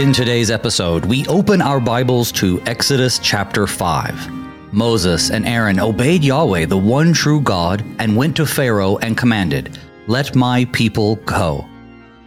In 0.00 0.14
today's 0.14 0.50
episode, 0.50 1.04
we 1.04 1.26
open 1.26 1.60
our 1.60 1.78
Bibles 1.78 2.32
to 2.32 2.58
Exodus 2.62 3.18
chapter 3.18 3.66
5. 3.66 4.72
Moses 4.72 5.30
and 5.30 5.46
Aaron 5.46 5.78
obeyed 5.78 6.24
Yahweh, 6.24 6.64
the 6.64 6.78
one 6.78 7.12
true 7.12 7.38
God, 7.38 7.84
and 7.98 8.16
went 8.16 8.34
to 8.36 8.46
Pharaoh 8.46 8.96
and 9.02 9.14
commanded, 9.14 9.78
Let 10.06 10.34
my 10.34 10.64
people 10.72 11.16
go. 11.26 11.68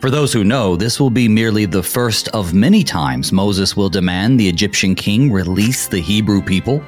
For 0.02 0.12
those 0.12 0.32
who 0.32 0.44
know, 0.44 0.76
this 0.76 1.00
will 1.00 1.10
be 1.10 1.28
merely 1.28 1.66
the 1.66 1.82
first 1.82 2.28
of 2.28 2.54
many 2.54 2.84
times 2.84 3.32
Moses 3.32 3.76
will 3.76 3.90
demand 3.90 4.40
the 4.40 4.48
Egyptian 4.48 4.94
king 4.94 5.32
release 5.32 5.88
the 5.88 6.00
Hebrew 6.00 6.44
people. 6.44 6.80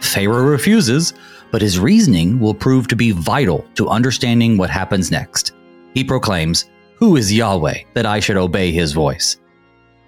Pharaoh 0.00 0.44
refuses, 0.44 1.14
but 1.50 1.62
his 1.62 1.78
reasoning 1.78 2.38
will 2.38 2.54
prove 2.54 2.86
to 2.88 2.96
be 2.96 3.12
vital 3.12 3.66
to 3.76 3.88
understanding 3.88 4.58
what 4.58 4.68
happens 4.68 5.10
next. 5.10 5.52
He 5.94 6.04
proclaims, 6.04 6.66
Who 6.96 7.16
is 7.16 7.32
Yahweh 7.32 7.84
that 7.94 8.04
I 8.04 8.20
should 8.20 8.36
obey 8.36 8.72
his 8.72 8.92
voice? 8.92 9.38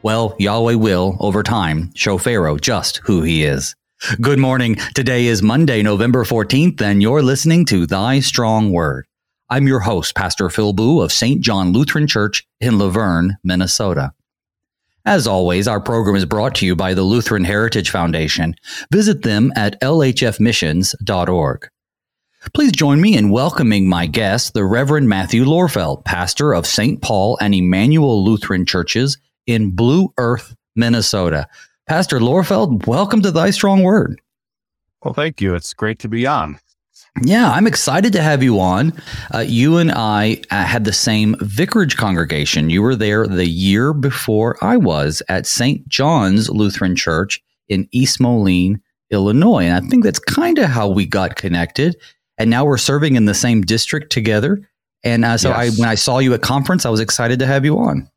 Well, 0.03 0.35
Yahweh 0.39 0.75
will, 0.75 1.19
over 1.21 1.43
time, 1.43 1.93
show 1.95 2.17
Pharaoh 2.17 2.57
just 2.57 3.03
who 3.05 3.21
he 3.21 3.45
is. 3.45 3.77
Good 4.19 4.39
morning. 4.39 4.77
Today 4.95 5.27
is 5.27 5.43
Monday, 5.43 5.83
November 5.83 6.25
14th, 6.25 6.81
and 6.81 7.03
you're 7.03 7.21
listening 7.21 7.67
to 7.67 7.87
Thy 7.87 8.21
Strong 8.21 8.73
Word. 8.73 9.05
I'm 9.51 9.67
your 9.67 9.81
host, 9.81 10.15
Pastor 10.15 10.49
Phil 10.49 10.73
Booe 10.73 11.03
of 11.03 11.13
St. 11.13 11.43
John 11.43 11.73
Lutheran 11.73 12.07
Church 12.07 12.47
in 12.61 12.79
La 12.79 12.89
Vergne, 12.89 13.37
Minnesota. 13.45 14.15
As 15.05 15.27
always, 15.27 15.69
our 15.69 15.81
program 15.81 16.17
is 16.17 16.25
brought 16.25 16.55
to 16.57 16.67
you 16.67 16.75
by 16.75 16.95
the 16.95 17.03
Lutheran 17.03 17.45
Heritage 17.45 17.91
Foundation. 17.91 18.55
Visit 18.91 19.21
them 19.21 19.53
at 19.55 19.79
lhfmissions.org. 19.83 21.69
Please 22.55 22.73
join 22.73 23.03
me 23.03 23.19
in 23.19 23.29
welcoming 23.29 23.87
my 23.87 24.07
guest, 24.07 24.55
the 24.55 24.65
Reverend 24.65 25.11
Matthew 25.11 25.45
Lorfeld, 25.45 26.07
pastor 26.07 26.55
of 26.55 26.67
St. 26.67 27.03
Paul 27.03 27.37
and 27.39 27.55
Emmanuel 27.55 28.25
Lutheran 28.25 28.65
Churches 28.65 29.19
in 29.47 29.71
Blue 29.71 30.13
Earth, 30.19 30.55
Minnesota. 30.77 31.47
Pastor 31.87 32.21
Lorfeld, 32.21 32.87
welcome 32.87 33.21
to 33.23 33.31
Thy 33.31 33.51
Strong 33.51 33.83
Word. 33.83 34.21
Well, 35.05 35.15
thank 35.15 35.41
you. 35.41 35.55
It's 35.55 35.75
great 35.75 35.99
to 36.01 36.09
be 36.09 36.27
on. 36.27 36.59
Yeah, 37.23 37.51
I'm 37.51 37.67
excited 37.67 38.13
to 38.13 38.23
have 38.23 38.43
you 38.43 38.61
on. 38.61 38.93
Uh, 39.35 39.41
you 39.41 39.79
and 39.79 39.91
I 39.91 40.41
uh, 40.51 40.65
had 40.65 40.85
the 40.85 40.93
same 40.93 41.35
vicarage 41.41 41.97
congregation. 41.97 42.71
You 42.71 42.83
were 42.83 42.95
there 42.95 43.27
the 43.27 43.49
year 43.49 43.93
before 43.93 44.57
I 44.63 44.77
was 44.77 45.23
at 45.29 45.47
St. 45.47 45.87
John's 45.89 46.49
Lutheran 46.49 46.95
Church 46.95 47.43
in 47.69 47.89
East 47.91 48.21
Moline, 48.21 48.81
Illinois. 49.11 49.65
And 49.65 49.85
I 49.85 49.89
think 49.89 50.05
that's 50.05 50.19
kind 50.19 50.59
of 50.59 50.71
how 50.71 50.89
we 50.89 51.05
got 51.05 51.37
connected. 51.37 51.97
And 52.39 52.49
now 52.49 52.65
we're 52.65 52.79
serving 52.79 53.17
in 53.17 53.25
the 53.25 53.35
same 53.35 53.63
district 53.63 54.13
together. 54.13 54.69
And 55.03 55.25
uh, 55.25 55.37
so 55.37 55.49
yes. 55.49 55.59
I, 55.59 55.81
when 55.81 55.89
I 55.89 55.95
saw 55.97 56.19
you 56.19 56.33
at 56.35 56.43
conference, 56.43 56.87
I 56.87 56.91
was 56.91 57.01
excited 57.01 57.39
to 57.41 57.47
have 57.47 57.65
you 57.65 57.79
on. 57.79 58.09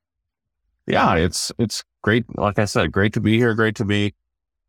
Yeah, 0.88 1.16
it's 1.16 1.52
it's 1.58 1.84
great. 2.02 2.26
Like 2.38 2.60
I 2.60 2.66
said, 2.66 2.92
great 2.92 3.14
to 3.14 3.22
be 3.22 3.38
here. 3.38 3.54
Great 3.54 3.76
to 3.78 3.86
be 3.86 4.14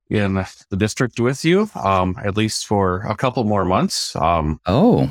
in 0.09 0.34
the 0.34 0.77
district 0.77 1.19
with 1.19 1.45
you, 1.45 1.69
um, 1.75 2.17
at 2.23 2.37
least 2.37 2.67
for 2.67 3.01
a 3.01 3.17
couple 3.17 3.43
more 3.45 3.65
months. 3.65 4.15
Um, 4.17 4.61
oh, 4.67 5.11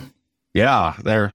yeah. 0.53 0.95
There, 1.03 1.31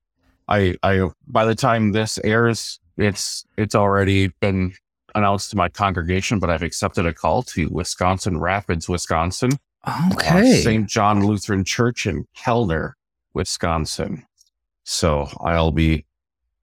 I, 0.47 0.77
I. 0.83 1.09
By 1.27 1.45
the 1.45 1.55
time 1.55 1.93
this 1.93 2.19
airs, 2.25 2.81
it's 2.97 3.45
it's 3.57 3.75
already 3.75 4.29
been 4.41 4.75
announced 5.15 5.51
to 5.51 5.57
my 5.57 5.69
congregation, 5.69 6.39
but 6.39 6.51
I've 6.51 6.63
accepted 6.63 7.07
a 7.07 7.13
call 7.13 7.43
to 7.45 7.69
Wisconsin 7.69 8.39
Rapids, 8.39 8.89
Wisconsin. 8.89 9.51
Okay, 10.13 10.59
uh, 10.59 10.63
St. 10.63 10.89
John 10.89 11.25
Lutheran 11.25 11.65
Church 11.65 12.07
in 12.07 12.27
Kellner, 12.35 12.97
Wisconsin. 13.33 14.25
So 14.85 15.29
I'll 15.41 15.73
be 15.73 16.05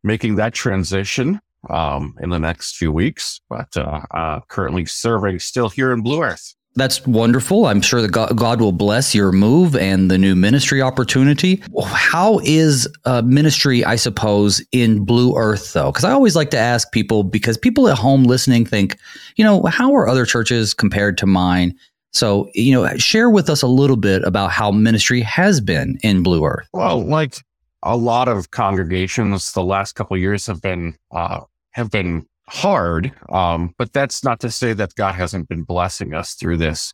making 0.04 0.36
that 0.36 0.54
transition 0.54 1.40
um, 1.70 2.16
in 2.22 2.30
the 2.30 2.40
next 2.40 2.78
few 2.78 2.92
weeks, 2.92 3.42
but 3.50 3.76
uh, 3.78 4.02
uh, 4.12 4.40
currently 4.48 4.86
serving 4.86 5.40
still 5.40 5.70
here 5.70 5.92
in 5.92 6.02
Blue 6.02 6.24
Earth. 6.24 6.56
That's 6.78 7.08
wonderful. 7.08 7.68
I'm 7.68 7.82
sure 7.82 8.02
that 8.02 8.10
God, 8.10 8.60
will 8.60 8.74
bless 8.74 9.16
your 9.16 9.32
move 9.32 9.78
and 9.78 10.12
the 10.12 10.18
new 10.18 10.36
ministry 10.36 10.82
opportunity. 10.82 11.64
How 11.86 12.40
is 12.44 12.86
uh, 13.06 13.22
ministry, 13.22 13.86
I 13.86 13.96
suppose, 13.96 14.62
in 14.74 15.06
Blue 15.06 15.38
Earth, 15.38 15.72
though? 15.72 15.92
Because 15.92 16.04
I 16.04 16.12
always 16.12 16.36
like 16.36 16.52
to 16.52 16.58
ask 16.58 16.92
people, 16.92 17.24
because 17.24 17.58
people 17.58 17.88
at 17.88 17.98
home 17.98 18.26
listening 18.26 18.66
think, 18.66 18.98
you 19.38 19.46
know, 19.46 19.64
how 19.64 19.96
are 19.96 20.06
other 20.06 20.26
churches 20.26 20.74
compared 20.74 21.18
to 21.20 21.26
mine? 21.26 21.74
So, 22.12 22.50
you 22.54 22.74
know, 22.74 22.98
share 22.98 23.30
with 23.30 23.50
us 23.50 23.62
a 23.62 23.68
little 23.68 23.98
bit 23.98 24.24
about 24.26 24.52
how 24.52 24.70
ministry 24.72 25.22
has 25.22 25.62
been 25.62 25.98
in 26.04 26.24
Blue 26.24 26.44
Earth. 26.44 26.68
Well, 26.74 27.02
like 27.06 27.38
a 27.84 27.96
lot 27.96 28.28
of 28.28 28.52
congregations, 28.52 29.54
the 29.54 29.64
last 29.64 29.94
couple 29.94 30.18
years 30.18 30.46
have 30.48 30.62
been 30.62 30.98
uh, 31.12 31.42
have 31.76 31.92
been 31.92 32.26
hard. 32.48 33.12
Um, 33.30 33.76
but 33.78 33.92
that's 33.92 34.24
not 34.24 34.40
to 34.40 34.50
say 34.50 34.72
that 34.74 34.96
God 34.96 35.16
hasn't 35.16 35.50
been 35.50 35.64
blessing 35.64 36.14
us 36.14 36.34
through 36.36 36.58
this. 36.58 36.94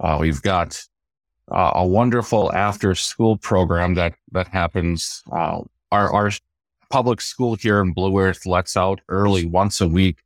Uh, 0.00 0.16
we've 0.18 0.40
got 0.40 0.82
uh, 1.52 1.72
a 1.74 1.86
wonderful 1.86 2.50
after 2.54 2.94
school 2.94 3.36
program 3.36 3.94
that, 3.94 4.14
that 4.32 4.48
happens. 4.48 5.22
Uh, 5.30 5.60
our, 5.92 6.10
our 6.12 6.30
public 6.88 7.20
school 7.20 7.54
here 7.54 7.80
in 7.80 7.92
Blue 7.92 8.18
Earth 8.18 8.46
lets 8.46 8.78
out 8.78 9.02
early 9.08 9.44
once 9.44 9.82
a 9.82 9.88
week. 9.88 10.16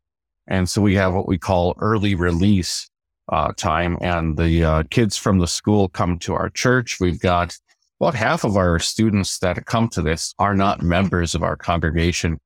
And 0.46 0.68
so 0.68 0.80
we 0.80 0.94
have 0.94 1.12
what 1.12 1.26
we 1.26 1.36
call 1.36 1.74
early 1.80 2.14
release 2.14 2.88
uh, 3.30 3.52
time 3.56 3.98
and 4.00 4.38
the 4.38 4.64
uh, 4.64 4.82
kids 4.90 5.16
from 5.16 5.40
the 5.40 5.48
school 5.48 5.88
come 5.88 6.20
to 6.20 6.34
our 6.34 6.50
church. 6.50 6.98
We've 7.00 7.20
got 7.20 7.56
about 8.00 8.14
half 8.14 8.44
of 8.44 8.56
our 8.56 8.78
students 8.78 9.40
that 9.40 9.66
come 9.66 9.88
to 9.88 10.02
this 10.02 10.34
are 10.38 10.54
not 10.54 10.82
members 10.82 11.34
of 11.34 11.42
our 11.42 11.56
congregation 11.56 12.38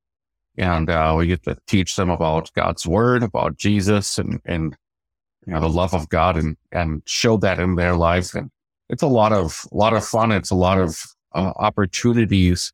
and 0.57 0.91
uh, 0.91 1.15
we 1.17 1.29
get 1.29 1.43
to 1.45 1.57
teach 1.67 1.97
them 1.97 2.11
about 2.11 2.53
God's 2.55 2.87
word, 2.87 3.23
about 3.23 3.57
Jesus, 3.57 4.19
and 4.19 4.41
and 4.45 4.77
you 5.47 5.53
know 5.53 5.61
the 5.61 5.69
love 5.69 5.95
of 5.95 6.09
God, 6.09 6.37
and 6.37 6.57
and 6.71 7.03
show 7.07 7.37
that 7.39 7.59
in 7.59 7.77
their 7.77 7.95
lives. 7.95 8.35
And 8.35 8.51
it's 8.89 9.03
a 9.03 9.09
lot 9.09 9.33
of 9.33 9.65
a 9.73 9.77
lot 9.77 9.95
of 9.95 10.05
fun. 10.05 10.33
It's 10.33 10.51
a 10.51 10.57
lot 10.57 10.79
of 10.79 11.03
uh, 11.35 11.53
opportunities 11.57 12.73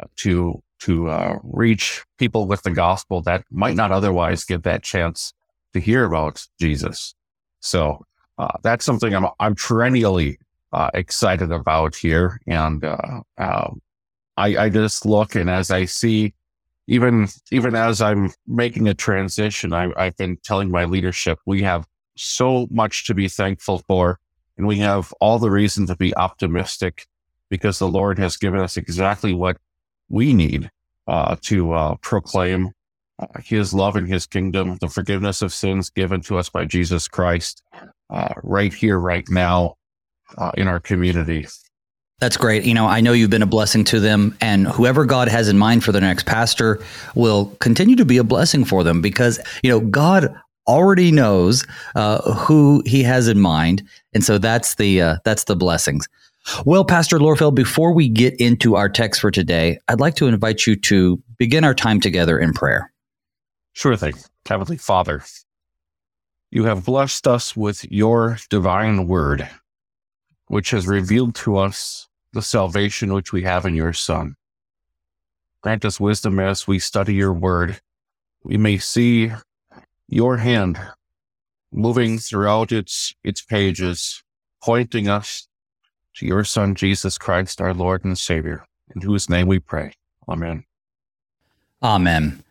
uh, 0.00 0.06
to 0.16 0.62
to 0.80 1.08
uh, 1.08 1.38
reach 1.44 2.02
people 2.18 2.46
with 2.46 2.62
the 2.62 2.70
gospel 2.70 3.22
that 3.22 3.44
might 3.50 3.76
not 3.76 3.92
otherwise 3.92 4.44
get 4.44 4.64
that 4.64 4.82
chance 4.82 5.32
to 5.72 5.80
hear 5.80 6.04
about 6.04 6.44
Jesus. 6.58 7.14
So 7.60 8.04
uh, 8.38 8.58
that's 8.62 8.84
something 8.84 9.14
I'm 9.14 9.26
I'm 9.38 9.54
perennially 9.54 10.38
uh, 10.72 10.90
excited 10.94 11.52
about 11.52 11.94
here, 11.94 12.40
and 12.46 12.84
um, 13.38 13.80
I, 14.36 14.56
I 14.56 14.68
just 14.70 15.06
look 15.06 15.34
and 15.34 15.50
as 15.50 15.70
I 15.70 15.84
see 15.84 16.34
even 16.86 17.28
even 17.50 17.74
as 17.74 18.00
I'm 18.00 18.32
making 18.46 18.88
a 18.88 18.94
transition, 18.94 19.72
I, 19.72 19.90
I've 19.96 20.16
been 20.16 20.36
telling 20.38 20.70
my 20.70 20.84
leadership 20.84 21.38
we 21.46 21.62
have 21.62 21.86
so 22.16 22.66
much 22.70 23.06
to 23.06 23.14
be 23.14 23.28
thankful 23.28 23.78
for, 23.86 24.18
and 24.56 24.66
we 24.66 24.78
have 24.78 25.12
all 25.20 25.38
the 25.38 25.50
reason 25.50 25.86
to 25.86 25.96
be 25.96 26.14
optimistic 26.16 27.06
because 27.48 27.78
the 27.78 27.88
Lord 27.88 28.18
has 28.18 28.36
given 28.36 28.60
us 28.60 28.76
exactly 28.76 29.34
what 29.34 29.58
we 30.08 30.34
need 30.34 30.70
uh, 31.06 31.36
to 31.42 31.72
uh, 31.72 31.94
proclaim 31.96 32.72
uh, 33.18 33.26
His 33.44 33.72
love 33.72 33.96
and 33.96 34.08
His 34.08 34.26
kingdom, 34.26 34.78
the 34.80 34.88
forgiveness 34.88 35.42
of 35.42 35.52
sins 35.52 35.90
given 35.90 36.20
to 36.22 36.38
us 36.38 36.48
by 36.48 36.64
Jesus 36.64 37.08
Christ, 37.08 37.62
uh, 38.10 38.34
right 38.42 38.72
here, 38.72 38.98
right 38.98 39.28
now, 39.28 39.76
uh, 40.38 40.52
in 40.56 40.68
our 40.68 40.80
community. 40.80 41.46
That's 42.22 42.36
great. 42.36 42.62
You 42.62 42.72
know, 42.72 42.86
I 42.86 43.00
know 43.00 43.14
you've 43.14 43.30
been 43.30 43.42
a 43.42 43.46
blessing 43.46 43.82
to 43.86 43.98
them, 43.98 44.36
and 44.40 44.68
whoever 44.68 45.04
God 45.04 45.26
has 45.26 45.48
in 45.48 45.58
mind 45.58 45.82
for 45.82 45.90
their 45.90 46.00
next 46.00 46.24
pastor 46.24 46.80
will 47.16 47.46
continue 47.58 47.96
to 47.96 48.04
be 48.04 48.16
a 48.16 48.22
blessing 48.22 48.64
for 48.64 48.84
them 48.84 49.02
because, 49.02 49.40
you 49.64 49.70
know, 49.70 49.80
God 49.80 50.32
already 50.68 51.10
knows 51.10 51.66
uh, 51.96 52.32
who 52.34 52.80
he 52.86 53.02
has 53.02 53.26
in 53.26 53.40
mind. 53.40 53.82
And 54.14 54.22
so 54.22 54.38
that's 54.38 54.76
the 54.76 55.02
uh, 55.02 55.16
that's 55.24 55.42
the 55.44 55.56
blessings. 55.56 56.08
Well, 56.64 56.84
Pastor 56.84 57.18
Lorfeld, 57.18 57.56
before 57.56 57.92
we 57.92 58.08
get 58.08 58.40
into 58.40 58.76
our 58.76 58.88
text 58.88 59.20
for 59.20 59.32
today, 59.32 59.80
I'd 59.88 59.98
like 59.98 60.14
to 60.14 60.28
invite 60.28 60.64
you 60.64 60.76
to 60.76 61.20
begin 61.38 61.64
our 61.64 61.74
time 61.74 62.00
together 62.00 62.38
in 62.38 62.52
prayer. 62.52 62.92
Sure 63.72 63.96
thing. 63.96 64.14
Heavenly 64.46 64.76
Father, 64.76 65.24
you 66.52 66.66
have 66.66 66.84
blessed 66.84 67.26
us 67.26 67.56
with 67.56 67.84
your 67.90 68.38
divine 68.48 69.08
word, 69.08 69.48
which 70.46 70.70
has 70.70 70.86
revealed 70.86 71.34
to 71.34 71.56
us 71.56 72.06
the 72.32 72.42
salvation 72.42 73.12
which 73.12 73.32
we 73.32 73.42
have 73.42 73.66
in 73.66 73.74
your 73.74 73.92
Son. 73.92 74.36
Grant 75.62 75.84
us 75.84 76.00
wisdom 76.00 76.38
as 76.38 76.66
we 76.66 76.78
study 76.78 77.14
your 77.14 77.32
word. 77.32 77.80
We 78.42 78.56
may 78.56 78.78
see 78.78 79.30
your 80.08 80.38
hand 80.38 80.78
moving 81.72 82.18
throughout 82.18 82.72
its, 82.72 83.14
its 83.22 83.42
pages, 83.42 84.22
pointing 84.62 85.08
us 85.08 85.48
to 86.14 86.26
your 86.26 86.44
Son, 86.44 86.74
Jesus 86.74 87.16
Christ, 87.18 87.60
our 87.60 87.72
Lord 87.72 88.04
and 88.04 88.18
Savior, 88.18 88.66
in 88.94 89.02
whose 89.02 89.28
name 89.28 89.46
we 89.46 89.58
pray. 89.58 89.92
Amen. 90.28 90.64
Amen. 91.82 92.42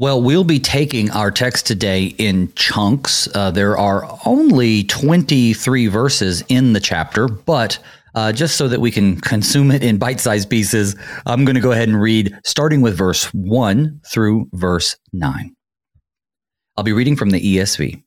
Well, 0.00 0.22
we'll 0.22 0.44
be 0.44 0.60
taking 0.60 1.10
our 1.10 1.32
text 1.32 1.66
today 1.66 2.14
in 2.18 2.52
chunks. 2.54 3.28
Uh, 3.34 3.50
there 3.50 3.76
are 3.76 4.08
only 4.24 4.84
23 4.84 5.88
verses 5.88 6.44
in 6.48 6.72
the 6.72 6.78
chapter, 6.78 7.26
but 7.26 7.80
uh, 8.14 8.32
just 8.32 8.56
so 8.56 8.68
that 8.68 8.80
we 8.80 8.90
can 8.90 9.20
consume 9.20 9.70
it 9.70 9.82
in 9.82 9.98
bite 9.98 10.20
sized 10.20 10.50
pieces, 10.50 10.96
I'm 11.26 11.44
going 11.44 11.54
to 11.54 11.60
go 11.60 11.72
ahead 11.72 11.88
and 11.88 12.00
read 12.00 12.36
starting 12.44 12.80
with 12.80 12.96
verse 12.96 13.24
1 13.34 14.00
through 14.06 14.48
verse 14.52 14.96
9. 15.12 15.54
I'll 16.76 16.84
be 16.84 16.92
reading 16.92 17.16
from 17.16 17.30
the 17.30 17.40
ESV. 17.40 18.02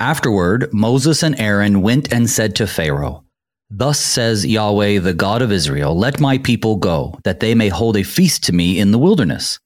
Afterward, 0.00 0.72
Moses 0.72 1.22
and 1.22 1.38
Aaron 1.38 1.82
went 1.82 2.12
and 2.12 2.28
said 2.28 2.56
to 2.56 2.66
Pharaoh, 2.66 3.24
Thus 3.70 3.98
says 3.98 4.46
Yahweh, 4.46 5.00
the 5.00 5.14
God 5.14 5.42
of 5.42 5.50
Israel, 5.50 5.96
Let 5.96 6.20
my 6.20 6.38
people 6.38 6.76
go, 6.76 7.18
that 7.24 7.40
they 7.40 7.54
may 7.54 7.68
hold 7.68 7.96
a 7.96 8.02
feast 8.02 8.44
to 8.44 8.52
me 8.52 8.78
in 8.78 8.90
the 8.90 8.98
wilderness. 8.98 9.58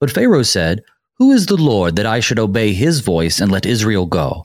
But 0.00 0.10
Pharaoh 0.10 0.42
said, 0.42 0.82
Who 1.18 1.30
is 1.30 1.46
the 1.46 1.56
Lord 1.56 1.96
that 1.96 2.06
I 2.06 2.20
should 2.20 2.38
obey 2.38 2.72
his 2.72 3.00
voice 3.00 3.40
and 3.40 3.52
let 3.52 3.66
Israel 3.66 4.06
go? 4.06 4.44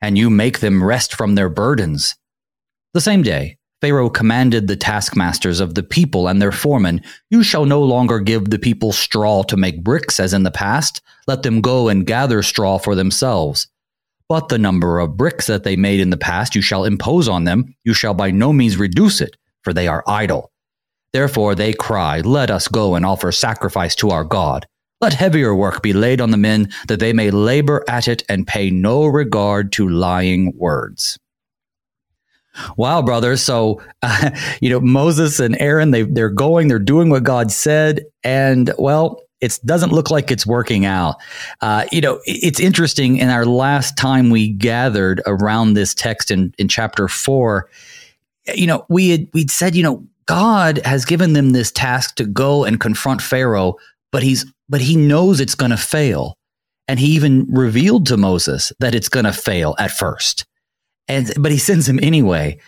and 0.00 0.16
you 0.18 0.30
make 0.30 0.60
them 0.60 0.82
rest 0.82 1.14
from 1.14 1.34
their 1.34 1.48
burdens. 1.48 2.16
The 2.94 3.00
same 3.00 3.22
day, 3.22 3.58
Pharaoh 3.80 4.08
commanded 4.08 4.66
the 4.66 4.76
taskmasters 4.76 5.60
of 5.60 5.74
the 5.74 5.82
people 5.82 6.28
and 6.28 6.40
their 6.40 6.52
foremen, 6.52 7.02
You 7.30 7.42
shall 7.42 7.66
no 7.66 7.82
longer 7.82 8.20
give 8.20 8.50
the 8.50 8.58
people 8.58 8.92
straw 8.92 9.42
to 9.44 9.56
make 9.56 9.84
bricks 9.84 10.18
as 10.18 10.32
in 10.32 10.44
the 10.44 10.50
past. 10.50 11.02
Let 11.26 11.42
them 11.42 11.60
go 11.60 11.88
and 11.88 12.06
gather 12.06 12.42
straw 12.42 12.78
for 12.78 12.94
themselves. 12.94 13.68
But 14.28 14.48
the 14.48 14.58
number 14.58 14.98
of 14.98 15.16
bricks 15.16 15.46
that 15.46 15.62
they 15.62 15.76
made 15.76 16.00
in 16.00 16.10
the 16.10 16.16
past 16.16 16.54
you 16.54 16.62
shall 16.62 16.84
impose 16.84 17.28
on 17.28 17.44
them, 17.44 17.74
you 17.84 17.94
shall 17.94 18.14
by 18.14 18.30
no 18.30 18.52
means 18.52 18.76
reduce 18.76 19.20
it, 19.20 19.36
for 19.62 19.72
they 19.72 19.86
are 19.86 20.02
idle. 20.06 20.50
Therefore 21.12 21.54
they 21.54 21.72
cry, 21.72 22.20
Let 22.20 22.50
us 22.50 22.68
go 22.68 22.94
and 22.94 23.04
offer 23.04 23.30
sacrifice 23.30 23.94
to 23.96 24.10
our 24.10 24.24
God. 24.24 24.66
Let 25.00 25.12
heavier 25.12 25.54
work 25.54 25.82
be 25.82 25.92
laid 25.92 26.20
on 26.20 26.30
the 26.30 26.36
men, 26.36 26.70
that 26.88 27.00
they 27.00 27.12
may 27.12 27.30
labor 27.30 27.84
at 27.88 28.08
it 28.08 28.22
and 28.28 28.46
pay 28.46 28.70
no 28.70 29.06
regard 29.06 29.72
to 29.72 29.88
lying 29.88 30.56
words. 30.56 31.18
Wow, 32.76 33.02
brother. 33.02 33.36
So, 33.36 33.82
uh, 34.02 34.30
you 34.60 34.70
know, 34.70 34.80
Moses 34.80 35.38
and 35.40 35.60
Aaron, 35.60 35.90
they, 35.90 36.02
they're 36.02 36.30
going, 36.30 36.68
they're 36.68 36.78
doing 36.78 37.10
what 37.10 37.24
God 37.24 37.52
said. 37.52 38.04
And, 38.24 38.72
well, 38.78 39.22
it 39.40 39.58
doesn't 39.64 39.92
look 39.92 40.10
like 40.10 40.30
it's 40.30 40.46
working 40.46 40.86
out. 40.86 41.16
Uh, 41.60 41.84
you 41.92 42.00
know, 42.00 42.20
it's 42.24 42.58
interesting. 42.58 43.18
In 43.18 43.28
our 43.28 43.44
last 43.44 43.98
time 43.98 44.30
we 44.30 44.48
gathered 44.48 45.20
around 45.26 45.74
this 45.74 45.94
text 45.94 46.30
in, 46.30 46.54
in 46.58 46.68
chapter 46.68 47.06
four, 47.06 47.68
you 48.54 48.66
know, 48.66 48.86
we 48.88 49.10
had 49.10 49.28
we'd 49.34 49.50
said, 49.50 49.74
you 49.74 49.82
know, 49.82 50.06
God 50.24 50.80
has 50.84 51.04
given 51.04 51.34
them 51.34 51.50
this 51.50 51.70
task 51.70 52.16
to 52.16 52.24
go 52.24 52.64
and 52.64 52.80
confront 52.80 53.20
Pharaoh, 53.20 53.76
but 54.10 54.22
he's 54.22 54.46
but 54.68 54.80
he 54.80 54.96
knows 54.96 55.40
it's 55.40 55.54
going 55.54 55.70
to 55.70 55.76
fail, 55.76 56.36
and 56.88 56.98
he 56.98 57.08
even 57.08 57.46
revealed 57.48 58.06
to 58.06 58.16
Moses 58.16 58.72
that 58.80 58.94
it's 58.94 59.08
going 59.08 59.26
to 59.26 59.32
fail 59.32 59.74
at 59.78 59.90
first, 59.90 60.44
and 61.08 61.32
but 61.38 61.52
he 61.52 61.58
sends 61.58 61.88
him 61.88 62.00
anyway. 62.02 62.58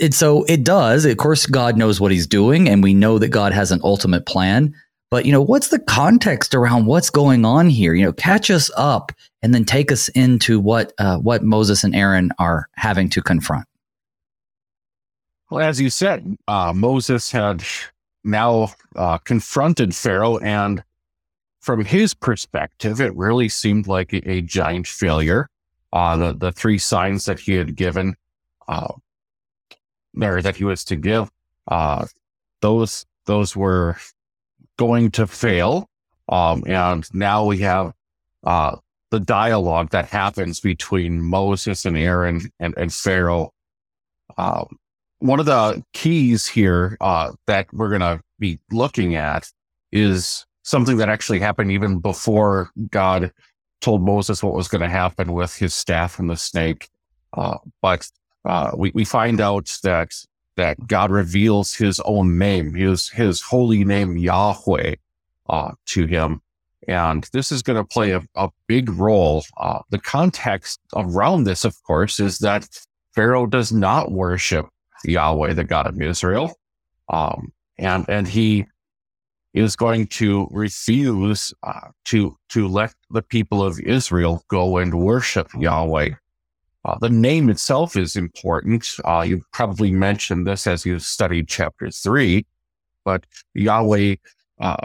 And 0.00 0.12
so 0.12 0.42
it 0.44 0.64
does. 0.64 1.04
Of 1.04 1.16
course, 1.18 1.46
God 1.46 1.76
knows 1.76 2.00
what 2.00 2.10
he's 2.10 2.26
doing, 2.26 2.68
and 2.68 2.82
we 2.82 2.94
know 2.94 3.18
that 3.18 3.28
God 3.28 3.52
has 3.52 3.70
an 3.70 3.80
ultimate 3.84 4.26
plan. 4.26 4.74
But, 5.08 5.26
you 5.26 5.30
know, 5.30 5.42
what's 5.42 5.68
the 5.68 5.78
context 5.78 6.54
around 6.54 6.86
what's 6.86 7.10
going 7.10 7.44
on 7.44 7.68
here? 7.68 7.92
You 7.92 8.06
know, 8.06 8.14
catch 8.14 8.50
us 8.50 8.70
up 8.76 9.12
and 9.42 9.54
then 9.54 9.64
take 9.66 9.92
us 9.92 10.08
into 10.08 10.58
what 10.58 10.94
uh, 10.98 11.18
what 11.18 11.44
Moses 11.44 11.84
and 11.84 11.94
Aaron 11.94 12.30
are 12.38 12.68
having 12.76 13.10
to 13.10 13.22
confront. 13.22 13.66
Well, 15.50 15.60
as 15.60 15.80
you 15.80 15.90
said, 15.90 16.36
uh, 16.48 16.72
Moses 16.74 17.30
had 17.30 17.62
now 18.24 18.72
uh, 18.96 19.18
confronted 19.18 19.94
Pharaoh, 19.94 20.38
and 20.38 20.82
from 21.62 21.84
his 21.84 22.12
perspective, 22.12 23.00
it 23.00 23.16
really 23.16 23.48
seemed 23.48 23.86
like 23.86 24.12
a, 24.12 24.30
a 24.30 24.42
giant 24.42 24.86
failure. 24.86 25.48
Uh, 25.92 26.16
the 26.16 26.32
the 26.32 26.52
three 26.52 26.78
signs 26.78 27.24
that 27.26 27.38
he 27.38 27.54
had 27.54 27.76
given, 27.76 28.16
uh, 28.68 28.92
there 30.12 30.42
that 30.42 30.56
he 30.56 30.64
was 30.64 30.84
to 30.84 30.96
give, 30.96 31.30
uh, 31.68 32.04
those 32.60 33.06
those 33.26 33.54
were 33.56 33.96
going 34.76 35.10
to 35.12 35.26
fail. 35.26 35.88
Um, 36.28 36.64
and 36.66 37.06
now 37.14 37.44
we 37.44 37.58
have 37.58 37.92
uh, 38.44 38.76
the 39.10 39.20
dialogue 39.20 39.90
that 39.90 40.08
happens 40.08 40.60
between 40.60 41.22
Moses 41.22 41.84
and 41.84 41.96
Aaron 41.96 42.50
and, 42.58 42.74
and 42.76 42.92
Pharaoh. 42.92 43.52
Um, 44.38 44.78
one 45.18 45.38
of 45.38 45.46
the 45.46 45.84
keys 45.92 46.48
here 46.48 46.96
uh, 47.00 47.32
that 47.46 47.72
we're 47.72 47.90
going 47.90 48.00
to 48.00 48.20
be 48.38 48.58
looking 48.70 49.14
at 49.14 49.52
is 49.92 50.46
something 50.62 50.96
that 50.98 51.08
actually 51.08 51.40
happened 51.40 51.70
even 51.70 51.98
before 51.98 52.70
God 52.90 53.32
told 53.80 54.02
Moses 54.02 54.42
what 54.42 54.54
was 54.54 54.68
going 54.68 54.82
to 54.82 54.88
happen 54.88 55.32
with 55.32 55.54
his 55.56 55.74
staff 55.74 56.18
and 56.18 56.30
the 56.30 56.36
snake. 56.36 56.88
Uh, 57.32 57.58
but 57.80 58.08
uh, 58.44 58.70
we, 58.76 58.92
we 58.94 59.04
find 59.04 59.40
out 59.40 59.76
that 59.82 60.12
that 60.56 60.86
God 60.86 61.10
reveals 61.10 61.74
his 61.74 62.00
own 62.00 62.38
name, 62.38 62.74
his, 62.74 63.08
his 63.08 63.40
holy 63.40 63.84
name, 63.84 64.16
Yahweh, 64.18 64.96
uh, 65.48 65.72
to 65.86 66.06
him. 66.06 66.40
And 66.88 67.28
this 67.32 67.52
is 67.52 67.62
going 67.62 67.76
to 67.76 67.84
play 67.84 68.10
a, 68.10 68.22
a 68.34 68.50
big 68.66 68.90
role. 68.90 69.44
Uh, 69.56 69.80
the 69.90 69.98
context 69.98 70.80
around 70.94 71.44
this, 71.44 71.64
of 71.64 71.80
course, 71.84 72.20
is 72.20 72.38
that 72.40 72.68
Pharaoh 73.14 73.46
does 73.46 73.72
not 73.72 74.10
worship 74.10 74.68
Yahweh, 75.04 75.54
the 75.54 75.64
God 75.64 75.86
of 75.86 76.00
Israel. 76.00 76.54
Um, 77.08 77.52
and, 77.78 78.04
and 78.08 78.26
he 78.26 78.66
is 79.54 79.76
going 79.76 80.06
to 80.06 80.48
refuse 80.50 81.52
uh, 81.62 81.88
to, 82.06 82.36
to 82.48 82.68
let 82.68 82.94
the 83.10 83.22
people 83.22 83.62
of 83.62 83.78
Israel 83.80 84.42
go 84.48 84.78
and 84.78 84.94
worship 84.94 85.48
Yahweh. 85.58 86.10
Uh, 86.84 86.98
the 87.00 87.10
name 87.10 87.48
itself 87.48 87.96
is 87.96 88.16
important. 88.16 88.86
Uh, 89.04 89.24
you 89.26 89.42
probably 89.52 89.92
mentioned 89.92 90.46
this 90.46 90.66
as 90.66 90.84
you 90.84 90.98
studied 90.98 91.48
chapter 91.48 91.90
three, 91.90 92.44
but 93.04 93.24
Yahweh 93.54 94.16
uh, 94.58 94.76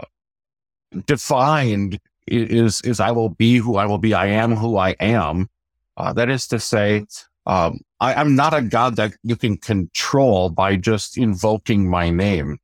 defined 1.06 1.98
is 2.26 2.80
is 2.82 3.00
I 3.00 3.10
will 3.10 3.30
be 3.30 3.56
who 3.56 3.76
I 3.76 3.86
will 3.86 3.98
be. 3.98 4.14
I 4.14 4.26
am 4.26 4.54
who 4.54 4.76
I 4.76 4.90
am. 5.00 5.48
Uh, 5.96 6.12
that 6.12 6.28
is 6.28 6.46
to 6.48 6.60
say, 6.60 7.04
um, 7.46 7.80
I, 7.98 8.20
am 8.20 8.36
not 8.36 8.54
a 8.54 8.62
God 8.62 8.96
that 8.96 9.14
you 9.24 9.34
can 9.34 9.56
control 9.56 10.50
by 10.50 10.76
just 10.76 11.18
invoking 11.18 11.88
my 11.88 12.10
name. 12.10 12.58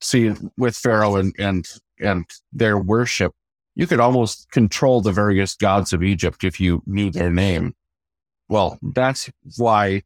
See, 0.00 0.32
with 0.56 0.76
Pharaoh 0.76 1.16
and 1.16 1.34
and 1.38 1.68
and 2.00 2.24
their 2.52 2.78
worship, 2.78 3.32
you 3.74 3.86
could 3.86 4.00
almost 4.00 4.50
control 4.50 5.00
the 5.00 5.12
various 5.12 5.54
gods 5.54 5.92
of 5.92 6.02
Egypt 6.02 6.44
if 6.44 6.60
you 6.60 6.82
knew 6.86 7.10
their 7.10 7.30
name. 7.30 7.74
Well, 8.48 8.78
that's 8.82 9.30
why 9.56 10.02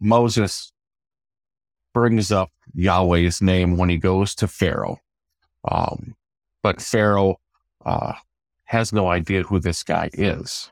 Moses 0.00 0.72
brings 1.92 2.32
up 2.32 2.50
Yahweh's 2.74 3.42
name 3.42 3.76
when 3.76 3.88
he 3.88 3.98
goes 3.98 4.34
to 4.36 4.48
Pharaoh. 4.48 4.98
Um, 5.70 6.14
but 6.62 6.80
Pharaoh 6.80 7.38
uh, 7.84 8.14
has 8.64 8.92
no 8.92 9.08
idea 9.08 9.42
who 9.42 9.60
this 9.60 9.82
guy 9.82 10.10
is. 10.12 10.70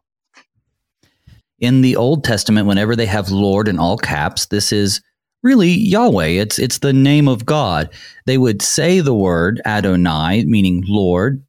In 1.58 1.80
the 1.80 1.96
Old 1.96 2.24
Testament, 2.24 2.68
whenever 2.68 2.94
they 2.94 3.06
have 3.06 3.30
Lord 3.30 3.68
in 3.68 3.78
all 3.78 3.98
caps, 3.98 4.46
this 4.46 4.72
is 4.72 5.00
really 5.42 5.70
Yahweh. 5.70 6.26
It's 6.26 6.58
it's 6.58 6.78
the 6.78 6.92
name 6.92 7.28
of 7.28 7.46
God. 7.46 7.90
They 8.26 8.38
would 8.38 8.62
say 8.62 9.00
the 9.00 9.14
word 9.14 9.60
Adonai, 9.64 10.44
meaning 10.44 10.84
Lord, 10.86 11.42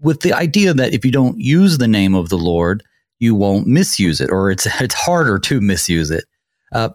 with 0.00 0.20
the 0.20 0.32
idea 0.32 0.74
that 0.74 0.94
if 0.94 1.04
you 1.04 1.10
don't 1.10 1.38
use 1.38 1.78
the 1.78 1.88
name 1.88 2.14
of 2.14 2.28
the 2.28 2.38
Lord, 2.38 2.82
you 3.18 3.34
won't 3.34 3.66
misuse 3.66 4.20
it, 4.20 4.30
or 4.30 4.50
it's 4.50 4.66
it's 4.80 4.94
harder 4.94 5.38
to 5.38 5.60
misuse 5.60 6.10
it. 6.10 6.24
Uh, 6.72 6.90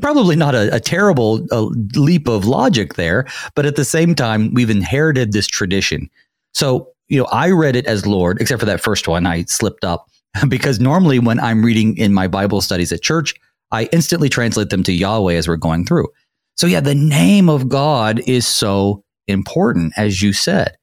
probably 0.00 0.36
not 0.36 0.54
a, 0.54 0.74
a 0.74 0.80
terrible 0.80 1.46
uh, 1.52 1.68
leap 1.94 2.28
of 2.28 2.44
logic 2.44 2.94
there, 2.94 3.26
but 3.54 3.66
at 3.66 3.76
the 3.76 3.84
same 3.84 4.14
time, 4.14 4.52
we've 4.54 4.70
inherited 4.70 5.32
this 5.32 5.46
tradition. 5.46 6.10
So 6.54 6.92
you 7.08 7.18
know, 7.18 7.26
I 7.26 7.50
read 7.50 7.76
it 7.76 7.86
as 7.86 8.06
Lord, 8.06 8.40
except 8.40 8.60
for 8.60 8.66
that 8.66 8.80
first 8.80 9.08
one. 9.08 9.26
I 9.26 9.44
slipped 9.44 9.84
up 9.84 10.08
because 10.48 10.78
normally 10.78 11.18
when 11.18 11.40
I'm 11.40 11.64
reading 11.64 11.96
in 11.96 12.14
my 12.14 12.28
Bible 12.28 12.60
studies 12.60 12.92
at 12.92 13.02
church, 13.02 13.34
I 13.70 13.88
instantly 13.92 14.28
translate 14.28 14.70
them 14.70 14.82
to 14.84 14.92
Yahweh 14.92 15.34
as 15.34 15.48
we're 15.48 15.56
going 15.56 15.84
through. 15.84 16.08
So 16.56 16.66
yeah, 16.66 16.80
the 16.80 16.94
name 16.94 17.48
of 17.48 17.68
God 17.68 18.20
is 18.26 18.46
so 18.46 19.04
important, 19.26 19.92
as 19.96 20.22
you 20.22 20.32
said 20.32 20.78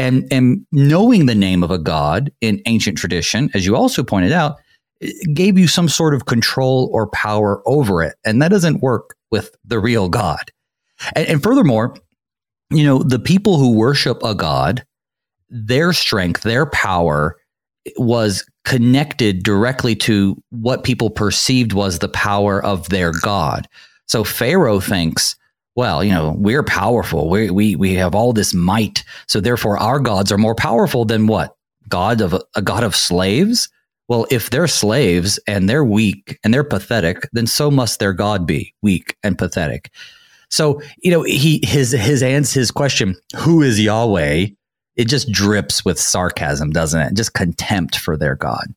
and 0.00 0.26
and 0.30 0.66
knowing 0.72 1.26
the 1.26 1.34
name 1.34 1.62
of 1.62 1.70
a 1.70 1.78
god 1.78 2.32
in 2.40 2.62
ancient 2.64 2.96
tradition, 2.96 3.50
as 3.52 3.66
you 3.66 3.76
also 3.76 4.02
pointed 4.02 4.32
out, 4.32 4.56
gave 5.34 5.58
you 5.58 5.68
some 5.68 5.88
sort 5.88 6.14
of 6.14 6.24
control 6.24 6.88
or 6.92 7.06
power 7.08 7.62
over 7.66 8.02
it, 8.02 8.16
and 8.24 8.40
that 8.40 8.50
doesn't 8.50 8.80
work 8.80 9.14
with 9.30 9.54
the 9.64 9.78
real 9.78 10.08
God. 10.08 10.50
And, 11.14 11.26
and 11.28 11.42
furthermore, 11.42 11.96
you 12.70 12.84
know, 12.84 13.02
the 13.02 13.18
people 13.18 13.58
who 13.58 13.76
worship 13.76 14.22
a 14.22 14.34
god, 14.34 14.84
their 15.50 15.92
strength, 15.92 16.42
their 16.42 16.64
power 16.64 17.36
was 17.96 18.44
connected 18.64 19.42
directly 19.42 19.94
to 19.96 20.40
what 20.50 20.84
people 20.84 21.10
perceived 21.10 21.72
was 21.72 21.98
the 21.98 22.08
power 22.08 22.62
of 22.64 22.88
their 22.88 23.12
God. 23.22 23.68
So 24.06 24.24
Pharaoh 24.24 24.80
thinks, 24.80 25.36
well, 25.76 26.02
you 26.04 26.12
know, 26.12 26.34
we're 26.36 26.62
powerful. 26.62 27.30
We, 27.30 27.50
we, 27.50 27.76
we 27.76 27.94
have 27.94 28.14
all 28.14 28.32
this 28.32 28.52
might. 28.52 29.04
So 29.28 29.40
therefore, 29.40 29.78
our 29.78 30.00
gods 30.00 30.30
are 30.30 30.38
more 30.38 30.54
powerful 30.54 31.04
than 31.04 31.26
what? 31.26 31.56
God 31.88 32.20
of 32.20 32.34
a 32.54 32.62
God 32.62 32.84
of 32.84 32.94
slaves? 32.94 33.68
Well, 34.08 34.26
if 34.30 34.50
they're 34.50 34.66
slaves 34.66 35.38
and 35.46 35.68
they're 35.68 35.84
weak 35.84 36.38
and 36.42 36.52
they're 36.52 36.64
pathetic, 36.64 37.28
then 37.32 37.46
so 37.46 37.70
must 37.70 38.00
their 38.00 38.12
God 38.12 38.46
be 38.46 38.74
weak 38.82 39.16
and 39.22 39.38
pathetic. 39.38 39.90
So, 40.50 40.82
you 41.02 41.12
know, 41.12 41.22
he 41.22 41.60
his 41.62 41.92
his 41.92 42.22
answer 42.22 42.58
his 42.58 42.72
question, 42.72 43.16
who 43.36 43.62
is 43.62 43.80
Yahweh? 43.80 44.46
It 44.96 45.08
just 45.08 45.30
drips 45.30 45.84
with 45.84 45.98
sarcasm, 45.98 46.70
doesn't 46.70 47.00
it? 47.00 47.14
Just 47.14 47.34
contempt 47.34 47.96
for 47.96 48.16
their 48.16 48.34
God. 48.34 48.74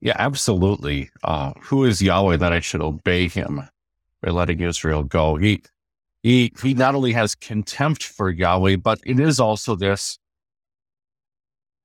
Yeah, 0.00 0.16
absolutely. 0.18 1.10
Uh, 1.22 1.52
who 1.60 1.84
is 1.84 2.02
Yahweh 2.02 2.36
that 2.36 2.52
I 2.52 2.60
should 2.60 2.82
obey 2.82 3.28
him 3.28 3.68
by 4.22 4.30
letting 4.30 4.60
Israel 4.60 5.02
go? 5.02 5.36
He 5.36 5.62
he 6.22 6.52
he 6.62 6.74
not 6.74 6.94
only 6.94 7.12
has 7.12 7.34
contempt 7.34 8.02
for 8.02 8.30
Yahweh, 8.30 8.76
but 8.76 9.00
it 9.04 9.18
is 9.18 9.40
also 9.40 9.74
this 9.74 10.18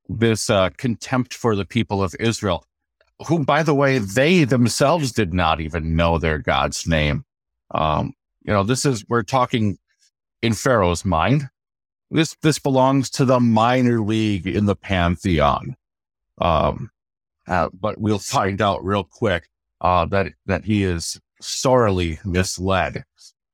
this 0.09 0.49
uh, 0.49 0.69
contempt 0.77 1.33
for 1.33 1.55
the 1.55 1.65
people 1.65 2.03
of 2.03 2.15
Israel, 2.19 2.65
who, 3.27 3.45
by 3.45 3.63
the 3.63 3.75
way, 3.75 3.99
they 3.99 4.43
themselves 4.43 5.11
did 5.11 5.33
not 5.33 5.61
even 5.61 5.95
know 5.95 6.17
their 6.17 6.39
God's 6.39 6.87
name. 6.87 7.23
Um, 7.71 8.13
you 8.43 8.51
know, 8.51 8.63
this 8.63 8.85
is 8.85 9.05
we're 9.07 9.23
talking 9.23 9.77
in 10.41 10.53
Pharaoh's 10.53 11.05
mind. 11.05 11.49
This 12.11 12.35
this 12.41 12.59
belongs 12.59 13.09
to 13.11 13.25
the 13.25 13.39
minor 13.39 14.01
league 14.01 14.47
in 14.47 14.65
the 14.65 14.75
pantheon. 14.75 15.75
Um, 16.39 16.89
uh, 17.47 17.69
but 17.73 17.99
we'll 17.99 18.19
find 18.19 18.61
out 18.61 18.83
real 18.83 19.03
quick 19.03 19.47
uh, 19.81 20.05
that 20.05 20.33
that 20.45 20.65
he 20.65 20.83
is 20.83 21.19
sorely 21.41 22.19
misled. 22.25 23.03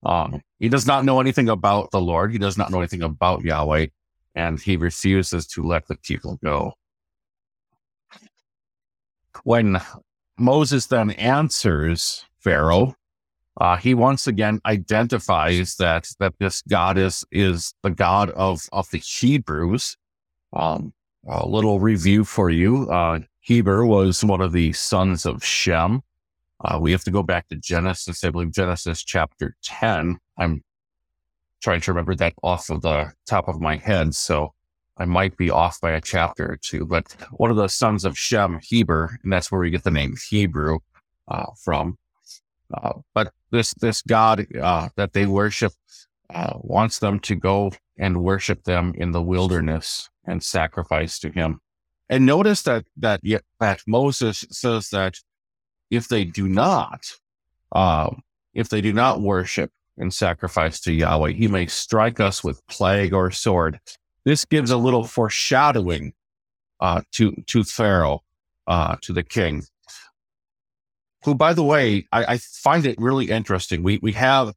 Um, 0.03 0.41
he 0.59 0.69
does 0.69 0.85
not 0.85 1.03
know 1.03 1.19
anything 1.19 1.49
about 1.49 1.91
the 1.91 1.99
Lord. 1.99 2.31
He 2.31 2.37
does 2.37 2.57
not 2.57 2.71
know 2.71 2.79
anything 2.79 3.01
about 3.01 3.43
Yahweh 3.43 3.87
and 4.35 4.59
he 4.59 4.75
refuses 4.75 5.47
to 5.47 5.63
let 5.63 5.87
the 5.87 5.95
people 5.95 6.37
go. 6.43 6.73
When 9.43 9.79
Moses 10.37 10.87
then 10.87 11.11
answers 11.11 12.25
Pharaoh, 12.39 12.95
uh, 13.57 13.77
he 13.77 13.93
once 13.93 14.27
again 14.27 14.59
identifies 14.65 15.75
that 15.77 16.07
that 16.19 16.33
this 16.39 16.61
goddess 16.63 17.23
is 17.31 17.73
the 17.83 17.89
God 17.89 18.29
of 18.31 18.67
of 18.71 18.89
the 18.91 18.97
Hebrews. 18.97 19.97
Um, 20.53 20.93
a 21.27 21.47
little 21.47 21.79
review 21.79 22.23
for 22.23 22.49
you. 22.49 22.89
Uh, 22.89 23.19
Heber 23.39 23.85
was 23.85 24.23
one 24.23 24.41
of 24.41 24.51
the 24.51 24.73
sons 24.73 25.25
of 25.25 25.43
Shem. 25.43 26.01
Uh, 26.63 26.79
we 26.79 26.91
have 26.91 27.03
to 27.03 27.11
go 27.11 27.23
back 27.23 27.47
to 27.47 27.55
Genesis, 27.55 28.23
I 28.23 28.29
believe 28.29 28.51
Genesis 28.51 29.03
chapter 29.03 29.55
10. 29.63 30.17
I'm 30.37 30.63
trying 31.61 31.81
to 31.81 31.91
remember 31.91 32.15
that 32.15 32.33
off 32.43 32.69
of 32.69 32.81
the 32.81 33.11
top 33.25 33.47
of 33.47 33.59
my 33.59 33.77
head. 33.77 34.15
So 34.15 34.53
I 34.97 35.05
might 35.05 35.35
be 35.35 35.49
off 35.49 35.81
by 35.81 35.91
a 35.91 36.01
chapter 36.01 36.51
or 36.51 36.57
two, 36.57 36.85
but 36.85 37.15
one 37.31 37.51
of 37.51 37.57
the 37.57 37.67
sons 37.67 38.05
of 38.05 38.17
Shem, 38.17 38.59
Heber, 38.61 39.19
and 39.23 39.31
that's 39.31 39.51
where 39.51 39.61
we 39.61 39.69
get 39.69 39.83
the 39.83 39.91
name 39.91 40.15
Hebrew 40.29 40.79
uh, 41.27 41.47
from. 41.61 41.97
Uh, 42.73 42.93
but 43.13 43.31
this 43.55 43.73
this 43.75 44.01
God 44.01 44.45
uh, 44.55 44.89
that 44.95 45.13
they 45.13 45.25
worship 45.25 45.73
uh, 46.33 46.53
wants 46.55 46.99
them 46.99 47.19
to 47.21 47.35
go 47.35 47.71
and 47.97 48.23
worship 48.23 48.63
them 48.63 48.93
in 48.95 49.11
the 49.11 49.21
wilderness 49.21 50.09
and 50.25 50.43
sacrifice 50.43 51.19
to 51.19 51.29
Him. 51.29 51.61
And 52.09 52.25
notice 52.25 52.63
that 52.63 52.85
that 52.97 53.21
that 53.59 53.81
Moses 53.87 54.45
says 54.51 54.89
that 54.89 55.15
if 55.89 56.07
they 56.07 56.25
do 56.25 56.47
not, 56.47 57.01
um, 57.71 58.21
if 58.53 58.69
they 58.69 58.81
do 58.81 58.93
not 58.93 59.21
worship 59.21 59.71
and 59.97 60.13
sacrifice 60.13 60.79
to 60.81 60.93
Yahweh. 60.93 61.31
He 61.31 61.47
may 61.47 61.67
strike 61.67 62.19
us 62.19 62.43
with 62.43 62.65
plague 62.67 63.13
or 63.13 63.31
sword. 63.31 63.79
This 64.25 64.45
gives 64.45 64.71
a 64.71 64.77
little 64.77 65.03
foreshadowing 65.03 66.13
uh, 66.79 67.01
to 67.13 67.31
to 67.47 67.63
Pharaoh, 67.63 68.23
uh, 68.67 68.97
to 69.01 69.13
the 69.13 69.23
king, 69.23 69.63
who, 71.25 71.35
by 71.35 71.53
the 71.53 71.63
way, 71.63 72.07
I, 72.11 72.25
I 72.25 72.37
find 72.37 72.85
it 72.85 72.99
really 72.99 73.29
interesting. 73.29 73.83
We 73.83 73.99
we 74.01 74.13
have 74.13 74.53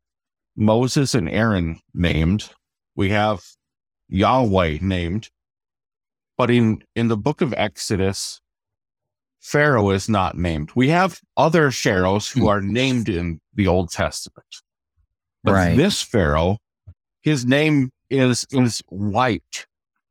Moses 0.57 1.15
and 1.15 1.29
Aaron 1.29 1.81
named. 1.95 2.51
We 2.95 3.11
have 3.11 3.43
Yahweh 4.09 4.79
named. 4.81 5.31
But 6.37 6.51
in, 6.51 6.83
in 6.95 7.09
the 7.09 7.17
book 7.17 7.41
of 7.41 7.53
Exodus, 7.57 8.41
Pharaoh 9.41 9.91
is 9.91 10.09
not 10.09 10.37
named. 10.37 10.71
We 10.75 10.89
have 10.89 11.21
other 11.37 11.71
pharaohs 11.71 12.31
who 12.31 12.43
hmm. 12.43 12.49
are 12.49 12.61
named 12.61 13.09
in 13.09 13.41
the 13.55 13.67
Old 13.67 13.91
Testament. 13.91 14.47
But 15.45 15.53
right. 15.53 15.77
this 15.77 16.03
Pharaoh, 16.03 16.59
his 17.23 17.47
name 17.47 17.91
is 18.11 18.45
is 18.51 18.83
wiped 18.91 19.67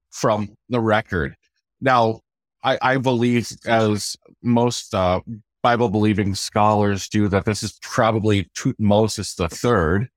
from 0.09 0.55
the 0.69 0.79
record. 0.79 1.35
Now, 1.81 2.21
I, 2.63 2.77
I 2.81 2.97
believe, 2.97 3.51
as 3.65 4.15
most 4.41 4.93
uh, 4.95 5.19
Bible 5.61 5.89
believing 5.89 6.35
scholars 6.35 7.09
do, 7.09 7.27
that 7.27 7.45
this 7.45 7.63
is 7.63 7.79
probably 7.81 8.45
Thutmosis 8.55 9.35
the 9.35 9.49
third, 9.49 10.09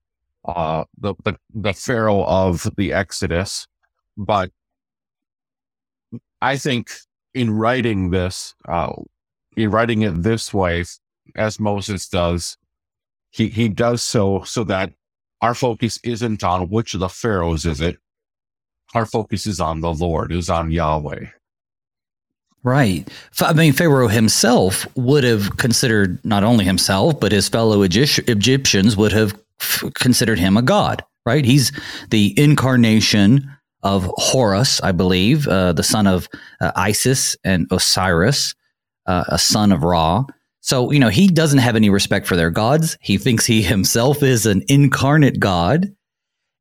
uh, 0.45 0.85
the, 0.97 1.15
the 1.23 1.37
the 1.53 1.73
Pharaoh 1.73 2.23
of 2.23 2.69
the 2.77 2.93
Exodus. 2.93 3.67
But 4.17 4.51
I 6.41 6.57
think 6.57 6.91
in 7.33 7.51
writing 7.51 8.11
this, 8.11 8.55
uh, 8.67 8.93
in 9.55 9.71
writing 9.71 10.01
it 10.03 10.23
this 10.23 10.53
way, 10.53 10.85
as 11.35 11.59
Moses 11.59 12.07
does, 12.07 12.57
he 13.31 13.47
he 13.47 13.69
does 13.69 14.01
so 14.01 14.43
so 14.43 14.63
that 14.65 14.93
our 15.41 15.55
focus 15.55 15.99
isn't 16.03 16.43
on 16.43 16.69
which 16.69 16.93
of 16.93 16.99
the 16.99 17.09
pharaohs 17.09 17.65
is 17.65 17.81
it. 17.81 17.97
Our 18.93 19.05
focus 19.05 19.47
is 19.47 19.59
on 19.59 19.81
the 19.81 19.93
Lord, 19.93 20.31
is 20.31 20.49
on 20.49 20.69
Yahweh. 20.69 21.27
Right. 22.63 23.07
I 23.39 23.53
mean, 23.53 23.73
Pharaoh 23.73 24.07
himself 24.07 24.85
would 24.95 25.23
have 25.23 25.57
considered 25.57 26.23
not 26.23 26.43
only 26.43 26.63
himself, 26.63 27.19
but 27.19 27.31
his 27.31 27.49
fellow 27.49 27.81
Egyptians 27.81 28.95
would 28.95 29.11
have 29.13 29.33
considered 29.95 30.37
him 30.37 30.57
a 30.57 30.61
god, 30.61 31.03
right? 31.25 31.43
He's 31.43 31.71
the 32.11 32.33
incarnation 32.37 33.49
of 33.83 34.11
Horus, 34.17 34.79
I 34.81 34.91
believe, 34.91 35.47
uh, 35.47 35.73
the 35.73 35.83
son 35.83 36.05
of 36.05 36.27
uh, 36.59 36.71
Isis 36.75 37.35
and 37.43 37.67
Osiris, 37.71 38.53
uh, 39.07 39.23
a 39.27 39.39
son 39.39 39.71
of 39.71 39.83
Ra. 39.83 40.23
So, 40.59 40.91
you 40.91 40.99
know, 40.99 41.09
he 41.09 41.27
doesn't 41.27 41.59
have 41.59 41.75
any 41.75 41.89
respect 41.89 42.27
for 42.27 42.35
their 42.35 42.51
gods. 42.51 42.95
He 43.01 43.17
thinks 43.17 43.45
he 43.45 43.63
himself 43.63 44.21
is 44.21 44.45
an 44.45 44.63
incarnate 44.67 45.39
God. 45.39 45.91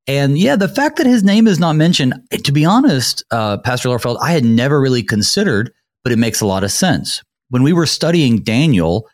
And 0.07 0.39
yeah, 0.39 0.57
the 0.57 0.69
fact 0.69 0.97
that 0.97 1.07
his 1.07 1.23
name 1.23 1.47
is 1.47 1.61
not 1.61 1.75
mentioned, 1.75 2.15
to 2.33 2.53
be 2.53 2.65
honest, 2.65 3.23
uh, 3.31 3.59
Pastor 3.59 3.91
Lorfeld, 3.91 4.19
I 4.23 4.33
had 4.33 4.45
never 4.45 4.81
really 4.81 5.03
considered, 5.03 5.71
but 6.03 6.13
it 6.13 6.19
makes 6.19 6.41
a 6.41 6.47
lot 6.47 6.65
of 6.65 6.73
sense. 6.73 7.23
When 7.49 7.63
we 7.63 7.73
were 7.73 7.87
studying 7.87 8.43
Daniel, 8.43 9.09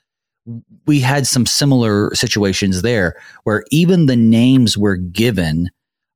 we 0.87 1.01
had 1.01 1.27
some 1.27 1.47
similar 1.47 2.15
situations 2.15 2.83
there 2.83 3.15
where 3.45 3.65
even 3.71 4.07
the 4.07 4.17
names 4.17 4.77
we're 4.77 4.97
given 4.97 5.71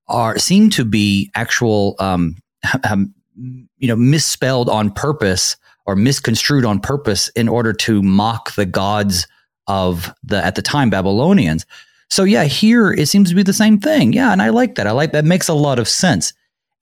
are 0.09 0.39
seem 0.39 0.71
to 0.71 0.85
be 0.85 1.31
actual, 1.35 1.97
um, 1.99 2.37
um, 2.89 3.15
you 3.37 3.89
know, 3.89 3.97
misspelled 3.97 4.69
on 4.69 4.91
purpose 4.91 5.57
or 5.87 5.97
misconstrued 5.97 6.65
on 6.65 6.79
purpose 6.79 7.29
in 7.31 7.49
order 7.49 7.73
to 7.73 8.03
mock 8.03 8.55
the 8.55 8.67
gods 8.67 9.27
of 9.67 10.13
the 10.23 10.45
at 10.45 10.55
the 10.55 10.63
time 10.63 10.91
Babylonians. 10.91 11.65
So 12.11 12.25
yeah, 12.25 12.45
here 12.45 12.93
it 12.93 13.07
seems 13.07 13.29
to 13.31 13.37
be 13.37 13.43
the 13.43 13.53
same 13.53 13.79
thing. 13.79 14.13
Yeah, 14.13 14.33
and 14.33 14.43
I 14.43 14.51
like 14.51 14.75
that. 14.75 14.87
I 14.87 14.91
like 14.91 15.13
that 15.13 15.25
makes 15.25 15.49
a 15.49 15.55
lot 15.55 15.79
of 15.79 15.89
sense. 15.89 16.33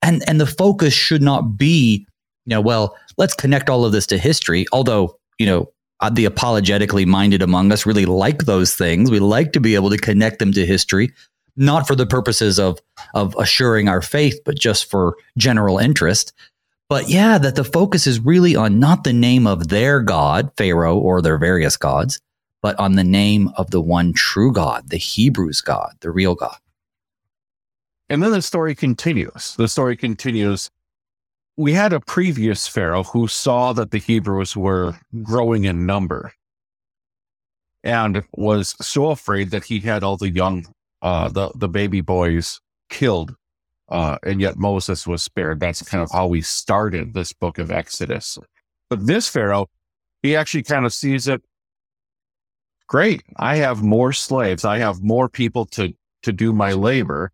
And 0.01 0.23
and 0.27 0.41
the 0.41 0.47
focus 0.47 0.93
should 0.93 1.21
not 1.21 1.57
be, 1.57 2.07
you 2.45 2.51
know, 2.51 2.61
well, 2.61 2.97
let's 3.17 3.33
connect 3.33 3.69
all 3.69 3.85
of 3.85 3.91
this 3.91 4.07
to 4.07 4.17
history, 4.17 4.65
although, 4.71 5.17
you 5.37 5.45
know, 5.45 5.71
uh, 5.99 6.09
the 6.09 6.25
apologetically 6.25 7.05
minded 7.05 7.41
among 7.41 7.71
us 7.71 7.85
really 7.85 8.05
like 8.05 8.45
those 8.45 8.75
things. 8.75 9.11
We 9.11 9.19
like 9.19 9.51
to 9.53 9.59
be 9.59 9.75
able 9.75 9.89
to 9.89 9.97
connect 9.97 10.39
them 10.39 10.53
to 10.53 10.65
history, 10.65 11.13
not 11.55 11.87
for 11.87 11.95
the 11.95 12.05
purposes 12.05 12.59
of 12.59 12.79
of 13.13 13.35
assuring 13.37 13.89
our 13.89 14.01
faith, 14.01 14.39
but 14.45 14.57
just 14.57 14.89
for 14.89 15.17
general 15.37 15.77
interest. 15.77 16.33
But 16.87 17.09
yeah, 17.09 17.37
that 17.37 17.55
the 17.55 17.63
focus 17.63 18.07
is 18.07 18.19
really 18.19 18.55
on 18.55 18.79
not 18.79 19.03
the 19.03 19.13
name 19.13 19.45
of 19.45 19.67
their 19.67 20.01
God, 20.01 20.51
Pharaoh, 20.57 20.97
or 20.97 21.21
their 21.21 21.37
various 21.37 21.77
gods, 21.77 22.19
but 22.61 22.79
on 22.79 22.93
the 22.93 23.03
name 23.03 23.51
of 23.57 23.69
the 23.69 23.81
one 23.81 24.13
true 24.13 24.51
God, 24.51 24.89
the 24.89 24.97
Hebrews 24.97 25.61
God, 25.61 25.95
the 25.99 26.09
real 26.09 26.33
God. 26.33 26.57
And 28.09 28.23
then 28.23 28.31
the 28.31 28.41
story 28.41 28.73
continues. 28.73 29.55
The 29.55 29.67
story 29.67 29.95
continues. 29.95 30.71
We 31.59 31.73
had 31.73 31.91
a 31.91 31.99
previous 31.99 32.69
Pharaoh 32.69 33.03
who 33.03 33.27
saw 33.27 33.73
that 33.73 33.91
the 33.91 33.97
Hebrews 33.97 34.55
were 34.55 34.95
growing 35.23 35.65
in 35.65 35.85
number 35.85 36.31
and 37.83 38.23
was 38.31 38.75
so 38.79 39.09
afraid 39.09 39.51
that 39.51 39.65
he 39.65 39.81
had 39.81 40.01
all 40.01 40.15
the 40.15 40.29
young, 40.29 40.65
uh, 41.01 41.27
the, 41.27 41.51
the 41.55 41.67
baby 41.67 41.99
boys 41.99 42.61
killed 42.89 43.35
uh, 43.89 44.17
and 44.23 44.39
yet 44.39 44.55
Moses 44.55 45.05
was 45.05 45.21
spared. 45.21 45.59
That's 45.59 45.81
kind 45.81 46.01
of 46.01 46.09
how 46.11 46.27
we 46.27 46.39
started 46.39 47.13
this 47.13 47.33
book 47.33 47.57
of 47.57 47.71
Exodus. 47.71 48.37
But 48.89 49.05
this 49.05 49.27
Pharaoh, 49.27 49.67
he 50.23 50.37
actually 50.37 50.63
kind 50.63 50.85
of 50.85 50.93
sees 50.93 51.27
it. 51.27 51.41
Great. 52.87 53.21
I 53.35 53.57
have 53.57 53.83
more 53.83 54.13
slaves. 54.13 54.63
I 54.63 54.77
have 54.77 55.01
more 55.01 55.27
people 55.27 55.65
to, 55.65 55.93
to 56.23 56.31
do 56.31 56.53
my 56.53 56.71
labor. 56.71 57.33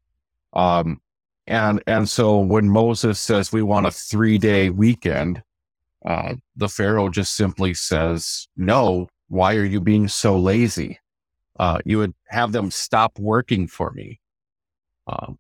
Um, 0.53 1.00
and, 1.48 1.82
and 1.88 2.10
so 2.10 2.40
when 2.40 2.70
Moses 2.70 3.20
says 3.20 3.52
we 3.52 3.62
want 3.62 3.86
a 3.86 3.92
three 3.92 4.38
day 4.38 4.70
weekend, 4.70 5.44
uh, 6.06 6.36
the 6.56 6.70
Pharaoh 6.70 7.10
just 7.10 7.36
simply 7.36 7.74
says, 7.74 8.48
no, 8.56 9.08
why 9.28 9.56
are 9.56 9.64
you 9.66 9.82
being 9.82 10.08
so 10.08 10.38
lazy? 10.38 11.00
Uh, 11.60 11.80
you 11.86 11.98
would 11.98 12.14
have 12.28 12.52
them 12.52 12.70
stop 12.70 13.18
working 13.18 13.68
for 13.68 13.92
me. 13.92 14.20
Um, 15.08 15.38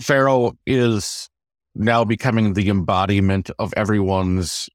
Pharaoh 0.00 0.56
is 0.66 1.28
now 1.74 2.04
becoming 2.04 2.52
the 2.52 2.68
embodiment 2.68 3.50
of 3.58 3.74
everyone's 3.76 4.68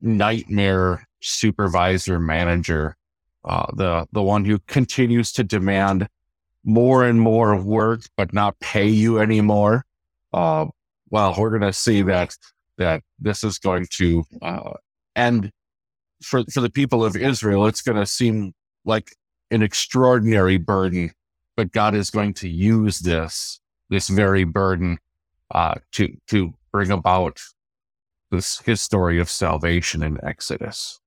nightmare 0.00 1.06
supervisor 1.20 2.20
manager, 2.20 2.96
uh, 3.44 3.66
the 3.74 4.06
the 4.12 4.22
one 4.22 4.44
who 4.44 4.58
continues 4.66 5.32
to 5.32 5.44
demand 5.44 6.08
more 6.66 7.04
and 7.04 7.20
more 7.20 7.56
work 7.56 8.02
but 8.16 8.34
not 8.34 8.58
pay 8.60 8.88
you 8.88 9.18
anymore. 9.18 9.86
Uh, 10.34 10.66
well, 11.08 11.34
we're 11.38 11.50
going 11.50 11.62
to 11.62 11.72
see 11.72 12.02
that 12.02 12.36
that 12.76 13.02
this 13.18 13.42
is 13.42 13.58
going 13.58 13.86
to 13.92 14.24
uh, 14.42 14.72
end 15.14 15.50
for 16.22 16.44
for 16.52 16.60
the 16.60 16.68
people 16.68 17.04
of 17.04 17.16
Israel. 17.16 17.66
It's 17.66 17.80
going 17.80 17.96
to 17.96 18.04
seem 18.04 18.52
like 18.84 19.14
an 19.50 19.62
extraordinary 19.62 20.58
burden, 20.58 21.12
but 21.56 21.72
God 21.72 21.94
is 21.94 22.10
going 22.10 22.34
to 22.34 22.48
use 22.48 22.98
this 22.98 23.60
this 23.88 24.08
very 24.08 24.44
burden 24.44 24.98
uh, 25.52 25.76
to 25.92 26.14
to 26.26 26.52
bring 26.72 26.90
about 26.90 27.40
this 28.32 28.58
his 28.60 28.80
story 28.80 29.20
of 29.20 29.30
salvation 29.30 30.02
in 30.02 30.18
Exodus. 30.24 31.00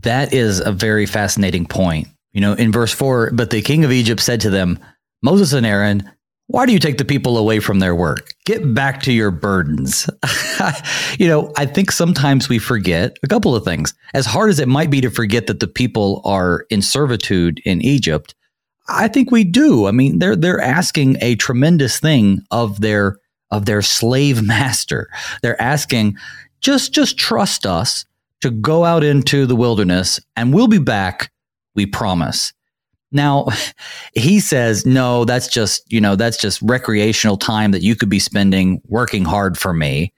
That 0.00 0.32
is 0.32 0.60
a 0.60 0.72
very 0.72 1.04
fascinating 1.04 1.66
point. 1.66 2.08
You 2.38 2.42
know, 2.42 2.52
in 2.52 2.70
verse 2.70 2.94
four, 2.94 3.32
but 3.32 3.50
the 3.50 3.62
king 3.62 3.84
of 3.84 3.90
Egypt 3.90 4.20
said 4.20 4.40
to 4.42 4.50
them, 4.50 4.78
Moses 5.24 5.52
and 5.52 5.66
Aaron, 5.66 6.08
why 6.46 6.66
do 6.66 6.72
you 6.72 6.78
take 6.78 6.96
the 6.96 7.04
people 7.04 7.36
away 7.36 7.58
from 7.58 7.80
their 7.80 7.96
work? 7.96 8.32
Get 8.46 8.74
back 8.74 9.02
to 9.02 9.12
your 9.12 9.32
burdens. 9.32 10.08
you 11.18 11.26
know, 11.26 11.52
I 11.56 11.66
think 11.66 11.90
sometimes 11.90 12.48
we 12.48 12.60
forget 12.60 13.18
a 13.24 13.26
couple 13.26 13.56
of 13.56 13.64
things. 13.64 13.92
As 14.14 14.24
hard 14.24 14.50
as 14.50 14.60
it 14.60 14.68
might 14.68 14.88
be 14.88 15.00
to 15.00 15.10
forget 15.10 15.48
that 15.48 15.58
the 15.58 15.66
people 15.66 16.22
are 16.24 16.64
in 16.70 16.80
servitude 16.80 17.60
in 17.64 17.82
Egypt, 17.82 18.36
I 18.88 19.08
think 19.08 19.32
we 19.32 19.42
do. 19.42 19.88
I 19.88 19.90
mean, 19.90 20.20
they're 20.20 20.36
they're 20.36 20.60
asking 20.60 21.16
a 21.20 21.34
tremendous 21.34 21.98
thing 21.98 22.42
of 22.52 22.80
their 22.82 23.18
of 23.50 23.66
their 23.66 23.82
slave 23.82 24.42
master. 24.46 25.08
They're 25.42 25.60
asking, 25.60 26.16
just 26.60 26.92
just 26.92 27.18
trust 27.18 27.66
us 27.66 28.04
to 28.42 28.52
go 28.52 28.84
out 28.84 29.02
into 29.02 29.44
the 29.44 29.56
wilderness 29.56 30.20
and 30.36 30.54
we'll 30.54 30.68
be 30.68 30.78
back, 30.78 31.32
we 31.78 31.86
promise. 31.86 32.52
Now, 33.12 33.46
he 34.14 34.40
says, 34.40 34.84
no, 34.84 35.24
that's 35.24 35.46
just, 35.46 35.90
you 35.90 36.00
know, 36.00 36.16
that's 36.16 36.36
just 36.36 36.60
recreational 36.60 37.36
time 37.36 37.70
that 37.70 37.82
you 37.82 37.94
could 37.94 38.08
be 38.08 38.18
spending 38.18 38.82
working 38.86 39.24
hard 39.24 39.56
for 39.56 39.72
me. 39.72 40.12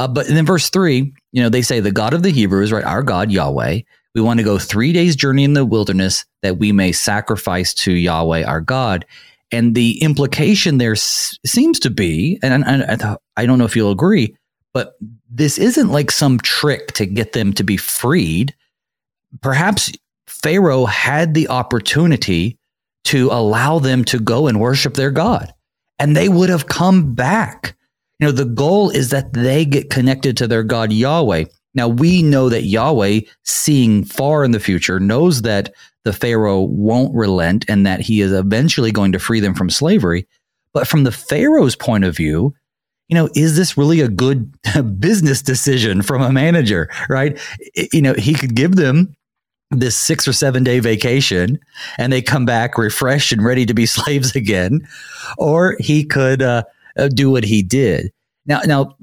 Uh, 0.00 0.08
but 0.08 0.26
then 0.26 0.44
verse 0.44 0.70
three, 0.70 1.12
you 1.32 1.42
know, 1.42 1.48
they 1.48 1.62
say 1.62 1.80
the 1.80 1.92
God 1.92 2.14
of 2.14 2.22
the 2.22 2.30
Hebrews, 2.30 2.72
right? 2.72 2.84
Our 2.84 3.04
God, 3.04 3.30
Yahweh, 3.30 3.80
we 4.14 4.20
want 4.20 4.38
to 4.40 4.44
go 4.44 4.58
three 4.58 4.92
days 4.92 5.14
journey 5.14 5.44
in 5.44 5.52
the 5.52 5.64
wilderness 5.64 6.24
that 6.42 6.58
we 6.58 6.72
may 6.72 6.90
sacrifice 6.90 7.72
to 7.74 7.92
Yahweh 7.92 8.44
our 8.44 8.60
God. 8.60 9.06
And 9.52 9.74
the 9.74 10.02
implication 10.02 10.78
there 10.78 10.92
s- 10.92 11.38
seems 11.46 11.78
to 11.80 11.90
be, 11.90 12.38
and, 12.42 12.64
and, 12.64 12.82
and 12.82 13.16
I 13.36 13.46
don't 13.46 13.58
know 13.58 13.64
if 13.64 13.76
you'll 13.76 13.92
agree, 13.92 14.36
but 14.74 14.94
this 15.30 15.58
isn't 15.58 15.90
like 15.90 16.10
some 16.10 16.38
trick 16.38 16.92
to 16.94 17.06
get 17.06 17.32
them 17.32 17.52
to 17.54 17.62
be 17.62 17.76
freed. 17.76 18.54
Perhaps 19.40 19.92
Pharaoh 20.42 20.86
had 20.86 21.34
the 21.34 21.48
opportunity 21.48 22.58
to 23.04 23.28
allow 23.30 23.78
them 23.78 24.04
to 24.04 24.18
go 24.18 24.46
and 24.46 24.60
worship 24.60 24.94
their 24.94 25.10
God, 25.10 25.52
and 25.98 26.16
they 26.16 26.28
would 26.28 26.50
have 26.50 26.66
come 26.66 27.14
back. 27.14 27.76
You 28.18 28.26
know, 28.26 28.32
the 28.32 28.44
goal 28.44 28.90
is 28.90 29.10
that 29.10 29.32
they 29.32 29.64
get 29.64 29.90
connected 29.90 30.36
to 30.38 30.46
their 30.46 30.62
God 30.62 30.92
Yahweh. 30.92 31.44
Now, 31.74 31.88
we 31.88 32.22
know 32.22 32.48
that 32.48 32.64
Yahweh, 32.64 33.20
seeing 33.44 34.04
far 34.04 34.44
in 34.44 34.50
the 34.50 34.60
future, 34.60 34.98
knows 34.98 35.42
that 35.42 35.72
the 36.04 36.12
Pharaoh 36.12 36.62
won't 36.62 37.14
relent 37.14 37.64
and 37.68 37.86
that 37.86 38.00
he 38.00 38.20
is 38.20 38.32
eventually 38.32 38.90
going 38.90 39.12
to 39.12 39.18
free 39.18 39.40
them 39.40 39.54
from 39.54 39.70
slavery. 39.70 40.26
But 40.72 40.88
from 40.88 41.04
the 41.04 41.12
Pharaoh's 41.12 41.76
point 41.76 42.04
of 42.04 42.16
view, 42.16 42.54
you 43.08 43.14
know, 43.14 43.28
is 43.34 43.56
this 43.56 43.76
really 43.76 44.00
a 44.00 44.08
good 44.08 44.52
business 45.00 45.42
decision 45.42 46.02
from 46.02 46.22
a 46.22 46.32
manager, 46.32 46.90
right? 47.08 47.38
You 47.92 48.02
know, 48.02 48.14
he 48.14 48.34
could 48.34 48.54
give 48.54 48.76
them 48.76 49.14
this 49.70 49.96
six 49.96 50.26
or 50.26 50.32
seven 50.32 50.64
day 50.64 50.80
vacation 50.80 51.58
and 51.98 52.12
they 52.12 52.22
come 52.22 52.46
back 52.46 52.78
refreshed 52.78 53.32
and 53.32 53.44
ready 53.44 53.66
to 53.66 53.74
be 53.74 53.86
slaves 53.86 54.34
again, 54.34 54.86
or 55.36 55.76
he 55.78 56.04
could 56.04 56.42
uh, 56.42 56.62
uh, 56.96 57.08
do 57.08 57.30
what 57.30 57.44
he 57.44 57.62
did. 57.62 58.12
Now, 58.46 58.60
now, 58.60 58.96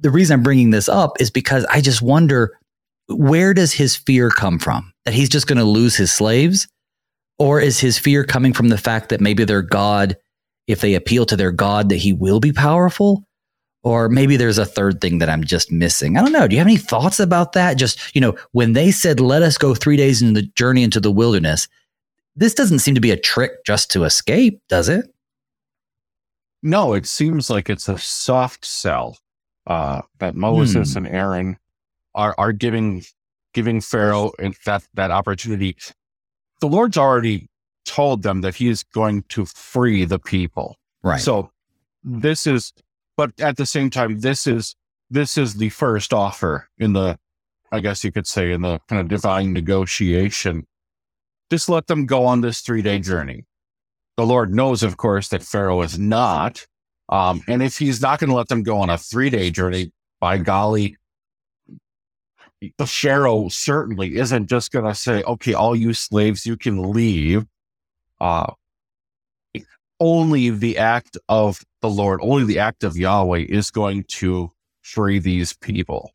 the 0.00 0.10
reason 0.10 0.34
I'm 0.34 0.42
bringing 0.42 0.70
this 0.70 0.88
up 0.88 1.20
is 1.20 1.30
because 1.30 1.64
I 1.66 1.80
just 1.80 2.02
wonder 2.02 2.58
where 3.08 3.54
does 3.54 3.72
his 3.72 3.96
fear 3.96 4.30
come 4.30 4.58
from 4.58 4.92
that 5.04 5.14
he's 5.14 5.28
just 5.28 5.46
going 5.46 5.58
to 5.58 5.64
lose 5.64 5.96
his 5.96 6.12
slaves, 6.12 6.68
or 7.38 7.60
is 7.60 7.80
his 7.80 7.98
fear 7.98 8.24
coming 8.24 8.52
from 8.52 8.68
the 8.68 8.78
fact 8.78 9.08
that 9.10 9.20
maybe 9.20 9.44
their 9.44 9.62
God, 9.62 10.16
if 10.66 10.80
they 10.80 10.94
appeal 10.94 11.26
to 11.26 11.36
their 11.36 11.52
God, 11.52 11.88
that 11.88 11.96
he 11.96 12.12
will 12.12 12.40
be 12.40 12.52
powerful? 12.52 13.24
Or 13.84 14.08
maybe 14.08 14.36
there's 14.36 14.58
a 14.58 14.64
third 14.64 15.00
thing 15.00 15.18
that 15.18 15.28
I'm 15.28 15.44
just 15.44 15.70
missing. 15.70 16.16
I 16.16 16.22
don't 16.22 16.32
know. 16.32 16.48
Do 16.48 16.56
you 16.56 16.60
have 16.60 16.66
any 16.66 16.78
thoughts 16.78 17.20
about 17.20 17.52
that? 17.52 17.74
Just, 17.74 18.14
you 18.14 18.20
know, 18.20 18.34
when 18.52 18.72
they 18.72 18.90
said, 18.90 19.20
let 19.20 19.42
us 19.42 19.58
go 19.58 19.74
three 19.74 19.96
days 19.96 20.22
in 20.22 20.32
the 20.32 20.42
journey 20.42 20.82
into 20.82 21.00
the 21.00 21.12
wilderness, 21.12 21.68
this 22.34 22.54
doesn't 22.54 22.78
seem 22.80 22.94
to 22.94 23.00
be 23.00 23.10
a 23.10 23.16
trick 23.16 23.64
just 23.64 23.90
to 23.92 24.04
escape, 24.04 24.60
does 24.68 24.88
it? 24.88 25.14
No, 26.62 26.94
it 26.94 27.06
seems 27.06 27.50
like 27.50 27.68
it's 27.68 27.88
a 27.88 27.98
soft 27.98 28.64
sell 28.64 29.18
uh, 29.66 30.00
that 30.18 30.34
Moses 30.34 30.92
hmm. 30.92 30.98
and 30.98 31.08
Aaron 31.08 31.58
are 32.14 32.34
are 32.38 32.52
giving 32.52 33.04
giving 33.52 33.80
Pharaoh 33.82 34.32
that 34.64 34.86
that 34.94 35.10
opportunity. 35.10 35.76
The 36.60 36.66
Lord's 36.66 36.96
already 36.96 37.48
told 37.84 38.22
them 38.22 38.40
that 38.40 38.54
He 38.54 38.68
is 38.68 38.82
going 38.82 39.24
to 39.28 39.44
free 39.44 40.06
the 40.06 40.18
people. 40.18 40.78
Right. 41.02 41.20
So 41.20 41.50
this 42.02 42.46
is 42.46 42.72
but 43.16 43.32
at 43.40 43.56
the 43.56 43.66
same 43.66 43.90
time, 43.90 44.20
this 44.20 44.46
is 44.46 44.74
this 45.10 45.36
is 45.38 45.54
the 45.54 45.68
first 45.68 46.12
offer 46.12 46.68
in 46.78 46.92
the, 46.92 47.18
I 47.70 47.80
guess 47.80 48.02
you 48.02 48.10
could 48.10 48.26
say, 48.26 48.52
in 48.52 48.62
the 48.62 48.80
kind 48.88 49.00
of 49.00 49.08
divine 49.08 49.52
negotiation. 49.52 50.66
Just 51.50 51.68
let 51.68 51.86
them 51.86 52.06
go 52.06 52.24
on 52.24 52.40
this 52.40 52.60
three 52.60 52.82
day 52.82 52.98
journey. 52.98 53.44
The 54.16 54.26
Lord 54.26 54.54
knows, 54.54 54.82
of 54.82 54.96
course, 54.96 55.28
that 55.28 55.42
Pharaoh 55.42 55.82
is 55.82 55.98
not. 55.98 56.66
Um, 57.08 57.42
and 57.48 57.62
if 57.62 57.78
he's 57.78 58.00
not 58.00 58.18
going 58.18 58.30
to 58.30 58.36
let 58.36 58.48
them 58.48 58.62
go 58.62 58.78
on 58.78 58.90
a 58.90 58.98
three 58.98 59.30
day 59.30 59.50
journey, 59.50 59.92
by 60.20 60.38
golly, 60.38 60.96
the 62.78 62.86
Pharaoh 62.86 63.48
certainly 63.48 64.16
isn't 64.16 64.48
just 64.48 64.72
going 64.72 64.86
to 64.86 64.94
say, 64.94 65.22
okay, 65.24 65.52
all 65.52 65.76
you 65.76 65.92
slaves, 65.92 66.46
you 66.46 66.56
can 66.56 66.92
leave. 66.92 67.44
Uh, 68.20 68.52
only 70.00 70.50
the 70.50 70.78
act 70.78 71.16
of 71.28 71.62
the 71.84 71.90
Lord, 71.90 72.20
only 72.22 72.44
the 72.44 72.60
act 72.60 72.82
of 72.82 72.96
Yahweh 72.96 73.44
is 73.46 73.70
going 73.70 74.04
to 74.04 74.50
free 74.80 75.18
these 75.18 75.52
people. 75.52 76.12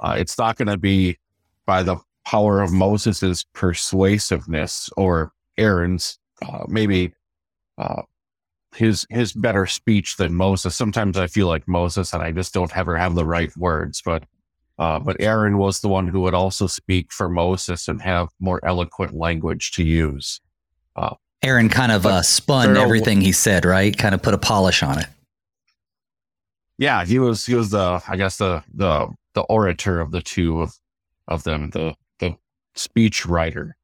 Uh, 0.00 0.16
it's 0.18 0.36
not 0.36 0.56
going 0.56 0.66
to 0.66 0.76
be 0.76 1.16
by 1.64 1.84
the 1.84 1.96
power 2.26 2.60
of 2.60 2.72
Moses's 2.72 3.44
persuasiveness 3.52 4.90
or 4.96 5.30
Aaron's 5.56 6.18
uh, 6.44 6.64
maybe 6.66 7.12
uh, 7.78 8.02
his 8.74 9.06
his 9.10 9.32
better 9.32 9.64
speech 9.64 10.16
than 10.16 10.34
Moses. 10.34 10.74
Sometimes 10.74 11.16
I 11.16 11.28
feel 11.28 11.46
like 11.46 11.68
Moses, 11.68 12.12
and 12.12 12.20
I 12.20 12.32
just 12.32 12.52
don't 12.52 12.76
ever 12.76 12.96
have 12.96 13.14
the 13.14 13.24
right 13.24 13.56
words. 13.56 14.02
But 14.04 14.24
uh, 14.80 14.98
but 14.98 15.20
Aaron 15.20 15.56
was 15.56 15.78
the 15.78 15.88
one 15.88 16.08
who 16.08 16.22
would 16.22 16.34
also 16.34 16.66
speak 16.66 17.12
for 17.12 17.28
Moses 17.28 17.86
and 17.86 18.02
have 18.02 18.30
more 18.40 18.58
eloquent 18.64 19.14
language 19.14 19.70
to 19.72 19.84
use. 19.84 20.40
Aaron 21.42 21.68
kind 21.68 21.90
of 21.90 22.06
uh, 22.06 22.22
spun 22.22 22.76
everything 22.76 23.20
he 23.20 23.32
said, 23.32 23.64
right? 23.64 23.96
Kind 23.96 24.14
of 24.14 24.22
put 24.22 24.34
a 24.34 24.38
polish 24.38 24.82
on 24.82 24.98
it. 24.98 25.06
Yeah, 26.78 27.04
he 27.04 27.18
was 27.18 27.44
he 27.44 27.54
was 27.54 27.70
the 27.70 28.02
I 28.06 28.16
guess 28.16 28.36
the 28.38 28.62
the 28.74 29.08
the 29.34 29.42
orator 29.42 30.00
of 30.00 30.10
the 30.12 30.22
two 30.22 30.62
of 30.62 30.74
of 31.28 31.42
them, 31.42 31.70
the 31.70 31.94
the 32.18 32.36
speech 32.74 33.26
writer. 33.26 33.76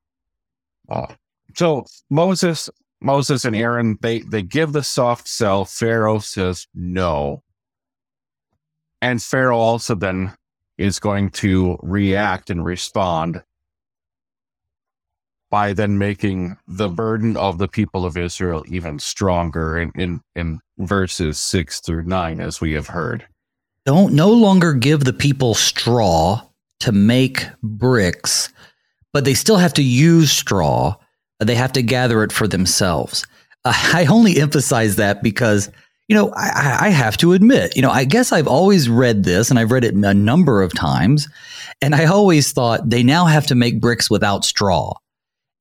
Uh, 0.89 1.07
so 1.55 1.85
Moses 2.11 2.71
Moses 3.01 3.45
and 3.45 3.57
Aaron 3.57 3.99
they 4.03 4.21
they 4.21 4.43
give 4.43 4.73
the 4.73 4.83
soft 4.83 5.29
sell. 5.29 5.65
Pharaoh 5.65 6.21
says 6.21 6.67
no, 6.75 7.43
and 9.03 9.23
Pharaoh 9.23 9.59
also 9.59 9.95
then 9.95 10.33
is 10.77 11.01
going 11.01 11.31
to 11.31 11.77
react 11.83 12.51
and 12.51 12.65
respond 12.65 13.43
by 15.51 15.73
then 15.73 15.99
making 15.99 16.57
the 16.67 16.89
burden 16.89 17.37
of 17.37 17.59
the 17.59 17.69
people 17.69 18.05
of 18.05 18.17
Israel 18.17 18.65
even 18.69 18.99
stronger 18.99 19.79
in, 19.79 19.93
in, 19.95 20.21
in 20.37 20.61
verses 20.79 21.39
six 21.39 21.81
through 21.81 22.05
nine, 22.05 22.41
as 22.41 22.61
we 22.61 22.73
have 22.73 22.89
heard. 22.89 23.27
don't 23.87 24.13
no 24.13 24.31
longer 24.31 24.73
give 24.73 25.05
the 25.05 25.13
people 25.13 25.55
straw 25.55 26.43
to 26.81 26.93
make 26.93 27.47
bricks, 27.63 28.51
but 29.13 29.25
they 29.25 29.35
still 29.35 29.57
have 29.57 29.75
to 29.75 29.83
use 29.83 30.31
straw. 30.31 30.95
They 31.41 31.55
have 31.55 31.73
to 31.73 31.83
gather 31.83 32.23
it 32.23 32.33
for 32.33 32.47
themselves. 32.47 33.27
Uh, 33.65 33.73
I 33.95 34.07
only 34.07 34.41
emphasize 34.41 34.97
that 34.97 35.23
because 35.23 35.71
you 36.09 36.15
know, 36.15 36.33
I, 36.35 36.79
I, 36.81 36.89
have 36.89 37.19
to 37.19 37.35
admit, 37.35 37.77
you 37.77 37.83
know, 37.83 37.91
I 37.91 38.05
guess 38.05 38.33
I've 38.33 38.49
always 38.49 38.89
read 38.89 39.25
this 39.25 39.51
and 39.51 39.59
I've 39.59 39.71
read 39.71 39.85
it 39.85 39.93
a 39.95 40.15
number 40.15 40.63
of 40.63 40.73
times. 40.73 41.29
And 41.83 41.95
I 41.95 42.07
always 42.07 42.51
thought 42.51 42.89
they 42.89 43.03
now 43.03 43.27
have 43.27 43.47
to 43.49 43.55
make 43.55 43.79
bricks 43.79 44.09
without 44.09 44.47
straw. 44.47 44.95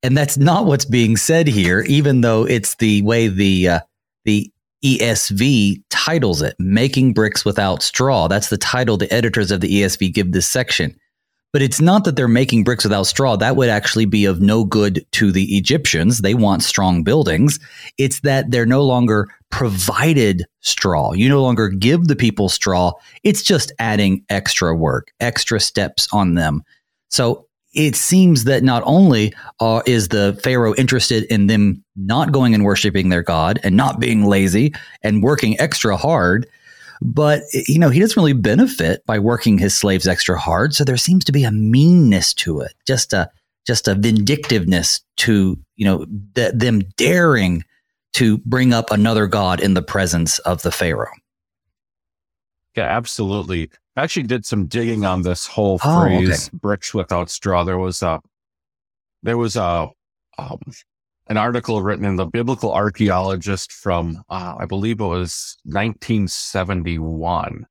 And 0.02 0.16
that's 0.16 0.36
not 0.36 0.66
what's 0.66 0.84
being 0.84 1.16
said 1.16 1.48
here, 1.48 1.80
even 1.82 2.20
though 2.20 2.44
it's 2.44 2.76
the 2.76 3.02
way 3.02 3.28
the, 3.28 3.68
uh, 3.68 3.80
the 4.24 4.50
ESV 4.84 5.82
titles 5.90 6.40
it, 6.42 6.54
Making 6.58 7.12
Bricks 7.12 7.44
Without 7.44 7.82
Straw. 7.82 8.28
That's 8.28 8.48
the 8.48 8.58
title 8.58 8.96
the 8.96 9.12
editors 9.12 9.50
of 9.50 9.60
the 9.60 9.82
ESV 9.82 10.12
give 10.14 10.32
this 10.32 10.46
section. 10.46 10.96
But 11.52 11.62
it's 11.62 11.80
not 11.80 12.04
that 12.04 12.14
they're 12.14 12.28
making 12.28 12.64
bricks 12.64 12.84
without 12.84 13.04
straw. 13.04 13.36
That 13.36 13.56
would 13.56 13.70
actually 13.70 14.04
be 14.04 14.26
of 14.26 14.40
no 14.40 14.64
good 14.64 15.04
to 15.12 15.32
the 15.32 15.56
Egyptians. 15.56 16.18
They 16.18 16.34
want 16.34 16.62
strong 16.62 17.02
buildings. 17.02 17.58
It's 17.96 18.20
that 18.20 18.50
they're 18.50 18.66
no 18.66 18.84
longer 18.84 19.28
provided 19.50 20.44
straw. 20.60 21.12
You 21.12 21.28
no 21.28 21.42
longer 21.42 21.70
give 21.70 22.06
the 22.06 22.16
people 22.16 22.50
straw. 22.50 22.92
It's 23.24 23.42
just 23.42 23.72
adding 23.78 24.24
extra 24.28 24.76
work, 24.76 25.10
extra 25.20 25.58
steps 25.58 26.06
on 26.12 26.34
them. 26.34 26.62
So 27.08 27.47
it 27.74 27.96
seems 27.96 28.44
that 28.44 28.62
not 28.62 28.82
only 28.86 29.34
uh, 29.60 29.82
is 29.86 30.08
the 30.08 30.38
Pharaoh 30.42 30.74
interested 30.74 31.24
in 31.24 31.46
them 31.46 31.84
not 31.96 32.32
going 32.32 32.54
and 32.54 32.64
worshiping 32.64 33.08
their 33.08 33.22
God 33.22 33.60
and 33.62 33.76
not 33.76 34.00
being 34.00 34.24
lazy 34.24 34.74
and 35.02 35.22
working 35.22 35.58
extra 35.60 35.96
hard, 35.96 36.46
but 37.00 37.42
you 37.52 37.78
know 37.78 37.90
he 37.90 38.00
doesn't 38.00 38.16
really 38.16 38.32
benefit 38.32 39.04
by 39.06 39.18
working 39.18 39.58
his 39.58 39.76
slaves 39.76 40.06
extra 40.06 40.38
hard 40.38 40.74
so 40.74 40.84
there 40.84 40.96
seems 40.96 41.24
to 41.24 41.32
be 41.32 41.44
a 41.44 41.52
meanness 41.52 42.34
to 42.34 42.60
it 42.60 42.74
just 42.86 43.12
a 43.12 43.30
just 43.66 43.88
a 43.88 43.94
vindictiveness 43.94 45.00
to 45.16 45.58
you 45.76 45.84
know 45.84 46.04
th- 46.34 46.52
them 46.54 46.80
daring 46.96 47.64
to 48.14 48.38
bring 48.38 48.72
up 48.72 48.90
another 48.90 49.26
god 49.26 49.60
in 49.60 49.74
the 49.74 49.82
presence 49.82 50.38
of 50.40 50.62
the 50.62 50.72
pharaoh 50.72 51.12
yeah 52.78 52.84
absolutely 52.84 53.70
i 53.96 54.02
actually 54.02 54.22
did 54.22 54.46
some 54.46 54.66
digging 54.66 55.04
on 55.04 55.22
this 55.22 55.46
whole 55.46 55.78
oh, 55.84 56.00
phrase 56.00 56.48
okay. 56.48 56.58
bricks 56.60 56.94
without 56.94 57.30
straw 57.30 57.64
there 57.64 57.78
was 57.78 58.02
a 58.02 58.20
there 59.22 59.36
was 59.36 59.56
a 59.56 59.88
um, 60.38 60.60
an 61.28 61.36
article 61.36 61.82
written 61.82 62.04
in 62.04 62.16
the 62.16 62.26
Biblical 62.26 62.72
Archaeologist 62.72 63.72
from, 63.72 64.22
uh, 64.30 64.56
I 64.58 64.64
believe 64.64 65.00
it 65.00 65.04
was 65.04 65.58
1971, 65.64 67.66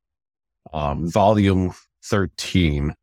um, 0.74 1.10
volume 1.10 1.74
13. 2.04 2.94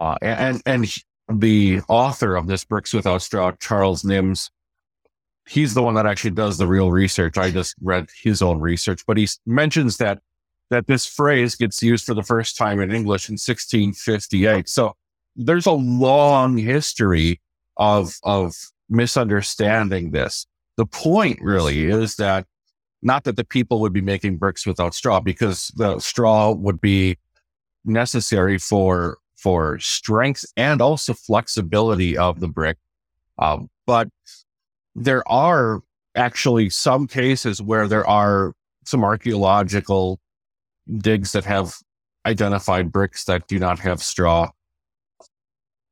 Uh, 0.00 0.16
and, 0.20 0.60
and 0.66 0.92
the 1.32 1.80
author 1.88 2.34
of 2.34 2.48
this 2.48 2.64
Bricks 2.64 2.92
Without 2.92 3.22
Straw, 3.22 3.52
Charles 3.60 4.02
Nims, 4.02 4.50
he's 5.46 5.74
the 5.74 5.82
one 5.82 5.94
that 5.94 6.06
actually 6.06 6.32
does 6.32 6.58
the 6.58 6.66
real 6.66 6.90
research. 6.90 7.38
I 7.38 7.52
just 7.52 7.76
read 7.80 8.08
his 8.22 8.42
own 8.42 8.60
research, 8.60 9.04
but 9.06 9.16
he 9.16 9.28
mentions 9.46 9.98
that 9.98 10.18
that 10.70 10.86
this 10.86 11.06
phrase 11.06 11.54
gets 11.54 11.82
used 11.82 12.04
for 12.04 12.14
the 12.14 12.22
first 12.22 12.56
time 12.56 12.80
in 12.80 12.90
English 12.90 13.28
in 13.28 13.34
1658. 13.34 14.68
So 14.68 14.96
there's 15.36 15.66
a 15.66 15.72
long 15.72 16.56
history 16.56 17.40
of 17.76 18.16
of 18.22 18.54
misunderstanding 18.88 20.10
this. 20.10 20.46
The 20.76 20.86
point 20.86 21.38
really 21.40 21.86
is 21.86 22.16
that 22.16 22.46
not 23.02 23.24
that 23.24 23.36
the 23.36 23.44
people 23.44 23.80
would 23.80 23.92
be 23.92 24.00
making 24.00 24.38
bricks 24.38 24.66
without 24.66 24.94
straw 24.94 25.20
because 25.20 25.68
the 25.76 25.98
straw 25.98 26.52
would 26.52 26.80
be 26.80 27.18
necessary 27.84 28.58
for 28.58 29.18
for 29.36 29.78
strength 29.78 30.44
and 30.56 30.80
also 30.80 31.12
flexibility 31.12 32.16
of 32.16 32.40
the 32.40 32.48
brick. 32.48 32.78
Um, 33.38 33.68
but 33.86 34.08
there 34.94 35.26
are 35.30 35.80
actually 36.14 36.70
some 36.70 37.06
cases 37.06 37.60
where 37.60 37.86
there 37.86 38.06
are 38.06 38.54
some 38.86 39.04
archaeological 39.04 40.18
digs 40.98 41.32
that 41.32 41.44
have 41.44 41.74
identified 42.26 42.92
bricks 42.92 43.24
that 43.24 43.46
do 43.46 43.58
not 43.58 43.78
have 43.80 44.02
straw. 44.02 44.50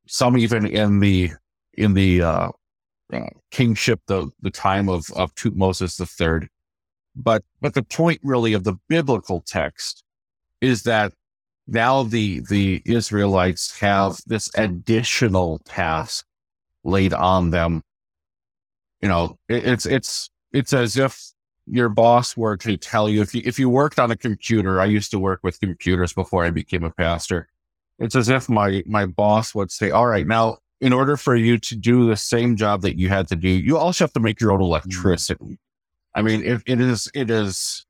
Some 0.07 0.37
even 0.37 0.65
in 0.65 0.99
the 0.99 1.31
in 1.73 1.93
the 1.93 2.21
uh, 2.21 2.49
uh, 3.11 3.29
kingship, 3.51 4.01
the 4.07 4.29
the 4.41 4.51
time 4.51 4.89
of 4.89 5.05
of 5.15 5.33
Thutmosis 5.35 5.97
the 5.97 6.05
third. 6.05 6.49
But 7.15 7.43
but 7.61 7.73
the 7.73 7.83
point 7.83 8.19
really 8.23 8.53
of 8.53 8.63
the 8.63 8.75
biblical 8.89 9.41
text 9.41 10.03
is 10.61 10.83
that 10.83 11.13
now 11.67 12.03
the 12.03 12.41
the 12.49 12.81
Israelites 12.85 13.79
have 13.79 14.17
this 14.25 14.49
additional 14.55 15.59
task 15.59 16.25
laid 16.83 17.13
on 17.13 17.51
them. 17.51 17.83
You 19.01 19.09
know, 19.09 19.37
it, 19.47 19.65
it's 19.65 19.85
it's 19.85 20.29
it's 20.51 20.73
as 20.73 20.97
if 20.97 21.33
your 21.65 21.89
boss 21.89 22.35
were 22.35 22.57
to 22.57 22.77
tell 22.77 23.09
you 23.09 23.21
if 23.21 23.33
you 23.33 23.41
if 23.45 23.57
you 23.57 23.69
worked 23.69 23.99
on 23.99 24.11
a 24.11 24.17
computer. 24.17 24.81
I 24.81 24.85
used 24.85 25.11
to 25.11 25.19
work 25.19 25.39
with 25.43 25.59
computers 25.59 26.13
before 26.13 26.45
I 26.45 26.49
became 26.49 26.83
a 26.83 26.91
pastor. 26.91 27.47
It's 27.99 28.15
as 28.15 28.29
if 28.29 28.49
my 28.49 28.83
my 28.85 29.05
boss 29.05 29.55
would 29.55 29.71
say, 29.71 29.91
"All 29.91 30.07
right, 30.07 30.27
now 30.27 30.57
in 30.83 30.91
order 30.91 31.15
for 31.15 31.35
you 31.35 31.57
to 31.57 31.75
do 31.75 32.07
the 32.07 32.17
same 32.17 32.57
job 32.57 32.81
that 32.81 32.97
you 32.97 33.07
had 33.07 33.27
to 33.29 33.37
do, 33.37 33.47
you 33.47 33.77
also 33.77 34.03
have 34.03 34.13
to 34.13 34.19
make 34.19 34.41
your 34.41 34.51
own 34.51 34.59
mm-hmm. 34.59 34.65
electricity. 34.65 35.57
I 36.13 36.21
mean, 36.21 36.43
it, 36.43 36.61
it 36.65 36.81
is 36.81 37.09
it 37.13 37.29
is 37.29 37.85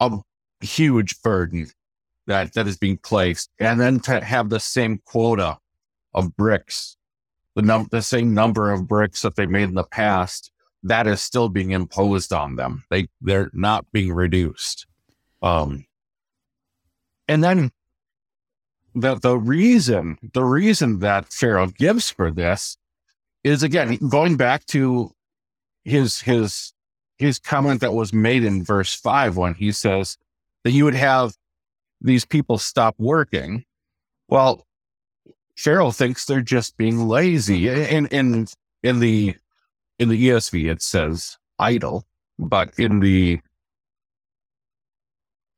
a 0.00 0.18
huge 0.60 1.22
burden 1.22 1.68
that 2.26 2.54
that 2.54 2.66
is 2.66 2.76
being 2.76 2.98
placed, 2.98 3.50
and 3.58 3.80
then 3.80 4.00
to 4.00 4.20
have 4.20 4.50
the 4.50 4.60
same 4.60 5.00
quota 5.04 5.58
of 6.14 6.36
bricks, 6.36 6.96
the 7.54 7.62
num 7.62 7.88
the 7.90 8.02
same 8.02 8.34
number 8.34 8.72
of 8.72 8.88
bricks 8.88 9.22
that 9.22 9.36
they 9.36 9.46
made 9.46 9.68
in 9.68 9.74
the 9.74 9.84
past, 9.84 10.51
that 10.82 11.06
is 11.06 11.20
still 11.20 11.48
being 11.48 11.70
imposed 11.70 12.32
on 12.32 12.56
them. 12.56 12.84
They 12.90 13.08
they're 13.20 13.50
not 13.52 13.90
being 13.92 14.12
reduced. 14.12 14.86
Um, 15.40 15.86
and 17.28 17.42
then 17.42 17.70
the 18.94 19.14
the 19.14 19.38
reason 19.38 20.18
the 20.32 20.44
reason 20.44 20.98
that 21.00 21.32
Pharaoh 21.32 21.68
gives 21.68 22.10
for 22.10 22.30
this 22.30 22.76
is 23.44 23.62
again 23.62 23.96
going 24.08 24.36
back 24.36 24.66
to 24.66 25.12
his 25.84 26.20
his 26.20 26.72
his 27.18 27.38
comment 27.38 27.80
that 27.80 27.94
was 27.94 28.12
made 28.12 28.44
in 28.44 28.64
verse 28.64 28.94
five 28.94 29.36
when 29.36 29.54
he 29.54 29.72
says 29.72 30.18
that 30.64 30.72
you 30.72 30.84
would 30.84 30.94
have 30.94 31.36
these 32.00 32.24
people 32.24 32.58
stop 32.58 32.96
working. 32.98 33.64
Well, 34.28 34.66
Pharaoh 35.56 35.90
thinks 35.90 36.24
they're 36.24 36.40
just 36.40 36.76
being 36.76 37.08
lazy. 37.08 37.68
In 37.68 38.06
in 38.08 38.46
in 38.82 39.00
the 39.00 39.36
in 39.98 40.08
the 40.08 40.28
ESV 40.28 40.70
it 40.70 40.82
says 40.82 41.38
idle, 41.58 42.04
but 42.38 42.72
in 42.78 43.00
the 43.00 43.40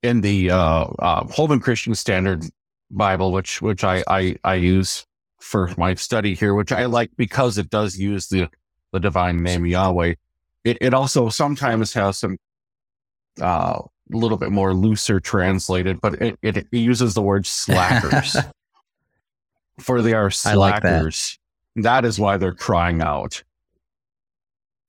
in 0.02 0.20
the 0.20 0.50
uh, 0.50 0.84
uh, 0.98 1.26
Holman 1.28 1.60
Christian 1.60 1.94
Standard 1.94 2.44
Bible, 2.90 3.32
which 3.32 3.62
which 3.62 3.84
I, 3.84 4.04
I 4.08 4.36
I 4.44 4.54
use 4.54 5.06
for 5.40 5.70
my 5.76 5.94
study 5.94 6.34
here, 6.34 6.54
which 6.54 6.72
I 6.72 6.86
like 6.86 7.10
because 7.16 7.58
it 7.58 7.70
does 7.70 7.98
use 7.98 8.28
the 8.28 8.48
the 8.92 9.00
divine 9.00 9.42
name 9.42 9.66
Yahweh. 9.66 10.14
It 10.64 10.78
it 10.80 10.94
also 10.94 11.28
sometimes 11.28 11.92
has 11.94 12.18
some 12.18 12.38
uh, 13.40 13.80
a 14.12 14.16
little 14.16 14.36
bit 14.38 14.50
more 14.50 14.74
looser 14.74 15.20
translated, 15.20 16.00
but 16.00 16.14
it, 16.20 16.38
it, 16.42 16.56
it 16.58 16.66
uses 16.70 17.14
the 17.14 17.22
word 17.22 17.46
slackers. 17.46 18.36
for 19.80 20.02
they 20.02 20.12
are 20.12 20.30
slackers. 20.30 21.38
Like 21.76 21.82
that. 21.82 22.02
that 22.02 22.08
is 22.08 22.18
why 22.18 22.36
they're 22.36 22.54
crying 22.54 23.02
out. 23.02 23.42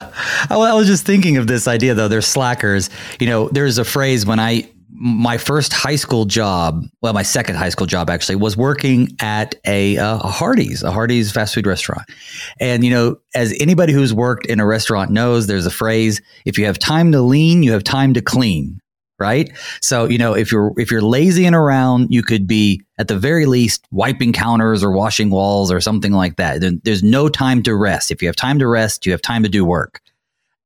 I 0.49 0.73
was 0.73 0.87
just 0.87 1.05
thinking 1.05 1.37
of 1.37 1.47
this 1.47 1.67
idea 1.67 1.93
though. 1.93 2.07
They're 2.07 2.21
slackers. 2.21 2.89
You 3.19 3.27
know, 3.27 3.49
there's 3.49 3.77
a 3.77 3.85
phrase 3.85 4.25
when 4.25 4.39
I 4.39 4.69
my 4.97 5.37
first 5.37 5.73
high 5.73 5.97
school 5.97 6.23
job, 6.23 6.85
well, 7.01 7.11
my 7.11 7.21
second 7.21 7.55
high 7.55 7.69
school 7.69 7.85
job 7.85 8.09
actually, 8.09 8.37
was 8.37 8.55
working 8.55 9.09
at 9.19 9.53
a, 9.65 9.97
uh, 9.97 10.19
a 10.19 10.29
Hardee's, 10.29 10.83
a 10.83 10.91
Hardee's 10.91 11.33
fast 11.33 11.53
food 11.53 11.67
restaurant. 11.67 12.03
And, 12.61 12.83
you 12.83 12.91
know, 12.91 13.17
as 13.35 13.53
anybody 13.59 13.91
who's 13.91 14.13
worked 14.13 14.45
in 14.45 14.61
a 14.61 14.65
restaurant 14.65 15.11
knows, 15.11 15.47
there's 15.47 15.65
a 15.65 15.71
phrase 15.71 16.21
if 16.45 16.57
you 16.57 16.65
have 16.65 16.79
time 16.79 17.11
to 17.11 17.21
lean, 17.21 17.61
you 17.61 17.73
have 17.73 17.83
time 17.83 18.13
to 18.13 18.21
clean. 18.21 18.79
Right. 19.17 19.49
So, 19.81 20.09
you 20.09 20.17
know, 20.17 20.33
if 20.33 20.51
you're 20.51 20.73
if 20.77 20.91
you're 20.91 21.01
lazy 21.01 21.45
and 21.45 21.55
around, 21.55 22.09
you 22.09 22.21
could 22.21 22.47
be 22.47 22.81
at 22.97 23.07
the 23.07 23.17
very 23.17 23.45
least 23.45 23.85
wiping 23.91 24.33
counters 24.33 24.83
or 24.83 24.91
washing 24.91 25.29
walls 25.29 25.71
or 25.71 25.79
something 25.79 26.11
like 26.11 26.35
that. 26.35 26.61
There's 26.83 27.01
no 27.01 27.29
time 27.29 27.63
to 27.63 27.75
rest. 27.75 28.11
If 28.11 28.21
you 28.21 28.27
have 28.27 28.35
time 28.35 28.59
to 28.59 28.67
rest, 28.67 29.05
you 29.05 29.13
have 29.13 29.21
time 29.21 29.43
to 29.43 29.49
do 29.49 29.63
work. 29.63 30.01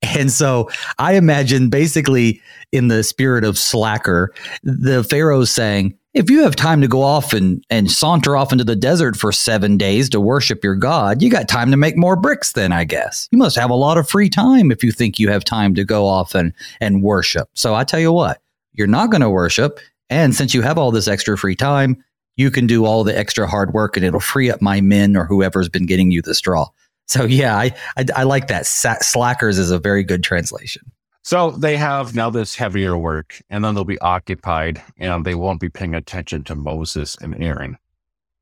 And 0.01 0.31
so 0.31 0.69
I 0.97 1.13
imagine 1.13 1.69
basically 1.69 2.41
in 2.71 2.87
the 2.87 3.03
spirit 3.03 3.43
of 3.43 3.57
slacker, 3.57 4.33
the 4.63 5.03
Pharaoh's 5.03 5.51
saying, 5.51 5.98
if 6.13 6.29
you 6.29 6.43
have 6.43 6.55
time 6.55 6.81
to 6.81 6.87
go 6.87 7.01
off 7.01 7.33
and, 7.33 7.63
and 7.69 7.91
saunter 7.91 8.35
off 8.35 8.51
into 8.51 8.63
the 8.63 8.75
desert 8.75 9.15
for 9.15 9.31
seven 9.31 9.77
days 9.77 10.09
to 10.09 10.19
worship 10.19 10.63
your 10.63 10.75
God, 10.75 11.21
you 11.21 11.29
got 11.29 11.47
time 11.47 11.71
to 11.71 11.77
make 11.77 11.95
more 11.95 12.15
bricks 12.15 12.53
then, 12.53 12.71
I 12.71 12.83
guess. 12.83 13.27
You 13.31 13.37
must 13.37 13.55
have 13.57 13.69
a 13.69 13.75
lot 13.75 13.97
of 13.97 14.09
free 14.09 14.29
time 14.29 14.71
if 14.71 14.83
you 14.83 14.91
think 14.91 15.19
you 15.19 15.29
have 15.29 15.43
time 15.43 15.75
to 15.75 15.85
go 15.85 16.07
off 16.07 16.33
and, 16.33 16.53
and 16.81 17.03
worship. 17.03 17.49
So 17.53 17.75
I 17.75 17.83
tell 17.83 17.99
you 17.99 18.11
what, 18.11 18.41
you're 18.73 18.87
not 18.87 19.11
going 19.11 19.21
to 19.21 19.29
worship 19.29 19.79
And 20.09 20.35
since 20.35 20.53
you 20.53 20.61
have 20.61 20.77
all 20.77 20.91
this 20.91 21.07
extra 21.07 21.37
free 21.37 21.55
time, 21.55 22.03
you 22.35 22.51
can 22.51 22.67
do 22.67 22.85
all 22.85 23.03
the 23.03 23.17
extra 23.17 23.47
hard 23.47 23.73
work 23.73 23.95
and 23.95 24.05
it'll 24.05 24.19
free 24.19 24.49
up 24.49 24.61
my 24.61 24.81
men 24.81 25.15
or 25.15 25.25
whoever's 25.25 25.69
been 25.69 25.85
getting 25.85 26.11
you 26.11 26.21
the 26.21 26.35
straw. 26.35 26.67
So 27.07 27.25
yeah, 27.25 27.57
I 27.57 27.71
I, 27.97 28.05
I 28.17 28.23
like 28.23 28.47
that. 28.49 28.67
Slackers 28.67 29.57
is 29.57 29.71
a 29.71 29.79
very 29.79 30.03
good 30.03 30.23
translation. 30.23 30.91
So 31.23 31.51
they 31.51 31.77
have 31.77 32.15
now 32.15 32.29
this 32.29 32.55
heavier 32.55 32.97
work, 32.97 33.41
and 33.49 33.63
then 33.63 33.75
they'll 33.75 33.83
be 33.83 33.99
occupied, 33.99 34.81
and 34.97 35.25
they 35.25 35.35
won't 35.35 35.59
be 35.59 35.69
paying 35.69 35.93
attention 35.93 36.43
to 36.45 36.55
Moses 36.55 37.17
and 37.21 37.41
Aaron. 37.43 37.77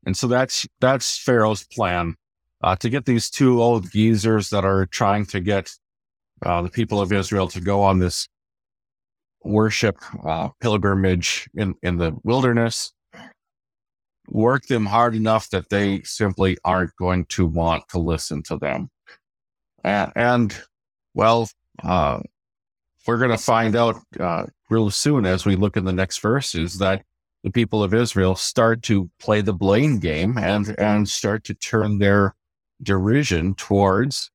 And 0.06 0.16
so 0.16 0.26
that's 0.26 0.66
that's 0.80 1.18
Pharaoh's 1.18 1.64
plan 1.64 2.14
uh, 2.62 2.76
to 2.76 2.88
get 2.88 3.04
these 3.04 3.30
two 3.30 3.60
old 3.60 3.90
geezers 3.90 4.50
that 4.50 4.64
are 4.64 4.86
trying 4.86 5.26
to 5.26 5.40
get 5.40 5.70
uh, 6.42 6.62
the 6.62 6.70
people 6.70 7.00
of 7.00 7.12
Israel 7.12 7.48
to 7.48 7.60
go 7.60 7.82
on 7.82 7.98
this 7.98 8.28
worship 9.42 9.96
uh, 10.24 10.48
pilgrimage 10.60 11.48
in 11.54 11.74
in 11.82 11.98
the 11.98 12.16
wilderness. 12.22 12.92
Work 14.28 14.66
them 14.66 14.86
hard 14.86 15.14
enough 15.14 15.50
that 15.50 15.70
they 15.70 16.02
simply 16.02 16.58
aren't 16.64 16.94
going 16.96 17.24
to 17.26 17.46
want 17.46 17.88
to 17.88 17.98
listen 17.98 18.42
to 18.44 18.56
them, 18.56 18.90
and, 19.82 20.12
and 20.14 20.56
well, 21.14 21.48
uh, 21.82 22.20
we're 23.08 23.16
going 23.16 23.30
to 23.30 23.38
find 23.38 23.74
out 23.74 23.96
uh, 24.20 24.44
real 24.68 24.90
soon 24.90 25.24
as 25.24 25.46
we 25.46 25.56
look 25.56 25.78
in 25.78 25.86
the 25.86 25.92
next 25.94 26.18
verses 26.18 26.76
that 26.78 27.02
the 27.42 27.50
people 27.50 27.82
of 27.82 27.94
Israel 27.94 28.36
start 28.36 28.82
to 28.82 29.10
play 29.18 29.40
the 29.40 29.54
blame 29.54 29.98
game 29.98 30.36
and 30.36 30.78
and 30.78 31.08
start 31.08 31.42
to 31.44 31.54
turn 31.54 31.98
their 31.98 32.34
derision 32.82 33.54
towards, 33.54 34.30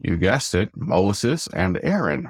you 0.00 0.16
guessed 0.16 0.52
it, 0.52 0.70
Moses 0.74 1.46
and 1.54 1.78
Aaron. 1.84 2.28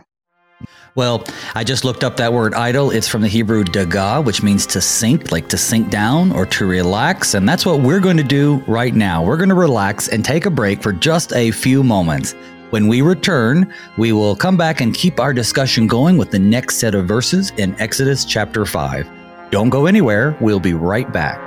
Well, 0.94 1.24
I 1.54 1.64
just 1.64 1.84
looked 1.84 2.04
up 2.04 2.18
that 2.18 2.34
word 2.34 2.52
idle. 2.52 2.90
It's 2.90 3.08
from 3.08 3.22
the 3.22 3.28
Hebrew 3.28 3.64
daga, 3.64 4.22
which 4.22 4.42
means 4.42 4.66
to 4.66 4.80
sink, 4.80 5.32
like 5.32 5.48
to 5.48 5.56
sink 5.56 5.88
down 5.88 6.32
or 6.32 6.44
to 6.46 6.66
relax. 6.66 7.32
And 7.32 7.48
that's 7.48 7.64
what 7.64 7.80
we're 7.80 7.98
going 7.98 8.18
to 8.18 8.22
do 8.22 8.62
right 8.68 8.94
now. 8.94 9.24
We're 9.24 9.38
going 9.38 9.48
to 9.48 9.54
relax 9.54 10.08
and 10.08 10.22
take 10.22 10.44
a 10.44 10.50
break 10.50 10.82
for 10.82 10.92
just 10.92 11.32
a 11.32 11.50
few 11.50 11.82
moments. 11.82 12.34
When 12.72 12.88
we 12.88 13.02
return, 13.02 13.70
we 13.98 14.12
will 14.12 14.34
come 14.34 14.56
back 14.56 14.80
and 14.80 14.94
keep 14.94 15.20
our 15.20 15.34
discussion 15.34 15.86
going 15.86 16.16
with 16.16 16.30
the 16.30 16.38
next 16.38 16.78
set 16.78 16.94
of 16.94 17.06
verses 17.06 17.52
in 17.58 17.78
Exodus 17.78 18.24
chapter 18.24 18.64
5. 18.64 19.06
Don't 19.50 19.68
go 19.68 19.84
anywhere, 19.84 20.34
we'll 20.40 20.58
be 20.58 20.72
right 20.72 21.12
back. 21.12 21.38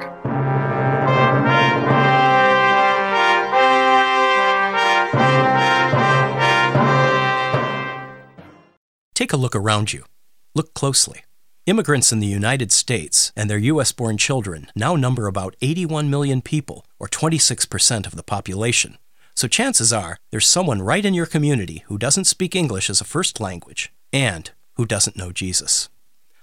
Take 9.15 9.33
a 9.33 9.37
look 9.37 9.55
around 9.55 9.93
you. 9.93 10.05
Look 10.53 10.75
closely. 10.75 11.23
Immigrants 11.65 12.11
in 12.11 12.19
the 12.19 12.27
United 12.27 12.71
States 12.71 13.33
and 13.35 13.49
their 13.49 13.57
U.S. 13.57 13.91
born 13.91 14.17
children 14.17 14.67
now 14.75 14.95
number 14.95 15.25
about 15.25 15.55
81 15.59 16.07
million 16.07 16.43
people, 16.43 16.85
or 16.99 17.07
26% 17.07 18.05
of 18.05 18.15
the 18.15 18.21
population. 18.21 18.99
So 19.35 19.47
chances 19.47 19.91
are 19.91 20.17
there's 20.31 20.47
someone 20.47 20.81
right 20.81 21.03
in 21.03 21.13
your 21.13 21.25
community 21.25 21.83
who 21.87 21.97
doesn't 21.97 22.25
speak 22.25 22.55
English 22.55 22.89
as 22.89 23.01
a 23.01 23.05
first 23.05 23.39
language 23.39 23.91
and 24.13 24.51
who 24.75 24.85
doesn't 24.85 25.17
know 25.17 25.31
Jesus. 25.31 25.89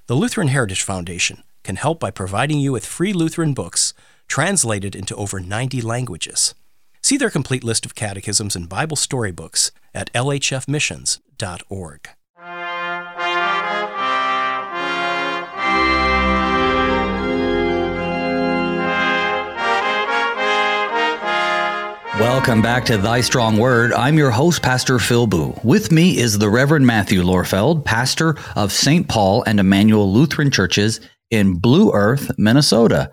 The 0.08 0.14
Lutheran 0.14 0.48
Heritage 0.48 0.82
Foundation 0.82 1.42
can 1.64 1.76
help 1.76 1.98
by 2.00 2.10
providing 2.10 2.60
you 2.60 2.72
with 2.72 2.84
free 2.84 3.12
Lutheran 3.12 3.54
books 3.54 3.94
translated 4.28 4.94
into 4.94 5.16
over 5.16 5.40
90 5.40 5.80
languages. 5.80 6.54
See 7.02 7.16
their 7.16 7.30
complete 7.30 7.64
list 7.64 7.86
of 7.86 7.94
catechisms 7.94 8.54
and 8.54 8.68
Bible 8.68 8.96
storybooks 8.96 9.72
at 9.94 10.12
lhfmissions.org. 10.12 12.08
Welcome 22.22 22.62
back 22.62 22.84
to 22.84 22.98
Thy 22.98 23.20
Strong 23.20 23.56
Word. 23.56 23.92
I'm 23.92 24.16
your 24.16 24.30
host, 24.30 24.62
Pastor 24.62 25.00
Phil 25.00 25.26
Booe. 25.26 25.58
With 25.64 25.90
me 25.90 26.18
is 26.18 26.38
the 26.38 26.48
Reverend 26.48 26.86
Matthew 26.86 27.20
Lorfeld, 27.20 27.84
pastor 27.84 28.36
of 28.54 28.70
St. 28.70 29.08
Paul 29.08 29.42
and 29.42 29.58
Emmanuel 29.58 30.10
Lutheran 30.10 30.52
Churches 30.52 31.00
in 31.32 31.58
Blue 31.58 31.90
Earth, 31.90 32.30
Minnesota. 32.38 33.10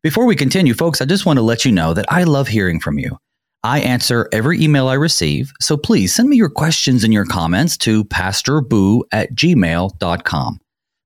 Before 0.00 0.26
we 0.26 0.36
continue, 0.36 0.74
folks, 0.74 1.00
I 1.00 1.06
just 1.06 1.26
want 1.26 1.38
to 1.38 1.42
let 1.42 1.64
you 1.64 1.72
know 1.72 1.92
that 1.92 2.04
I 2.08 2.22
love 2.22 2.46
hearing 2.46 2.78
from 2.78 3.00
you. 3.00 3.18
I 3.64 3.80
answer 3.80 4.28
every 4.30 4.62
email 4.62 4.86
I 4.86 4.94
receive, 4.94 5.50
so 5.60 5.76
please 5.76 6.14
send 6.14 6.28
me 6.28 6.36
your 6.36 6.48
questions 6.48 7.02
and 7.02 7.12
your 7.12 7.26
comments 7.26 7.76
to 7.78 8.04
pastorbooe 8.04 9.02
at 9.10 9.34
gmail.com. 9.34 10.60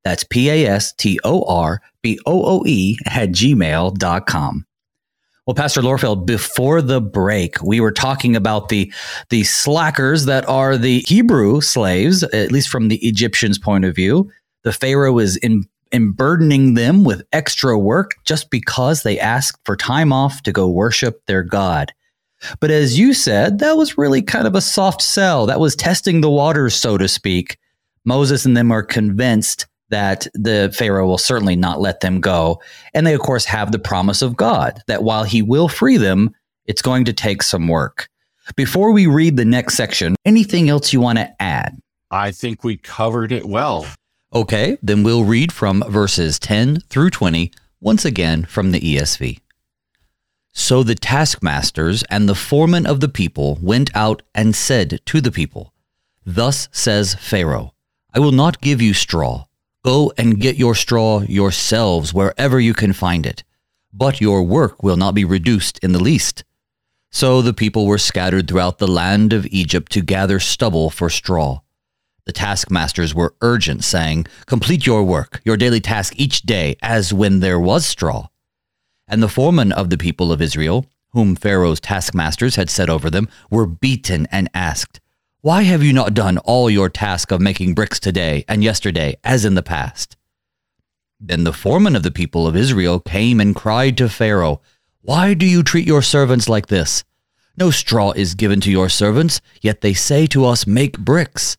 That's 0.05 0.25
P 0.25 0.51
A 0.51 0.67
S 0.67 0.93
T 0.93 1.19
O 1.25 1.45
R 1.45 1.81
B 2.03 2.21
O 2.27 2.59
O 2.59 2.67
E 2.67 2.99
at 3.07 3.31
gmail.com. 3.31 4.67
Well, 5.51 5.57
Pastor 5.57 5.83
Lorfeld, 5.83 6.27
before 6.27 6.81
the 6.81 7.01
break, 7.01 7.61
we 7.61 7.81
were 7.81 7.91
talking 7.91 8.37
about 8.37 8.69
the 8.69 8.93
the 9.31 9.43
slackers 9.43 10.27
that 10.27 10.49
are 10.49 10.77
the 10.77 11.01
Hebrew 11.01 11.61
slaves, 11.61 12.23
at 12.23 12.53
least 12.53 12.69
from 12.69 12.87
the 12.87 13.05
Egyptians' 13.05 13.59
point 13.59 13.85
of 13.85 13.97
view. 13.97 14.31
The 14.63 14.73
Pharaoh 14.73 15.19
is 15.19 15.37
in, 15.39 15.65
emburdening 15.91 16.75
them 16.75 17.03
with 17.03 17.27
extra 17.33 17.77
work 17.77 18.13
just 18.25 18.49
because 18.51 19.03
they 19.03 19.19
asked 19.19 19.59
for 19.65 19.75
time 19.75 20.13
off 20.13 20.41
to 20.45 20.53
go 20.53 20.69
worship 20.69 21.27
their 21.27 21.43
God. 21.43 21.93
But 22.61 22.71
as 22.71 22.97
you 22.97 23.13
said, 23.13 23.59
that 23.59 23.77
was 23.77 23.99
really 23.99 24.23
kind 24.23 24.47
of 24.47 24.55
a 24.55 24.61
soft 24.61 25.03
sell. 25.03 25.47
That 25.47 25.59
was 25.59 25.75
testing 25.75 26.21
the 26.21 26.31
waters, 26.31 26.77
so 26.77 26.97
to 26.97 27.09
speak. 27.09 27.59
Moses 28.05 28.45
and 28.45 28.57
them 28.57 28.71
are 28.71 28.85
convinced 28.85 29.67
that 29.91 30.27
the 30.35 30.75
Pharaoh 30.77 31.07
will 31.07 31.19
certainly 31.19 31.57
not 31.57 31.81
let 31.81 32.01
them 32.01 32.21
go. 32.21 32.61
And 32.95 33.07
they, 33.07 33.15
of 33.15 33.21
course, 33.21 33.45
have 33.45 33.71
the 33.71 33.79
promise 33.79 34.23
of 34.23 34.37
God 34.37 34.83
that 34.87 35.03
while 35.03 35.25
he 35.25 35.43
will 35.43 35.69
free 35.69 35.97
them, 35.97 36.35
it's 36.65 36.83
going 36.83 37.05
to 37.05 37.13
take 37.13 37.43
some 37.43 37.69
work. 37.69 38.09
Before 38.57 38.93
we 38.93 39.07
read 39.07 39.37
the 39.37 39.45
next 39.45 39.75
section, 39.75 40.17
anything 40.25 40.69
else 40.69 40.93
you 40.93 41.01
want 41.01 41.19
to 41.19 41.43
add? 41.43 41.79
I 42.11 42.33
think 42.33 42.65
we 42.65 42.77
covered 42.77 43.31
it 43.33 43.45
well. 43.45 43.87
Okay, 44.33 44.79
then 44.83 45.03
we'll 45.03 45.25
read 45.25 45.53
from 45.53 45.85
verses 45.89 46.39
10 46.39 46.81
through 46.89 47.11
20, 47.11 47.53
once 47.81 48.05
again 48.05 48.45
from 48.45 48.71
the 48.71 48.81
ESV. 48.81 49.41
So 50.53 50.83
the 50.83 50.95
taskmasters 50.95 52.03
and 52.11 52.29
the 52.29 52.35
foremen 52.35 52.87
of 52.87 53.01
the 53.01 53.09
people 53.09 53.59
went 53.63 53.95
out 53.95 54.23
and 54.35 54.55
said 54.55 55.01
to 55.07 55.21
the 55.21 55.31
people, 55.31 55.73
Thus 56.25 56.69
says 56.73 57.15
Pharaoh, 57.15 57.75
I 58.13 58.19
will 58.19 58.33
not 58.33 58.61
give 58.61 58.83
you 58.83 58.95
straw 58.95 59.47
Go 59.83 60.13
and 60.19 60.39
get 60.39 60.57
your 60.57 60.75
straw 60.75 61.21
yourselves 61.21 62.13
wherever 62.13 62.61
you 62.61 62.75
can 62.75 62.93
find 62.93 63.25
it, 63.25 63.45
but 63.95 64.21
your 64.21 64.43
work 64.43 64.83
will 64.83 64.99
not 64.99 65.15
be 65.15 65.25
reduced 65.25 65.79
in 65.79 65.93
the 65.93 66.03
least. 66.03 66.45
So 67.11 67.41
the 67.41 67.55
people 67.55 67.87
were 67.87 67.97
scattered 67.97 68.47
throughout 68.47 68.79
the 68.79 68.87
land 68.87 69.33
of 69.33 69.47
Egypt 69.47 69.91
to 69.93 70.03
gather 70.03 70.39
stubble 70.39 70.91
for 70.91 71.09
straw. 71.09 71.61
The 72.27 72.33
taskmasters 72.33 73.15
were 73.15 73.35
urgent, 73.41 73.83
saying, 73.83 74.27
Complete 74.45 74.87
your 74.87 75.03
work, 75.03 75.41
your 75.45 75.57
daily 75.57 75.81
task 75.81 76.13
each 76.17 76.43
day, 76.43 76.77
as 76.83 77.15
when 77.15 77.41
there 77.41 77.59
was 77.59 77.87
straw. 77.87 78.29
And 79.09 79.23
the 79.23 79.29
foremen 79.29 79.73
of 79.73 79.89
the 79.89 79.99
people 79.99 80.31
of 80.31 80.43
Israel, 80.43 80.85
whom 81.13 81.35
Pharaoh's 81.35 81.81
taskmasters 81.81 82.57
had 82.57 82.69
set 82.69 82.91
over 82.91 83.09
them, 83.09 83.29
were 83.51 83.67
beaten 83.67 84.29
and 84.31 84.51
asked, 84.53 85.00
why 85.43 85.63
have 85.63 85.83
you 85.83 85.95
not 85.95 86.13
done 86.13 86.37
all 86.37 86.69
your 86.69 86.91
task 86.91 87.31
of 87.31 87.41
making 87.41 87.75
bricks 87.75 87.99
today 87.99 88.45
and 88.47 88.63
yesterday, 88.63 89.17
as 89.25 89.47
in 89.47 89.55
the 89.55 89.63
past? 89.63 90.19
Then 91.19 91.45
the 91.45 91.53
foreman 91.55 91.97
of 91.97 92.03
the 92.03 92.11
people 92.11 92.47
of 92.47 92.55
Israel 92.55 93.01
came 93.01 93.41
and 93.41 93.57
cried 93.57 93.97
to 93.97 94.11
Pharaoh, 94.11 94.61
Why 95.01 95.33
do 95.33 95.47
you 95.47 95.63
treat 95.63 95.87
your 95.87 96.03
servants 96.03 96.47
like 96.47 96.67
this? 96.67 97.05
No 97.57 97.71
straw 97.71 98.13
is 98.13 98.35
given 98.35 98.61
to 98.61 98.71
your 98.71 98.91
servants, 98.91 99.41
yet 99.63 99.81
they 99.81 99.95
say 99.95 100.27
to 100.27 100.45
us, 100.45 100.67
Make 100.67 100.99
bricks. 100.99 101.57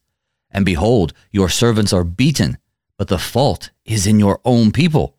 And 0.52 0.64
behold, 0.64 1.14
your 1.32 1.50
servants 1.50 1.92
are 1.92 2.04
beaten, 2.04 2.60
but 3.00 3.08
the 3.08 3.18
fault 3.18 3.72
is 3.84 4.06
in 4.06 4.20
your 4.20 4.40
own 4.46 4.72
people. 4.72 5.16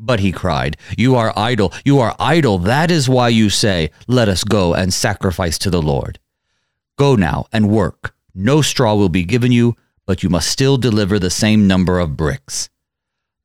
But 0.00 0.18
he 0.18 0.32
cried, 0.32 0.76
You 0.98 1.14
are 1.14 1.32
idle, 1.36 1.72
you 1.84 2.00
are 2.00 2.16
idle. 2.18 2.58
That 2.58 2.90
is 2.90 3.08
why 3.08 3.28
you 3.28 3.50
say, 3.50 3.92
Let 4.08 4.28
us 4.28 4.42
go 4.42 4.74
and 4.74 4.92
sacrifice 4.92 5.58
to 5.58 5.70
the 5.70 5.82
Lord. 5.82 6.18
Go 6.96 7.16
now 7.16 7.46
and 7.52 7.68
work. 7.68 8.14
No 8.34 8.62
straw 8.62 8.94
will 8.94 9.08
be 9.08 9.24
given 9.24 9.50
you, 9.50 9.76
but 10.06 10.22
you 10.22 10.28
must 10.28 10.48
still 10.48 10.76
deliver 10.76 11.18
the 11.18 11.30
same 11.30 11.66
number 11.66 11.98
of 11.98 12.16
bricks. 12.16 12.68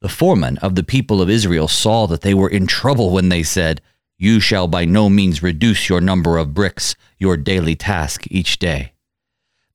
The 0.01 0.09
foreman 0.09 0.57
of 0.59 0.75
the 0.75 0.83
people 0.83 1.21
of 1.21 1.29
Israel 1.29 1.67
saw 1.67 2.05
that 2.07 2.21
they 2.21 2.33
were 2.33 2.49
in 2.49 2.67
trouble 2.67 3.11
when 3.11 3.29
they 3.29 3.43
said, 3.43 3.81
You 4.17 4.39
shall 4.39 4.67
by 4.67 4.85
no 4.85 5.09
means 5.09 5.41
reduce 5.41 5.89
your 5.89 5.99
number 5.99 6.37
of 6.37 6.53
bricks, 6.53 6.95
your 7.17 7.37
daily 7.37 7.75
task 7.75 8.25
each 8.29 8.59
day. 8.59 8.93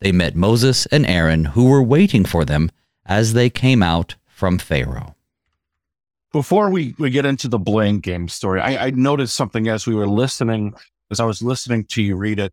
They 0.01 0.13
met 0.13 0.37
Moses 0.37 0.87
and 0.87 1.05
Aaron, 1.05 1.47
who 1.47 1.69
were 1.69 1.83
waiting 1.83 2.25
for 2.25 2.45
them 2.45 2.71
as 3.05 3.33
they 3.33 3.51
came 3.51 3.83
out 3.83 4.15
from 4.27 4.59
Pharaoh. 4.59 5.17
Before 6.33 6.71
we, 6.71 6.95
we 6.99 7.11
get 7.11 7.27
into 7.27 7.49
the 7.49 7.59
blame 7.59 8.01
game 8.01 8.29
story, 8.29 8.61
I, 8.61 8.87
I 8.87 8.91
noticed 8.91 9.35
something 9.35 9.69
as 9.69 9.87
we 9.87 9.95
were 9.95 10.09
listening, 10.09 10.75
as 11.11 11.21
I 11.21 11.25
was 11.25 11.43
listening 11.43 11.85
to 11.87 12.03
you 12.03 12.17
read 12.17 12.39
it 12.39 12.53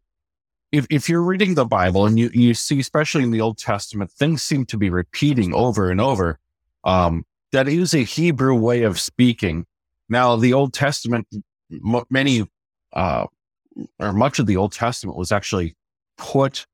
if, 0.71 0.87
if 0.89 1.09
you're 1.09 1.21
reading 1.21 1.55
the 1.55 1.65
Bible 1.65 2.05
and 2.05 2.17
you, 2.17 2.29
you 2.33 2.53
see, 2.53 2.79
especially 2.79 3.23
in 3.23 3.31
the 3.31 3.41
Old 3.41 3.57
Testament, 3.57 4.11
things 4.11 4.41
seem 4.41 4.65
to 4.67 4.77
be 4.77 4.89
repeating 4.89 5.53
over 5.53 5.89
and 5.91 5.99
over. 5.99 6.39
Um, 6.83 7.25
that 7.51 7.67
is 7.67 7.93
a 7.93 8.03
Hebrew 8.03 8.55
way 8.55 8.83
of 8.83 8.99
speaking. 8.99 9.65
Now, 10.07 10.35
the 10.37 10.53
Old 10.53 10.73
Testament, 10.73 11.27
m- 11.71 12.03
many, 12.09 12.49
uh, 12.93 13.27
or 13.99 14.13
much 14.13 14.39
of 14.39 14.45
the 14.45 14.57
Old 14.57 14.71
Testament 14.71 15.17
was 15.17 15.31
actually 15.31 15.75
put 16.17 16.65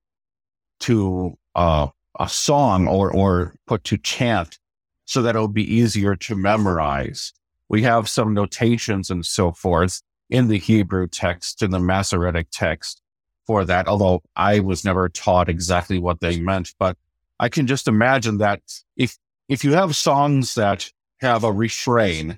to 0.82 1.38
uh, 1.56 1.88
a 2.20 2.30
song 2.30 2.88
or, 2.88 3.12
or 3.12 3.56
put 3.66 3.84
to 3.86 3.98
chant 3.98 4.60
so 5.06 5.24
that 5.24 5.36
it 5.36 5.42
would 5.42 5.54
be 5.54 5.76
easier 5.76 6.16
to 6.16 6.36
memorize. 6.36 7.34
We 7.70 7.82
have 7.82 8.08
some 8.08 8.34
notations 8.34 9.10
and 9.10 9.26
so 9.26 9.52
forth 9.52 10.02
in 10.30 10.50
the 10.50 10.60
Hebrew 10.60 11.08
text, 11.08 11.64
in 11.64 11.72
the 11.72 11.80
Masoretic 11.80 12.48
text 12.52 13.02
for 13.48 13.66
that, 13.66 13.88
although 13.88 14.22
I 14.36 14.60
was 14.60 14.86
never 14.86 15.10
taught 15.10 15.50
exactly 15.50 15.98
what 15.98 16.20
they 16.20 16.40
meant. 16.40 16.74
But 16.78 16.98
I 17.40 17.50
can 17.50 17.66
just 17.66 17.88
imagine 17.88 18.38
that 18.40 18.62
if, 18.98 19.18
if 19.48 19.64
you 19.64 19.74
have 19.74 19.96
songs 19.96 20.54
that 20.56 20.92
have 21.22 21.44
a 21.44 21.52
refrain, 21.52 22.38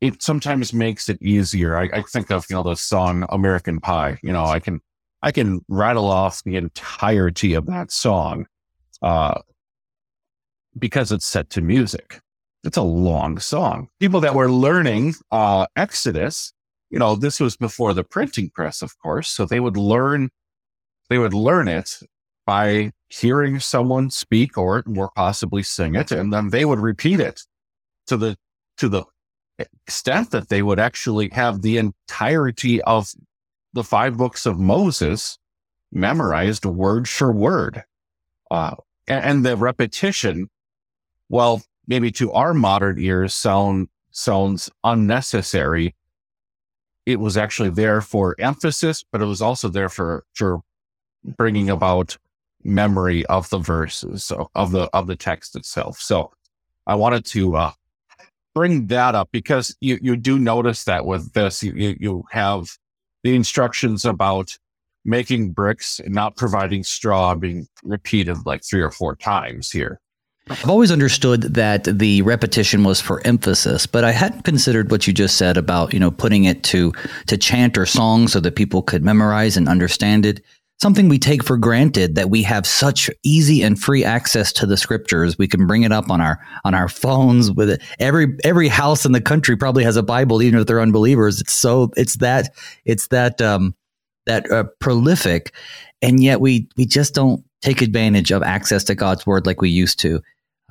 it 0.00 0.22
sometimes 0.22 0.72
makes 0.72 1.08
it 1.08 1.20
easier. 1.22 1.76
I, 1.76 1.88
I 1.92 2.02
think 2.02 2.30
of, 2.30 2.46
you 2.50 2.56
know, 2.56 2.62
the 2.62 2.76
song 2.76 3.24
American 3.30 3.80
Pie. 3.80 4.18
You 4.22 4.32
know, 4.32 4.44
I 4.44 4.60
can, 4.60 4.80
I 5.22 5.32
can 5.32 5.64
rattle 5.68 6.10
off 6.10 6.44
the 6.44 6.56
entirety 6.56 7.54
of 7.54 7.64
that 7.66 7.90
song, 7.90 8.46
uh, 9.00 9.40
because 10.78 11.10
it's 11.12 11.26
set 11.26 11.48
to 11.50 11.62
music. 11.62 12.20
It's 12.64 12.76
a 12.76 12.82
long 12.82 13.38
song. 13.38 13.88
People 14.00 14.20
that 14.20 14.34
were 14.34 14.50
learning 14.50 15.14
uh, 15.30 15.66
Exodus, 15.76 16.52
you 16.94 17.00
know, 17.00 17.16
this 17.16 17.40
was 17.40 17.56
before 17.56 17.92
the 17.92 18.04
printing 18.04 18.50
press, 18.50 18.80
of 18.80 18.96
course. 19.00 19.28
So 19.28 19.44
they 19.44 19.58
would 19.58 19.76
learn, 19.76 20.30
they 21.10 21.18
would 21.18 21.34
learn 21.34 21.66
it 21.66 21.98
by 22.46 22.92
hearing 23.08 23.58
someone 23.58 24.10
speak 24.10 24.56
or 24.56 24.84
or 24.96 25.10
possibly 25.16 25.64
sing 25.64 25.96
it, 25.96 26.12
and 26.12 26.32
then 26.32 26.50
they 26.50 26.64
would 26.64 26.78
repeat 26.78 27.18
it 27.18 27.40
to 28.06 28.16
the 28.16 28.36
to 28.76 28.88
the 28.88 29.02
extent 29.58 30.30
that 30.30 30.50
they 30.50 30.62
would 30.62 30.78
actually 30.78 31.30
have 31.30 31.62
the 31.62 31.78
entirety 31.78 32.80
of 32.82 33.08
the 33.72 33.82
five 33.82 34.16
books 34.16 34.46
of 34.46 34.60
Moses 34.60 35.36
memorized 35.90 36.64
word 36.64 37.08
for 37.08 37.32
word. 37.32 37.82
Uh, 38.52 38.76
and, 39.08 39.24
and 39.24 39.44
the 39.44 39.56
repetition, 39.56 40.48
well, 41.28 41.60
maybe 41.88 42.12
to 42.12 42.30
our 42.30 42.54
modern 42.54 43.00
ears 43.00 43.34
sound 43.34 43.88
sounds 44.12 44.70
unnecessary. 44.84 45.96
It 47.06 47.20
was 47.20 47.36
actually 47.36 47.70
there 47.70 48.00
for 48.00 48.34
emphasis, 48.38 49.04
but 49.10 49.20
it 49.20 49.26
was 49.26 49.42
also 49.42 49.68
there 49.68 49.88
for 49.88 50.24
for 50.34 50.60
bringing 51.36 51.70
about 51.70 52.16
memory 52.62 53.26
of 53.26 53.48
the 53.50 53.58
verses 53.58 54.32
of 54.54 54.72
the 54.72 54.88
of 54.92 55.06
the 55.06 55.16
text 55.16 55.56
itself. 55.56 55.98
So 55.98 56.32
I 56.86 56.94
wanted 56.94 57.24
to 57.26 57.56
uh, 57.56 57.72
bring 58.54 58.86
that 58.86 59.14
up 59.14 59.28
because 59.32 59.76
you 59.80 59.98
you 60.00 60.16
do 60.16 60.38
notice 60.38 60.84
that 60.84 61.04
with 61.04 61.32
this 61.32 61.62
you 61.62 61.96
you 61.98 62.24
have 62.30 62.68
the 63.22 63.34
instructions 63.34 64.04
about 64.04 64.56
making 65.04 65.52
bricks 65.52 66.00
and 66.00 66.14
not 66.14 66.36
providing 66.36 66.82
straw 66.82 67.34
being 67.34 67.66
repeated 67.82 68.38
like 68.46 68.64
three 68.64 68.80
or 68.80 68.90
four 68.90 69.14
times 69.16 69.70
here. 69.70 70.00
I've 70.50 70.68
always 70.68 70.92
understood 70.92 71.54
that 71.54 71.84
the 71.84 72.20
repetition 72.20 72.84
was 72.84 73.00
for 73.00 73.26
emphasis, 73.26 73.86
but 73.86 74.04
I 74.04 74.12
hadn't 74.12 74.42
considered 74.42 74.90
what 74.90 75.06
you 75.06 75.14
just 75.14 75.38
said 75.38 75.56
about, 75.56 75.94
you 75.94 75.98
know, 75.98 76.10
putting 76.10 76.44
it 76.44 76.62
to 76.64 76.92
to 77.28 77.38
chant 77.38 77.78
or 77.78 77.86
song 77.86 78.28
so 78.28 78.40
that 78.40 78.54
people 78.54 78.82
could 78.82 79.02
memorize 79.02 79.56
and 79.56 79.68
understand 79.68 80.26
it. 80.26 80.42
Something 80.82 81.08
we 81.08 81.18
take 81.18 81.42
for 81.42 81.56
granted 81.56 82.14
that 82.16 82.28
we 82.28 82.42
have 82.42 82.66
such 82.66 83.08
easy 83.22 83.62
and 83.62 83.80
free 83.80 84.04
access 84.04 84.52
to 84.54 84.66
the 84.66 84.76
scriptures. 84.76 85.38
We 85.38 85.48
can 85.48 85.66
bring 85.66 85.82
it 85.82 85.92
up 85.92 86.10
on 86.10 86.20
our 86.20 86.38
on 86.62 86.74
our 86.74 86.90
phones 86.90 87.50
with 87.50 87.70
it. 87.70 87.82
Every 87.98 88.36
every 88.44 88.68
house 88.68 89.06
in 89.06 89.12
the 89.12 89.22
country 89.22 89.56
probably 89.56 89.84
has 89.84 89.96
a 89.96 90.02
Bible, 90.02 90.42
even 90.42 90.60
if 90.60 90.66
they're 90.66 90.80
unbelievers. 90.80 91.40
It's 91.40 91.54
so 91.54 91.90
it's 91.96 92.16
that 92.16 92.50
it's 92.84 93.06
that 93.08 93.40
um 93.40 93.74
that 94.26 94.50
uh, 94.50 94.64
prolific, 94.78 95.54
and 96.02 96.22
yet 96.22 96.42
we 96.42 96.68
we 96.76 96.84
just 96.84 97.14
don't 97.14 97.42
take 97.62 97.80
advantage 97.80 98.30
of 98.30 98.42
access 98.42 98.84
to 98.84 98.94
God's 98.94 99.26
word 99.26 99.46
like 99.46 99.62
we 99.62 99.70
used 99.70 99.98
to 100.00 100.20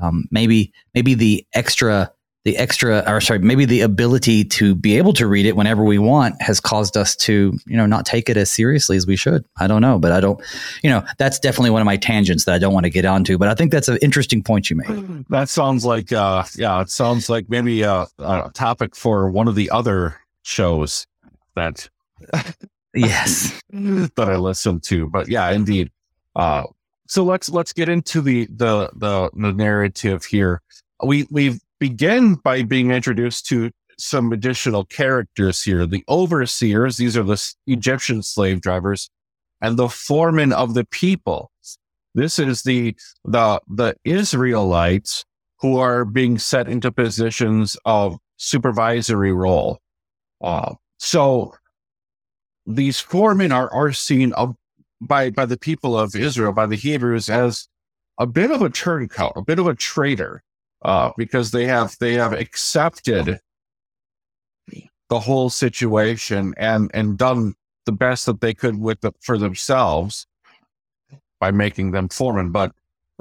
um, 0.01 0.25
maybe 0.31 0.71
maybe 0.93 1.13
the 1.13 1.45
extra 1.53 2.11
the 2.45 2.57
extra 2.57 3.03
or 3.07 3.21
sorry 3.21 3.39
maybe 3.39 3.65
the 3.65 3.81
ability 3.81 4.43
to 4.43 4.75
be 4.75 4.97
able 4.97 5.13
to 5.13 5.27
read 5.27 5.45
it 5.45 5.55
whenever 5.55 5.83
we 5.83 5.97
want 5.97 6.39
has 6.41 6.59
caused 6.59 6.97
us 6.97 7.15
to 7.15 7.57
you 7.65 7.77
know 7.77 7.85
not 7.85 8.05
take 8.05 8.29
it 8.29 8.35
as 8.35 8.49
seriously 8.49 8.97
as 8.97 9.07
we 9.07 9.15
should. 9.15 9.45
I 9.57 9.67
don't 9.67 9.81
know 9.81 9.97
but 9.97 10.11
i 10.11 10.19
don't 10.19 10.41
you 10.81 10.89
know 10.89 11.03
that's 11.17 11.39
definitely 11.39 11.69
one 11.69 11.81
of 11.81 11.85
my 11.85 11.97
tangents 11.97 12.45
that 12.45 12.53
i 12.53 12.57
don't 12.57 12.73
want 12.73 12.85
to 12.85 12.89
get 12.89 13.05
onto 13.05 13.37
but 13.37 13.47
i 13.47 13.53
think 13.53 13.71
that's 13.71 13.87
an 13.87 13.97
interesting 14.01 14.43
point 14.43 14.69
you 14.69 14.75
made. 14.75 15.25
That 15.29 15.47
sounds 15.47 15.85
like 15.85 16.11
uh 16.11 16.43
yeah 16.55 16.81
it 16.81 16.89
sounds 16.89 17.29
like 17.29 17.49
maybe 17.49 17.81
a, 17.81 18.07
a 18.19 18.51
topic 18.53 18.95
for 18.95 19.29
one 19.29 19.47
of 19.47 19.55
the 19.55 19.69
other 19.69 20.19
shows 20.41 21.07
that 21.55 21.89
yes. 22.93 23.59
that 23.71 24.29
i 24.29 24.35
listen 24.35 24.79
to 24.81 25.07
but 25.09 25.29
yeah 25.29 25.49
indeed 25.51 25.91
uh 26.35 26.63
so 27.07 27.23
let's 27.23 27.49
let's 27.49 27.73
get 27.73 27.89
into 27.89 28.21
the 28.21 28.47
the 28.47 28.89
the, 28.95 29.29
the 29.33 29.53
narrative 29.53 30.25
here. 30.25 30.61
We 31.03 31.27
we 31.29 31.59
begin 31.79 32.35
by 32.35 32.63
being 32.63 32.91
introduced 32.91 33.45
to 33.47 33.71
some 33.97 34.31
additional 34.31 34.85
characters 34.85 35.61
here. 35.61 35.85
The 35.85 36.03
overseers, 36.09 36.97
these 36.97 37.15
are 37.17 37.23
the 37.23 37.53
Egyptian 37.67 38.23
slave 38.23 38.61
drivers, 38.61 39.09
and 39.61 39.77
the 39.77 39.89
foreman 39.89 40.53
of 40.53 40.73
the 40.73 40.85
people. 40.85 41.51
This 42.15 42.39
is 42.39 42.63
the 42.63 42.95
the 43.25 43.59
the 43.67 43.95
Israelites 44.03 45.25
who 45.59 45.77
are 45.77 46.05
being 46.05 46.37
set 46.37 46.67
into 46.67 46.91
positions 46.91 47.77
of 47.85 48.17
supervisory 48.37 49.33
role. 49.33 49.79
Uh, 50.41 50.75
so 50.99 51.53
these 52.65 52.99
foremen 52.99 53.51
are 53.51 53.71
are 53.73 53.91
seen 53.91 54.31
of 54.33 54.55
by 55.07 55.29
by 55.29 55.45
the 55.45 55.57
people 55.57 55.97
of 55.97 56.15
Israel, 56.15 56.53
by 56.53 56.65
the 56.65 56.75
Hebrews, 56.75 57.29
as 57.29 57.67
a 58.17 58.25
bit 58.25 58.51
of 58.51 58.61
a 58.61 58.69
turncoat, 58.69 59.33
a 59.35 59.41
bit 59.41 59.59
of 59.59 59.67
a 59.67 59.75
traitor, 59.75 60.43
uh, 60.83 61.11
because 61.17 61.51
they 61.51 61.65
have 61.65 61.95
they 61.99 62.13
have 62.13 62.33
accepted 62.33 63.39
the 65.09 65.19
whole 65.19 65.49
situation 65.49 66.53
and 66.57 66.89
and 66.93 67.17
done 67.17 67.53
the 67.85 67.91
best 67.91 68.25
that 68.25 68.41
they 68.41 68.53
could 68.53 68.79
with 68.79 69.01
the, 69.01 69.11
for 69.21 69.37
themselves 69.37 70.25
by 71.39 71.51
making 71.51 71.91
them 71.91 72.07
foremen. 72.07 72.51
But 72.51 72.71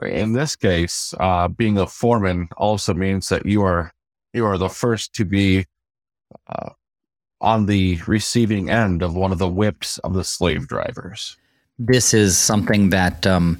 in 0.02 0.32
this 0.32 0.56
case, 0.56 1.14
uh, 1.18 1.48
being 1.48 1.78
a 1.78 1.86
foreman 1.86 2.48
also 2.56 2.94
means 2.94 3.28
that 3.28 3.44
you 3.44 3.62
are 3.62 3.92
you 4.32 4.46
are 4.46 4.58
the 4.58 4.68
first 4.68 5.14
to 5.14 5.24
be 5.24 5.66
uh, 6.48 6.70
on 7.40 7.66
the 7.66 8.00
receiving 8.06 8.70
end 8.70 9.02
of 9.02 9.14
one 9.14 9.32
of 9.32 9.38
the 9.38 9.48
whips 9.48 9.98
of 9.98 10.14
the 10.14 10.24
slave 10.24 10.68
drivers 10.68 11.36
this 11.86 12.14
is 12.14 12.38
something 12.38 12.90
that 12.90 13.26
um, 13.26 13.58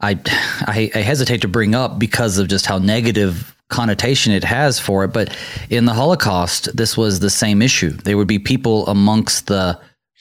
I, 0.00 0.18
I, 0.66 0.90
I 0.94 0.98
hesitate 0.98 1.40
to 1.42 1.48
bring 1.48 1.74
up 1.74 1.98
because 1.98 2.38
of 2.38 2.48
just 2.48 2.66
how 2.66 2.78
negative 2.78 3.56
connotation 3.68 4.32
it 4.32 4.44
has 4.44 4.78
for 4.78 5.04
it. 5.04 5.08
But 5.08 5.36
in 5.70 5.84
the 5.84 5.94
Holocaust, 5.94 6.76
this 6.76 6.96
was 6.96 7.20
the 7.20 7.30
same 7.30 7.62
issue. 7.62 7.90
There 7.90 8.16
would 8.16 8.28
be 8.28 8.38
people 8.38 8.86
amongst 8.86 9.46
the 9.46 9.78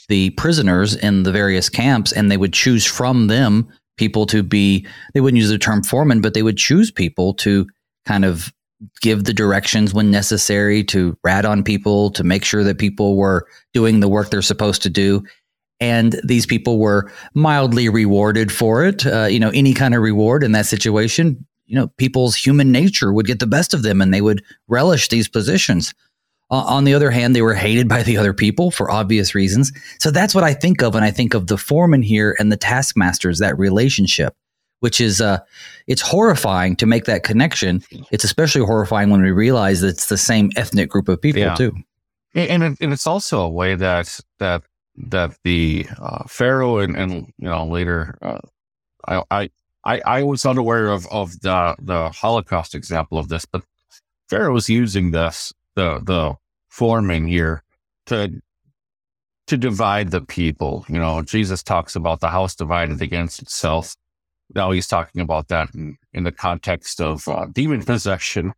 the 0.10 0.32
prisoners 0.32 0.96
in 0.96 1.24
the 1.24 1.32
various 1.32 1.70
camps, 1.70 2.12
and 2.12 2.30
they 2.30 2.36
would 2.36 2.52
choose 2.52 2.86
from 2.86 3.28
them 3.28 3.70
people 3.98 4.26
to 4.28 4.44
be. 4.44 4.86
They 5.14 5.22
wouldn't 5.22 5.40
use 5.40 5.50
the 5.50 5.58
term 5.58 5.84
foreman, 5.84 6.22
but 6.22 6.34
they 6.34 6.44
would 6.44 6.58
choose 6.58 6.92
people 6.92 7.34
to 7.36 7.68
kind 8.06 8.26
of 8.26 8.52
give 9.02 9.24
the 9.24 9.34
directions 9.34 9.94
when 9.94 10.12
necessary, 10.12 10.84
to 10.84 11.18
rat 11.24 11.46
on 11.46 11.64
people, 11.64 12.12
to 12.12 12.24
make 12.24 12.44
sure 12.44 12.66
that 12.66 12.80
people 12.80 13.16
were 13.16 13.48
doing 13.74 14.02
the 14.02 14.10
work 14.10 14.30
they're 14.30 14.42
supposed 14.42 14.82
to 14.84 14.90
do 14.90 15.24
and 15.80 16.20
these 16.24 16.46
people 16.46 16.80
were 16.80 17.12
mildly 17.34 17.90
rewarded 17.90 18.52
for 18.52 18.86
it. 18.86 19.06
Uh, 19.06 19.26
you 19.26 19.40
know, 19.40 19.50
any 19.50 19.74
kind 19.74 19.94
of 19.96 20.02
reward 20.02 20.44
in 20.44 20.52
that 20.54 20.66
situation, 20.66 21.46
you 21.66 21.76
know, 21.76 21.88
people's 21.98 22.36
human 22.36 22.72
nature 22.72 23.12
would 23.12 23.26
get 23.26 23.40
the 23.40 23.48
best 23.48 23.74
of 23.74 23.84
them, 23.84 24.02
and 24.02 24.14
they 24.14 24.22
would 24.22 24.44
relish 24.68 25.10
these 25.10 25.28
positions. 25.28 25.94
Uh, 26.52 26.58
on 26.68 26.84
the 26.84 26.94
other 26.94 27.10
hand, 27.10 27.36
they 27.36 27.42
were 27.42 27.56
hated 27.56 27.88
by 27.88 28.04
the 28.04 28.18
other 28.18 28.34
people 28.34 28.70
for 28.70 28.92
obvious 28.92 29.34
reasons. 29.34 29.72
So 30.00 30.12
that's 30.12 30.36
what 30.36 30.44
I 30.44 30.54
think 30.54 30.84
of 30.84 30.94
when 30.94 31.04
I 31.04 31.10
think 31.10 31.34
of 31.34 31.48
the 31.48 31.58
foreman 31.58 32.04
here 32.04 32.36
and 32.38 32.52
the 32.52 32.58
taskmasters. 32.58 33.40
That 33.40 33.58
relationship, 33.58 34.36
which 34.82 35.02
is 35.02 35.20
uh, 35.20 35.40
it's 35.88 36.02
horrifying 36.02 36.76
to 36.76 36.86
make 36.86 37.06
that 37.06 37.24
connection. 37.24 37.82
It's 38.12 38.24
especially 38.24 38.66
horrifying 38.66 39.10
when 39.10 39.22
we 39.22 39.32
realize 39.32 39.82
that 39.82 39.88
it's 39.88 40.10
the 40.10 40.18
same 40.18 40.52
ethnic 40.56 40.90
group 40.90 41.10
of 41.10 41.22
people 41.22 41.42
yeah. 41.42 41.56
too. 41.56 41.74
And, 42.36 42.64
and 42.64 42.94
it's 42.94 43.08
also 43.08 43.42
a 43.42 43.50
way 43.50 43.76
that 43.76 44.20
that 44.40 44.64
that 44.96 45.36
the 45.44 45.88
uh, 46.00 46.24
Pharaoh 46.28 46.78
and, 46.80 46.96
and 46.96 47.12
you 47.38 47.50
know 47.50 47.66
later 47.66 48.18
uh, 48.22 48.40
I, 49.08 49.50
I 49.86 50.02
I 50.06 50.24
was 50.24 50.46
unaware 50.46 50.88
of 50.90 51.08
of 51.08 51.40
the 51.42 51.76
the 51.80 52.10
Holocaust 52.10 52.76
example 52.76 53.18
of 53.18 53.30
this, 53.30 53.46
but 53.46 53.64
Pharaoh 54.30 54.54
was 54.54 54.70
using 54.70 55.12
this 55.12 55.54
the 55.76 56.00
the 56.04 56.36
forming 56.70 57.28
here 57.28 57.64
to 58.08 58.42
to 59.48 59.58
divide 59.58 60.12
the 60.12 60.22
people. 60.22 60.86
You 60.88 61.00
know, 61.00 61.22
Jesus 61.22 61.64
talks 61.64 61.96
about 61.96 62.22
the 62.22 62.30
house 62.30 62.56
divided 62.56 63.02
against 63.02 63.42
itself. 63.42 63.96
Now 64.56 64.72
he's 64.72 64.88
talking 64.88 65.22
about 65.22 65.48
that 65.50 65.74
in, 65.74 65.98
in 66.14 66.24
the 66.24 66.32
context 66.32 67.02
of 67.02 67.28
uh, 67.28 67.48
demon 67.52 67.84
possession. 67.84 68.54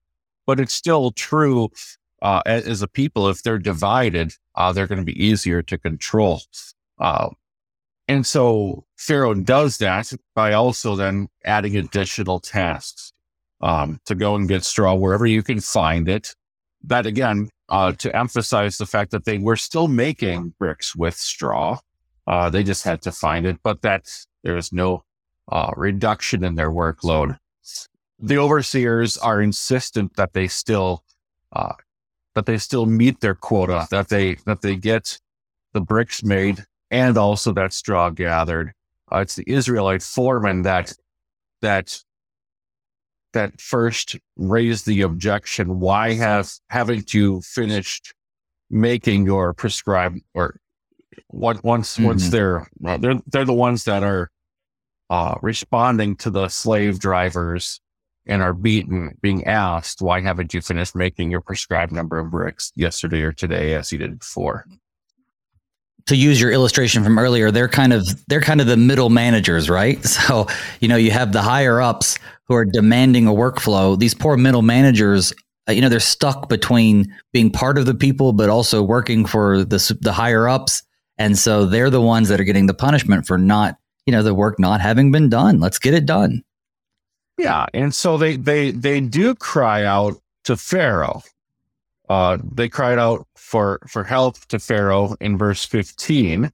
but 0.46 0.60
it's 0.60 0.74
still 0.74 1.12
true 1.12 1.70
uh, 2.22 2.42
as, 2.46 2.68
as, 2.68 2.82
a 2.82 2.88
people. 2.88 3.30
If 3.30 3.44
they're 3.44 3.58
divided, 3.58 4.34
uh, 4.56 4.72
they're 4.72 4.88
going 4.88 5.02
to 5.02 5.06
be 5.06 5.24
easier 5.24 5.62
to 5.64 5.78
control. 5.78 6.42
Uh, 7.00 7.30
and 8.08 8.26
so 8.26 8.86
Pharaoh 8.98 9.34
does 9.34 9.78
that 9.80 10.12
by 10.36 10.54
also 10.54 10.96
then 10.96 11.28
adding 11.44 11.76
additional 11.76 12.40
tasks 12.40 13.12
um, 13.62 14.00
to 14.06 14.16
go 14.16 14.36
and 14.36 14.48
get 14.48 14.64
straw 14.64 14.94
wherever 14.94 15.26
you 15.26 15.44
can 15.44 15.60
find 15.60 16.08
it. 16.08 16.36
That 16.84 17.06
again, 17.06 17.50
uh, 17.70 17.94
to 17.94 18.16
emphasize 18.16 18.78
the 18.78 18.86
fact 18.86 19.12
that 19.12 19.26
they 19.26 19.38
were 19.38 19.56
still 19.56 19.88
making 19.88 20.54
bricks 20.60 20.96
with 20.96 21.16
straw. 21.16 21.80
Uh, 22.28 22.50
they 22.50 22.64
just 22.64 22.84
had 22.84 23.02
to 23.04 23.12
find 23.12 23.46
it, 23.46 23.58
but 23.64 23.82
that 23.82 24.08
there 24.44 24.58
is 24.58 24.72
no 24.72 25.04
uh, 25.52 25.72
reduction 25.76 26.44
in 26.44 26.56
their 26.56 26.72
workload. 26.72 27.38
The 28.20 28.38
overseers 28.38 29.18
are 29.18 29.42
insistent 29.42 30.16
that 30.16 30.34
they 30.34 30.48
still 30.48 31.04
uh, 31.52 31.74
that 32.36 32.46
they 32.46 32.58
still 32.58 32.86
meet 32.86 33.22
their 33.22 33.36
quota, 33.36 33.88
that 33.92 34.10
they 34.10 34.36
that 34.46 34.62
they 34.62 34.76
get 34.76 35.20
the 35.74 35.82
bricks 35.82 36.24
made 36.24 36.64
and 36.92 37.18
also 37.18 37.52
that 37.54 37.74
straw 37.74 38.10
gathered. 38.10 38.74
Uh, 39.12 39.20
it's 39.20 39.36
the 39.36 39.44
Israelite 39.48 40.04
foreman 40.04 40.62
that 40.64 40.94
that 41.62 42.02
that 43.34 43.60
first 43.60 44.18
raised 44.38 44.86
the 44.86 45.02
objection. 45.02 45.80
Why 45.80 46.14
have 46.14 46.52
haven't 46.70 47.14
you 47.14 47.42
finished 47.42 48.14
making 48.70 49.26
your 49.26 49.54
prescribed 49.54 50.22
or 50.34 50.60
what 51.28 51.64
once 51.64 51.96
mm-hmm. 51.96 52.06
once 52.06 52.30
they're 52.30 52.68
they're 52.80 53.22
they're 53.28 53.46
the 53.46 53.54
ones 53.54 53.86
that 53.86 54.04
are 54.04 54.30
uh, 55.10 55.36
responding 55.42 56.16
to 56.18 56.30
the 56.30 56.48
slave 56.48 57.00
drivers 57.00 57.80
and 58.28 58.42
are 58.42 58.54
beaten, 58.54 59.18
being 59.22 59.46
asked, 59.46 60.02
why 60.02 60.22
haven't 60.22 60.54
you 60.54 60.62
finished 60.62 60.96
making 60.96 61.32
your 61.32 61.42
prescribed 61.42 61.92
number 61.92 62.18
of 62.18 62.32
bricks 62.32 62.72
yesterday 62.76 63.22
or 63.22 63.32
today 63.32 63.76
as 63.76 63.92
you 63.92 63.98
did 63.98 64.20
before? 64.20 64.66
To 66.08 66.16
use 66.16 66.40
your 66.40 66.52
illustration 66.52 67.04
from 67.04 67.18
earlier, 67.18 67.50
they're 67.52 67.68
kind 67.68 67.92
of 67.92 68.04
they're 68.28 68.42
kind 68.42 68.62
of 68.62 68.68
the 68.68 68.78
middle 68.78 69.10
managers, 69.10 69.70
right? 69.70 70.04
So, 70.06 70.48
you 70.80 70.88
know, 70.88 70.96
you 70.96 71.12
have 71.12 71.34
the 71.34 71.42
higher 71.42 71.82
ups 71.82 72.18
who 72.48 72.56
are 72.56 72.66
demanding 72.66 73.28
a 73.28 73.32
workflow. 73.32 73.98
These 73.98 74.14
poor 74.14 74.38
middle 74.38 74.62
managers, 74.62 75.34
uh, 75.68 75.72
you 75.72 75.82
know, 75.82 75.90
they're 75.90 76.00
stuck 76.00 76.48
between 76.48 77.14
being 77.34 77.52
part 77.52 77.78
of 77.78 77.86
the 77.86 77.96
people 77.96 78.34
but 78.34 78.50
also 78.50 78.84
working 78.84 79.26
for 79.26 79.64
the 79.64 79.98
the 80.02 80.14
higher 80.14 80.48
ups, 80.48 80.84
and 81.18 81.38
so 81.38 81.66
they're 81.66 81.90
the 81.90 82.02
ones 82.02 82.30
that 82.30 82.40
are 82.40 82.44
getting 82.44 82.68
the 82.68 82.74
punishment 82.74 83.26
for 83.26 83.38
not, 83.38 83.78
you 84.06 84.12
know, 84.12 84.22
the 84.22 84.34
work 84.34 84.60
not 84.60 84.82
having 84.82 85.12
been 85.12 85.30
done. 85.30 85.60
Let's 85.60 85.80
get 85.80 85.96
it 85.96 86.06
done. 86.06 86.44
Yeah, 87.38 87.66
and 87.74 87.94
so 87.94 88.18
they 88.18 88.38
they 88.38 88.72
they 88.72 89.02
do 89.02 89.36
cry 89.36 89.84
out 89.84 90.16
to 90.46 90.56
Pharaoh. 90.56 91.22
Uh, 92.08 92.38
they 92.54 92.70
cried 92.70 93.00
out 93.00 93.28
for 93.36 93.80
for 93.88 94.04
help 94.04 94.40
to 94.48 94.60
Pharaoh 94.60 95.16
in 95.20 95.38
verse 95.38 95.66
fifteen. 95.66 96.52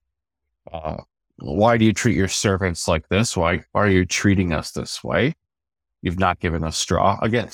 Uh, 0.72 0.98
why 1.38 1.78
do 1.78 1.86
you 1.86 1.94
treat 1.94 2.16
your 2.16 2.28
servants 2.28 2.88
like 2.88 3.10
this? 3.10 3.36
Why, 3.36 3.64
are 3.74 3.90
you 3.90 4.06
treating 4.06 4.54
us 4.54 4.72
this 4.72 5.04
way? 5.04 5.34
You've 6.02 6.20
not 6.20 6.40
given 6.40 6.64
us 6.64 6.78
straw. 6.78 7.18
Again, 7.22 7.50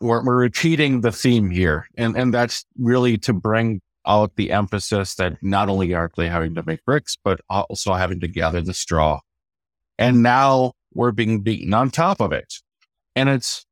we're, 0.00 0.24
we're 0.24 0.36
repeating 0.36 1.00
the 1.00 1.12
theme 1.12 1.50
here, 1.50 1.88
and 1.96 2.16
and 2.16 2.32
that's 2.32 2.64
really 2.78 3.18
to 3.18 3.32
bring 3.32 3.80
out 4.06 4.36
the 4.36 4.52
emphasis 4.52 5.16
that 5.16 5.36
not 5.42 5.68
only 5.68 5.94
are 5.94 6.10
they 6.16 6.28
having 6.28 6.54
to 6.54 6.62
make 6.64 6.84
bricks, 6.84 7.16
but 7.22 7.40
also 7.50 7.92
having 7.94 8.20
to 8.20 8.28
gather 8.28 8.60
the 8.60 8.72
straw. 8.72 9.20
And 9.98 10.22
now 10.22 10.72
we're 10.94 11.12
being 11.12 11.40
beaten 11.40 11.74
on 11.74 11.90
top 11.90 12.20
of 12.20 12.32
it 12.32 12.54
and 13.18 13.28
it's 13.28 13.66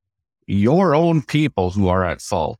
your 0.48 0.94
own 0.94 1.22
people 1.22 1.70
who 1.70 1.86
are 1.86 2.04
at 2.04 2.20
fault. 2.20 2.58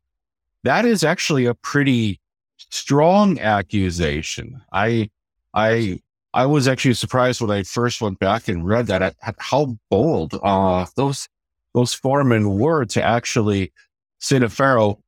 That 0.63 0.85
is 0.85 1.03
actually 1.03 1.47
a 1.47 1.55
pretty 1.55 2.21
strong 2.57 3.41
accusation. 3.41 4.63
I, 4.73 5.11
I, 5.53 6.01
I 6.33 6.47
was 6.47 6.69
actually 6.69 6.95
surprised 6.95 7.41
when 7.41 7.51
I 7.51 7.65
first 7.65 8.01
went 8.01 8.21
back 8.21 8.47
and 8.47 8.65
read 8.65 8.87
that 8.87 9.03
at, 9.03 9.17
at 9.23 9.35
how 9.39 9.77
bold 9.91 10.39
uh, 10.43 10.87
those 10.95 11.29
those 11.75 11.93
foremen 11.93 12.59
were 12.59 12.87
to 12.87 13.03
actually 13.03 13.73
say 14.19 14.39
to 14.39 14.49
Pharaoh, 14.49 14.99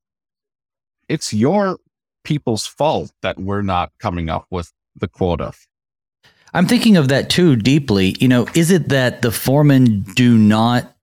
"It's 1.08 1.32
your 1.32 1.78
people's 2.24 2.66
fault 2.66 3.10
that 3.22 3.38
we're 3.38 3.62
not 3.62 3.92
coming 3.98 4.28
up 4.28 4.46
with 4.50 4.72
the 4.96 5.08
quota." 5.08 5.52
I'm 6.54 6.66
thinking 6.66 6.96
of 6.96 7.08
that 7.08 7.30
too 7.30 7.56
deeply. 7.56 8.16
You 8.20 8.28
know, 8.28 8.46
is 8.54 8.70
it 8.70 8.88
that 8.88 9.22
the 9.22 9.30
foremen 9.30 10.02
do 10.14 10.36
not 10.36 10.94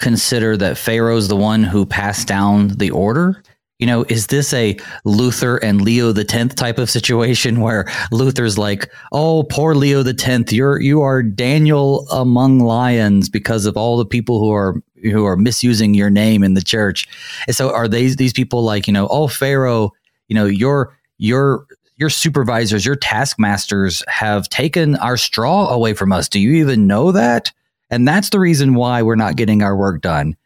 consider 0.00 0.56
that 0.56 0.78
Pharaoh's 0.78 1.28
the 1.28 1.36
one 1.36 1.62
who 1.62 1.86
passed 1.86 2.26
down 2.26 2.68
the 2.68 2.90
order? 2.90 3.42
You 3.78 3.86
know, 3.86 4.04
is 4.10 4.26
this 4.26 4.52
a 4.52 4.76
Luther 5.06 5.56
and 5.56 5.80
Leo 5.80 6.12
the 6.12 6.24
Tenth 6.24 6.54
type 6.54 6.78
of 6.78 6.90
situation 6.90 7.60
where 7.62 7.90
Luther's 8.12 8.58
like, 8.58 8.90
"Oh, 9.12 9.44
poor 9.44 9.74
Leo 9.74 10.02
the 10.02 10.12
Tenth, 10.12 10.52
you're 10.52 10.80
you 10.80 11.00
are 11.00 11.22
Daniel 11.22 12.06
among 12.10 12.60
lions 12.60 13.28
because 13.28 13.64
of 13.64 13.76
all 13.76 13.96
the 13.96 14.04
people 14.04 14.38
who 14.38 14.50
are 14.52 14.82
who 15.02 15.24
are 15.24 15.36
misusing 15.36 15.94
your 15.94 16.10
name 16.10 16.42
in 16.42 16.54
the 16.54 16.62
church." 16.62 17.08
And 17.46 17.56
so, 17.56 17.72
are 17.74 17.88
these 17.88 18.16
these 18.16 18.34
people 18.34 18.62
like, 18.62 18.86
you 18.86 18.92
know, 18.92 19.08
"Oh, 19.08 19.28
Pharaoh, 19.28 19.92
you 20.28 20.34
know, 20.34 20.44
your 20.44 20.94
your 21.16 21.66
your 21.96 22.10
supervisors, 22.10 22.84
your 22.84 22.96
taskmasters 22.96 24.02
have 24.08 24.48
taken 24.50 24.96
our 24.96 25.16
straw 25.16 25.70
away 25.70 25.94
from 25.94 26.12
us. 26.12 26.28
Do 26.28 26.38
you 26.38 26.52
even 26.52 26.86
know 26.86 27.12
that?" 27.12 27.50
And 27.90 28.06
that's 28.06 28.30
the 28.30 28.40
reason 28.40 28.74
why 28.74 29.02
we're 29.02 29.16
not 29.16 29.36
getting 29.36 29.62
our 29.62 29.76
work 29.76 30.00
done. 30.00 30.36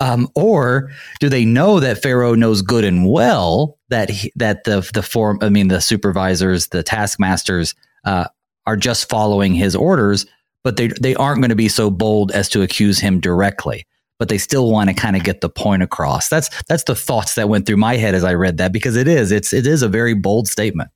Um, 0.00 0.28
or 0.34 0.90
do 1.20 1.28
they 1.28 1.44
know 1.44 1.78
that 1.78 2.02
Pharaoh 2.02 2.34
knows 2.34 2.62
good 2.62 2.84
and 2.84 3.08
well 3.08 3.78
that 3.90 4.08
he, 4.08 4.32
that 4.36 4.64
the 4.64 4.88
the 4.94 5.02
form 5.02 5.38
I 5.42 5.50
mean 5.50 5.68
the 5.68 5.80
supervisors, 5.80 6.68
the 6.68 6.82
taskmasters 6.82 7.74
uh, 8.04 8.26
are 8.66 8.76
just 8.76 9.10
following 9.10 9.54
his 9.54 9.76
orders, 9.76 10.24
but 10.64 10.78
they 10.78 10.88
they 10.88 11.14
aren't 11.14 11.40
going 11.40 11.50
to 11.50 11.56
be 11.56 11.68
so 11.68 11.90
bold 11.90 12.32
as 12.32 12.48
to 12.50 12.62
accuse 12.62 12.98
him 12.98 13.20
directly. 13.20 13.86
But 14.18 14.30
they 14.30 14.38
still 14.38 14.70
want 14.70 14.88
to 14.88 14.94
kind 14.94 15.16
of 15.16 15.24
get 15.24 15.42
the 15.42 15.48
point 15.50 15.82
across. 15.82 16.30
That's 16.30 16.48
that's 16.64 16.84
the 16.84 16.94
thoughts 16.94 17.34
that 17.34 17.50
went 17.50 17.66
through 17.66 17.76
my 17.76 17.96
head 17.96 18.14
as 18.14 18.24
I 18.24 18.34
read 18.34 18.56
that 18.56 18.72
because 18.72 18.96
it 18.96 19.06
is 19.06 19.30
it's 19.30 19.52
it 19.52 19.66
is 19.66 19.82
a 19.82 19.88
very 19.88 20.14
bold 20.14 20.48
statement. 20.48 20.90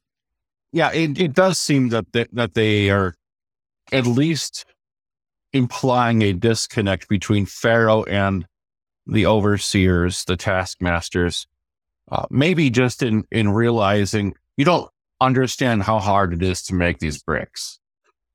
Yeah, 0.72 0.92
it, 0.92 1.20
it 1.20 1.34
does 1.34 1.58
seem 1.58 1.90
that 1.90 2.06
they, 2.12 2.26
that 2.32 2.54
they 2.54 2.90
are 2.90 3.14
at 3.92 4.06
least 4.06 4.64
implying 5.54 6.20
a 6.20 6.32
disconnect 6.32 7.08
between 7.08 7.46
Pharaoh 7.46 8.02
and 8.02 8.46
the 9.06 9.24
overseers, 9.24 10.24
the 10.24 10.36
taskmasters. 10.36 11.46
Uh, 12.10 12.26
maybe 12.28 12.68
just 12.68 13.02
in 13.02 13.24
in 13.30 13.48
realizing 13.48 14.34
you 14.58 14.64
don't 14.66 14.90
understand 15.22 15.82
how 15.82 15.98
hard 15.98 16.34
it 16.34 16.42
is 16.42 16.62
to 16.64 16.74
make 16.74 16.98
these 16.98 17.22
bricks, 17.22 17.78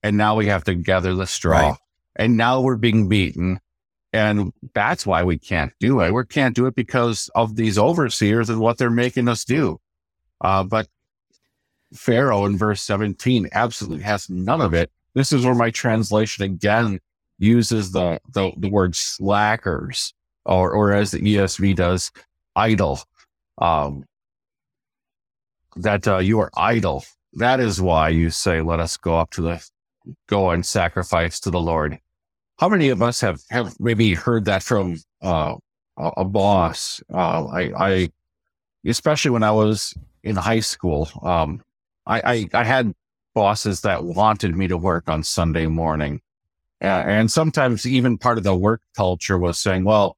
and 0.01 0.17
now 0.17 0.35
we 0.35 0.47
have 0.47 0.63
to 0.63 0.73
gather 0.73 1.13
the 1.13 1.27
straw, 1.27 1.69
right. 1.69 1.77
and 2.15 2.35
now 2.35 2.61
we're 2.61 2.77
being 2.77 3.07
beaten, 3.07 3.59
and 4.11 4.51
that's 4.73 5.05
why 5.05 5.23
we 5.23 5.37
can't 5.37 5.71
do 5.79 5.99
it. 5.99 6.11
We 6.11 6.25
can't 6.25 6.55
do 6.55 6.65
it 6.65 6.73
because 6.73 7.29
of 7.35 7.55
these 7.55 7.77
overseers 7.77 8.49
and 8.49 8.59
what 8.59 8.79
they're 8.79 8.89
making 8.89 9.27
us 9.27 9.45
do. 9.45 9.79
Uh, 10.41 10.63
but 10.63 10.87
Pharaoh 11.93 12.45
in 12.45 12.57
verse 12.57 12.81
17 12.81 13.49
absolutely 13.51 14.03
has 14.03 14.29
none 14.31 14.61
of 14.61 14.73
it. 14.73 14.91
This 15.13 15.31
is 15.31 15.45
where 15.45 15.55
my 15.55 15.69
translation 15.69 16.43
again 16.43 16.99
uses 17.39 17.91
the, 17.91 18.19
the, 18.33 18.51
the 18.57 18.69
word 18.69 18.95
slackers 18.95 20.13
or, 20.45 20.71
or 20.71 20.93
as 20.93 21.11
the 21.11 21.19
ESV 21.19 21.75
does, 21.75 22.11
idle. 22.55 22.99
Um, 23.57 24.05
that 25.75 26.07
uh, 26.07 26.17
you 26.17 26.39
are 26.39 26.51
idle. 26.55 27.03
That 27.33 27.59
is 27.59 27.81
why 27.81 28.09
you 28.09 28.29
say, 28.29 28.61
let 28.61 28.79
us 28.79 28.97
go 28.97 29.17
up 29.17 29.31
to 29.31 29.41
the, 29.41 29.69
go 30.27 30.51
and 30.51 30.65
sacrifice 30.65 31.39
to 31.41 31.51
the 31.51 31.59
Lord. 31.59 31.99
How 32.57 32.67
many 32.67 32.89
of 32.89 33.01
us 33.01 33.21
have, 33.21 33.41
have 33.49 33.79
maybe 33.79 34.13
heard 34.13 34.45
that 34.45 34.63
from 34.63 34.97
uh, 35.21 35.55
a, 35.97 36.25
boss? 36.25 37.01
Uh, 37.13 37.45
I, 37.45 37.61
I, 37.77 38.09
especially 38.85 39.31
when 39.31 39.43
I 39.43 39.51
was 39.51 39.93
in 40.23 40.35
high 40.35 40.59
school, 40.59 41.09
um, 41.21 41.61
I, 42.05 42.21
I, 42.21 42.47
I 42.53 42.63
had 42.63 42.93
bosses 43.33 43.81
that 43.81 44.03
wanted 44.03 44.55
me 44.55 44.67
to 44.67 44.77
work 44.77 45.07
on 45.07 45.23
Sunday 45.23 45.67
morning. 45.67 46.21
Uh, 46.81 47.03
and 47.05 47.29
sometimes 47.29 47.85
even 47.85 48.17
part 48.17 48.37
of 48.37 48.43
the 48.43 48.55
work 48.55 48.81
culture 48.95 49.37
was 49.37 49.59
saying, 49.59 49.83
well, 49.83 50.15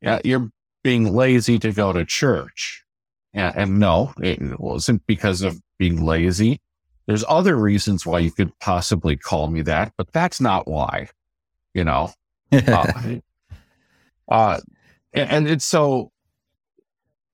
yeah, 0.00 0.20
you're 0.24 0.50
being 0.82 1.12
lazy 1.12 1.58
to 1.58 1.72
go 1.72 1.92
to 1.92 2.04
church. 2.04 2.84
Yeah, 3.34 3.52
and 3.54 3.78
no, 3.78 4.12
it 4.22 4.58
wasn't 4.58 5.06
because 5.06 5.42
of 5.42 5.60
being 5.78 6.04
lazy. 6.04 6.60
There's 7.06 7.24
other 7.28 7.56
reasons 7.56 8.06
why 8.06 8.20
you 8.20 8.30
could 8.30 8.58
possibly 8.58 9.16
call 9.16 9.48
me 9.48 9.62
that, 9.62 9.92
but 9.98 10.12
that's 10.12 10.40
not 10.40 10.66
why, 10.66 11.08
you 11.74 11.84
know. 11.84 12.12
uh, 12.52 13.16
uh, 14.28 14.60
and 15.12 15.48
it's 15.48 15.64
so 15.64 16.10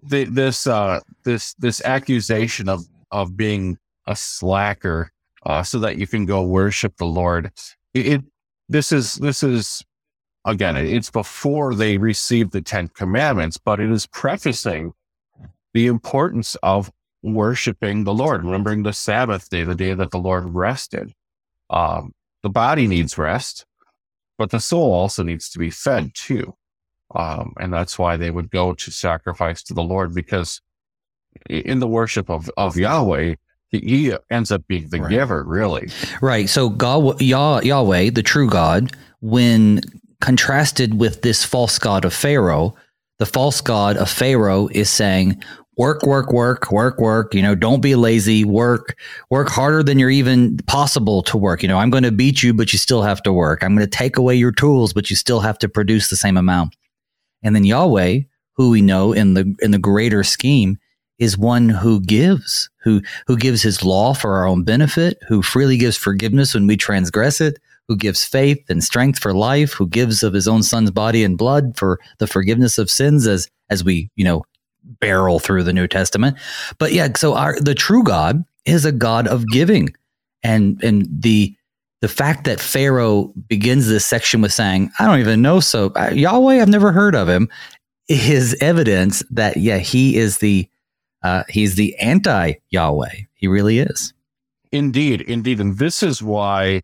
the, 0.03 0.25
this 0.25 0.67
uh, 0.67 1.01
this 1.25 1.55
this 1.55 1.81
accusation 1.85 2.69
of 2.69 2.85
of 3.11 3.37
being 3.37 3.79
a 4.07 4.17
slacker, 4.17 5.13
uh, 5.47 5.63
so 5.63 5.79
that 5.79 5.97
you 5.97 6.07
can 6.07 6.27
go 6.27 6.43
worship 6.43 6.97
the 6.97 7.07
Lord 7.07 7.51
it, 7.95 8.23
this 8.69 8.93
is 8.93 9.15
this 9.15 9.43
is 9.43 9.85
again, 10.45 10.77
it's 10.77 11.11
before 11.11 11.75
they 11.75 11.99
received 11.99 12.53
the 12.53 12.61
Ten 12.61 12.89
Commandments, 12.89 13.57
but 13.57 13.81
it 13.81 13.91
is 13.91 14.07
prefacing 14.07 14.93
the 15.73 15.87
importance 15.87 16.57
of 16.63 16.91
worshiping 17.23 18.05
the 18.05 18.15
Lord, 18.15 18.45
remembering 18.45 18.83
the 18.83 18.93
Sabbath 18.93 19.49
day, 19.49 19.65
the 19.65 19.75
day 19.75 19.95
that 19.95 20.11
the 20.11 20.19
Lord 20.19 20.45
rested. 20.55 21.13
Um, 21.71 22.13
the 22.43 22.51
body 22.51 22.87
needs 22.87 23.17
rest, 23.17 23.65
but 24.37 24.51
the 24.51 24.61
soul 24.61 24.93
also 24.93 25.23
needs 25.23 25.49
to 25.51 25.59
be 25.59 25.71
fed 25.71 26.13
too. 26.15 26.55
Um, 27.15 27.55
and 27.59 27.73
that's 27.73 27.99
why 27.99 28.17
they 28.17 28.31
would 28.31 28.51
go 28.51 28.75
to 28.75 28.91
sacrifice 28.91 29.63
to 29.65 29.75
the 29.75 29.83
Lord 29.83 30.15
because 30.15 30.61
in 31.49 31.79
the 31.79 31.89
worship 31.89 32.29
of, 32.29 32.51
of 32.57 32.77
Yahweh, 32.77 33.35
he 33.81 34.15
ends 34.31 34.51
up 34.53 34.67
being 34.67 34.89
the 34.89 35.01
right. 35.01 35.11
giver, 35.11 35.45
really. 35.45 35.89
Right. 36.21 36.49
So 36.49 36.69
God, 36.69 37.21
Yah, 37.21 37.61
Yahweh, 37.61 38.11
the 38.11 38.23
true 38.23 38.49
God, 38.49 38.93
when 39.21 39.81
contrasted 40.21 40.99
with 40.99 41.23
this 41.23 41.45
false 41.45 41.79
god 41.79 42.05
of 42.05 42.15
Pharaoh, 42.15 42.75
the 43.19 43.27
false 43.27 43.61
god 43.61 43.97
of 43.97 44.11
Pharaoh 44.11 44.69
is 44.73 44.91
saying, 44.91 45.43
work, 45.77 46.03
work, 46.03 46.33
work, 46.33 46.71
work, 46.71 46.99
work. 46.99 47.35
You 47.35 47.43
know, 47.43 47.55
don't 47.55 47.81
be 47.81 47.95
lazy. 47.95 48.45
Work, 48.45 48.97
work 49.31 49.49
harder 49.49 49.83
than 49.83 49.99
you're 49.99 50.11
even 50.11 50.57
possible 50.67 51.23
to 51.25 51.37
work. 51.37 51.63
You 51.63 51.69
know, 51.69 51.79
I'm 51.79 51.91
going 51.91 52.05
to 52.05 52.13
beat 52.13 52.43
you, 52.43 52.55
but 52.55 52.73
you 52.73 52.79
still 52.79 53.03
have 53.03 53.23
to 53.23 53.33
work. 53.33 53.63
I'm 53.63 53.75
going 53.75 53.87
to 53.87 53.97
take 53.97 54.17
away 54.17 54.35
your 54.35 54.53
tools, 54.53 54.93
but 54.93 55.11
you 55.11 55.17
still 55.17 55.41
have 55.41 55.59
to 55.59 55.69
produce 55.69 56.11
the 56.11 56.17
same 56.17 56.37
amount. 56.37 56.77
And 57.43 57.55
then 57.55 57.65
Yahweh, 57.65 58.21
who 58.57 58.71
we 58.71 58.81
know 58.81 59.13
in 59.13 59.35
the 59.35 59.55
in 59.61 59.73
the 59.73 59.79
greater 59.79 60.25
scheme, 60.25 60.79
is 61.19 61.39
one 61.39 61.69
who 61.69 62.01
gives, 62.01 62.69
who 62.83 63.01
who 63.27 63.37
gives 63.37 63.63
his 63.63 63.85
law 63.85 64.15
for 64.15 64.35
our 64.35 64.47
own 64.47 64.65
benefit, 64.65 65.19
who 65.29 65.43
freely 65.43 65.77
gives 65.77 65.97
forgiveness 65.97 66.55
when 66.55 66.67
we 66.67 66.77
transgress 66.77 67.41
it, 67.41 67.59
who 67.89 67.97
gives 67.97 68.25
faith 68.25 68.63
and 68.69 68.83
strength 68.83 69.19
for 69.19 69.33
life, 69.33 69.73
who 69.73 69.87
gives 69.87 70.23
of 70.23 70.33
his 70.33 70.49
own 70.49 70.63
son's 70.63 70.91
body 70.91 71.23
and 71.23 71.39
blood 71.39 71.77
for 71.77 72.01
the 72.19 72.27
forgiveness 72.27 72.79
of 72.79 72.91
sins 72.91 73.27
as 73.27 73.49
as 73.71 73.85
we, 73.85 74.11
you 74.17 74.25
know, 74.25 74.45
barrel 75.01 75.39
through 75.39 75.63
the 75.63 75.73
New 75.73 75.87
Testament. 75.87 76.37
But 76.79 76.93
yeah, 76.93 77.09
so 77.17 77.35
our 77.35 77.59
the 77.61 77.75
true 77.75 78.03
God 78.03 78.45
is 78.65 78.85
a 78.85 78.93
God 78.93 79.27
of 79.29 79.49
giving. 79.49 79.95
And 80.43 80.83
and 80.83 81.07
the 81.11 81.55
the 82.01 82.09
fact 82.09 82.45
that 82.45 82.61
Pharaoh 82.61 83.33
begins 83.49 83.89
this 83.89 84.05
section 84.05 84.43
with 84.43 84.53
saying, 84.53 84.91
I 84.99 85.07
don't 85.07 85.21
even 85.21 85.41
know 85.41 85.61
so 85.61 85.91
uh, 85.97 86.11
Yahweh, 86.13 86.61
I've 86.61 86.69
never 86.69 86.93
heard 86.93 87.15
of 87.15 87.29
him, 87.29 87.49
is 88.09 88.55
evidence 88.61 89.23
that 89.31 89.57
yeah, 89.57 89.79
he 89.79 90.17
is 90.17 90.39
the 90.39 90.69
uh, 91.25 91.43
he's 91.49 91.75
the 91.75 91.97
anti 91.97 92.53
Yahweh. 92.69 93.23
He 93.35 93.49
really 93.49 93.81
is. 93.81 94.13
Indeed, 94.71 95.23
indeed. 95.23 95.59
And 95.59 95.79
this 95.79 96.03
is 96.03 96.23
why 96.23 96.83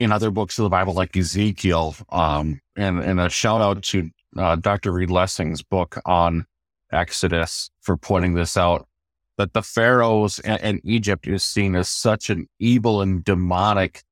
in 0.00 0.10
other 0.10 0.30
books 0.30 0.58
of 0.58 0.62
the 0.62 0.70
Bible, 0.70 0.94
like 0.94 1.16
Ezekiel, 1.16 1.94
um, 2.08 2.60
and, 2.76 2.98
and 3.00 3.20
a 3.20 3.28
shout 3.28 3.60
out 3.60 3.82
to 3.82 4.10
uh, 4.38 4.56
Dr. 4.56 4.92
Reed 4.92 5.10
Lessing's 5.10 5.62
book 5.62 6.00
on 6.06 6.46
Exodus 6.90 7.70
for 7.82 7.98
pointing 7.98 8.32
this 8.34 8.56
out, 8.56 8.88
that 9.36 9.52
the 9.52 9.62
pharaohs 9.62 10.38
and, 10.38 10.60
and 10.62 10.80
Egypt 10.84 11.28
is 11.28 11.44
seen 11.44 11.76
as 11.76 11.88
such 11.88 12.30
an 12.30 12.48
evil 12.58 13.02
and 13.02 13.22
demonic 13.22 14.02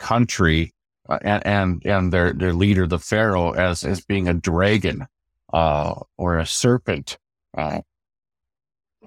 country, 0.00 0.72
uh, 1.08 1.18
and 1.22 1.46
and 1.46 1.82
and 1.86 2.12
their 2.12 2.32
their 2.32 2.52
leader, 2.52 2.86
the 2.86 2.98
pharaoh, 2.98 3.52
as 3.52 3.84
as 3.84 4.00
being 4.00 4.26
a 4.26 4.34
dragon 4.34 5.06
uh, 5.52 5.94
or 6.16 6.38
a 6.38 6.46
serpent, 6.46 7.18
uh, 7.56 7.80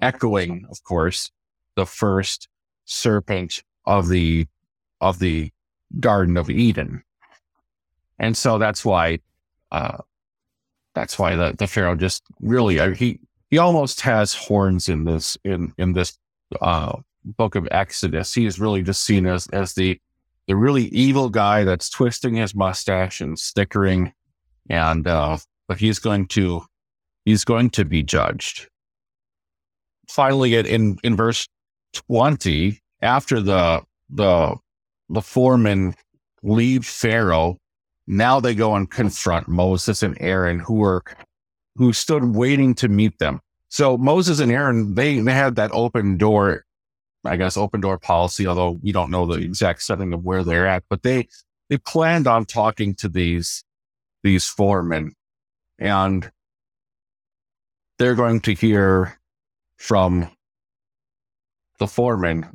echoing, 0.00 0.66
of 0.70 0.82
course, 0.84 1.30
the 1.76 1.86
first 1.86 2.48
serpent 2.84 3.62
of 3.84 4.08
the 4.08 4.46
of 5.00 5.18
the 5.18 5.50
Garden 6.00 6.36
of 6.36 6.48
Eden. 6.48 7.02
And 8.18 8.36
so 8.36 8.58
that's 8.58 8.84
why, 8.84 9.18
uh, 9.72 9.98
that's 10.94 11.18
why 11.18 11.34
the, 11.34 11.54
the 11.58 11.66
Pharaoh 11.66 11.96
just 11.96 12.22
really, 12.40 12.78
uh, 12.78 12.92
he, 12.92 13.18
he 13.50 13.58
almost 13.58 14.00
has 14.02 14.32
horns 14.32 14.88
in 14.88 15.04
this, 15.04 15.36
in, 15.44 15.72
in 15.76 15.92
this, 15.92 16.16
uh, 16.60 16.98
book 17.24 17.56
of 17.56 17.66
Exodus. 17.70 18.32
He 18.32 18.46
is 18.46 18.60
really 18.60 18.82
just 18.82 19.02
seen 19.02 19.26
as, 19.26 19.48
as 19.48 19.74
the, 19.74 20.00
the 20.46 20.56
really 20.56 20.84
evil 20.86 21.28
guy 21.28 21.64
that's 21.64 21.90
twisting 21.90 22.34
his 22.34 22.54
mustache 22.54 23.20
and 23.20 23.38
snickering. 23.38 24.12
And, 24.70 25.06
uh, 25.06 25.38
but 25.66 25.78
he's 25.78 25.98
going 25.98 26.28
to, 26.28 26.64
he's 27.24 27.44
going 27.44 27.70
to 27.70 27.84
be 27.84 28.02
judged. 28.02 28.68
Finally, 30.12 30.54
it 30.54 30.66
in, 30.66 30.98
in 31.02 31.16
verse 31.16 31.48
20, 31.94 32.78
after 33.00 33.40
the, 33.40 33.82
the 34.10 34.56
the 35.12 35.22
foremen 35.22 35.94
leave 36.42 36.84
Pharaoh. 36.84 37.58
Now 38.06 38.40
they 38.40 38.54
go 38.54 38.74
and 38.74 38.90
confront 38.90 39.46
Moses 39.46 40.02
and 40.02 40.16
Aaron, 40.20 40.58
who 40.58 40.74
were 40.74 41.04
who 41.76 41.92
stood 41.92 42.34
waiting 42.34 42.74
to 42.76 42.88
meet 42.88 43.18
them. 43.18 43.40
So 43.68 43.96
Moses 43.96 44.40
and 44.40 44.50
Aaron, 44.50 44.94
they 44.94 45.20
they 45.20 45.32
had 45.32 45.56
that 45.56 45.70
open 45.72 46.16
door, 46.16 46.64
I 47.24 47.36
guess, 47.36 47.56
open 47.56 47.80
door 47.80 47.98
policy. 47.98 48.46
Although 48.46 48.78
we 48.82 48.90
don't 48.90 49.10
know 49.10 49.26
the 49.26 49.40
exact 49.40 49.82
setting 49.82 50.12
of 50.12 50.24
where 50.24 50.42
they're 50.42 50.66
at, 50.66 50.84
but 50.90 51.02
they 51.02 51.28
they 51.68 51.78
planned 51.78 52.26
on 52.26 52.44
talking 52.44 52.94
to 52.96 53.08
these 53.08 53.62
these 54.22 54.46
foremen, 54.46 55.14
and 55.78 56.30
they're 57.98 58.14
going 58.14 58.40
to 58.40 58.54
hear 58.54 59.18
from 59.82 60.30
the 61.80 61.88
foreman 61.88 62.46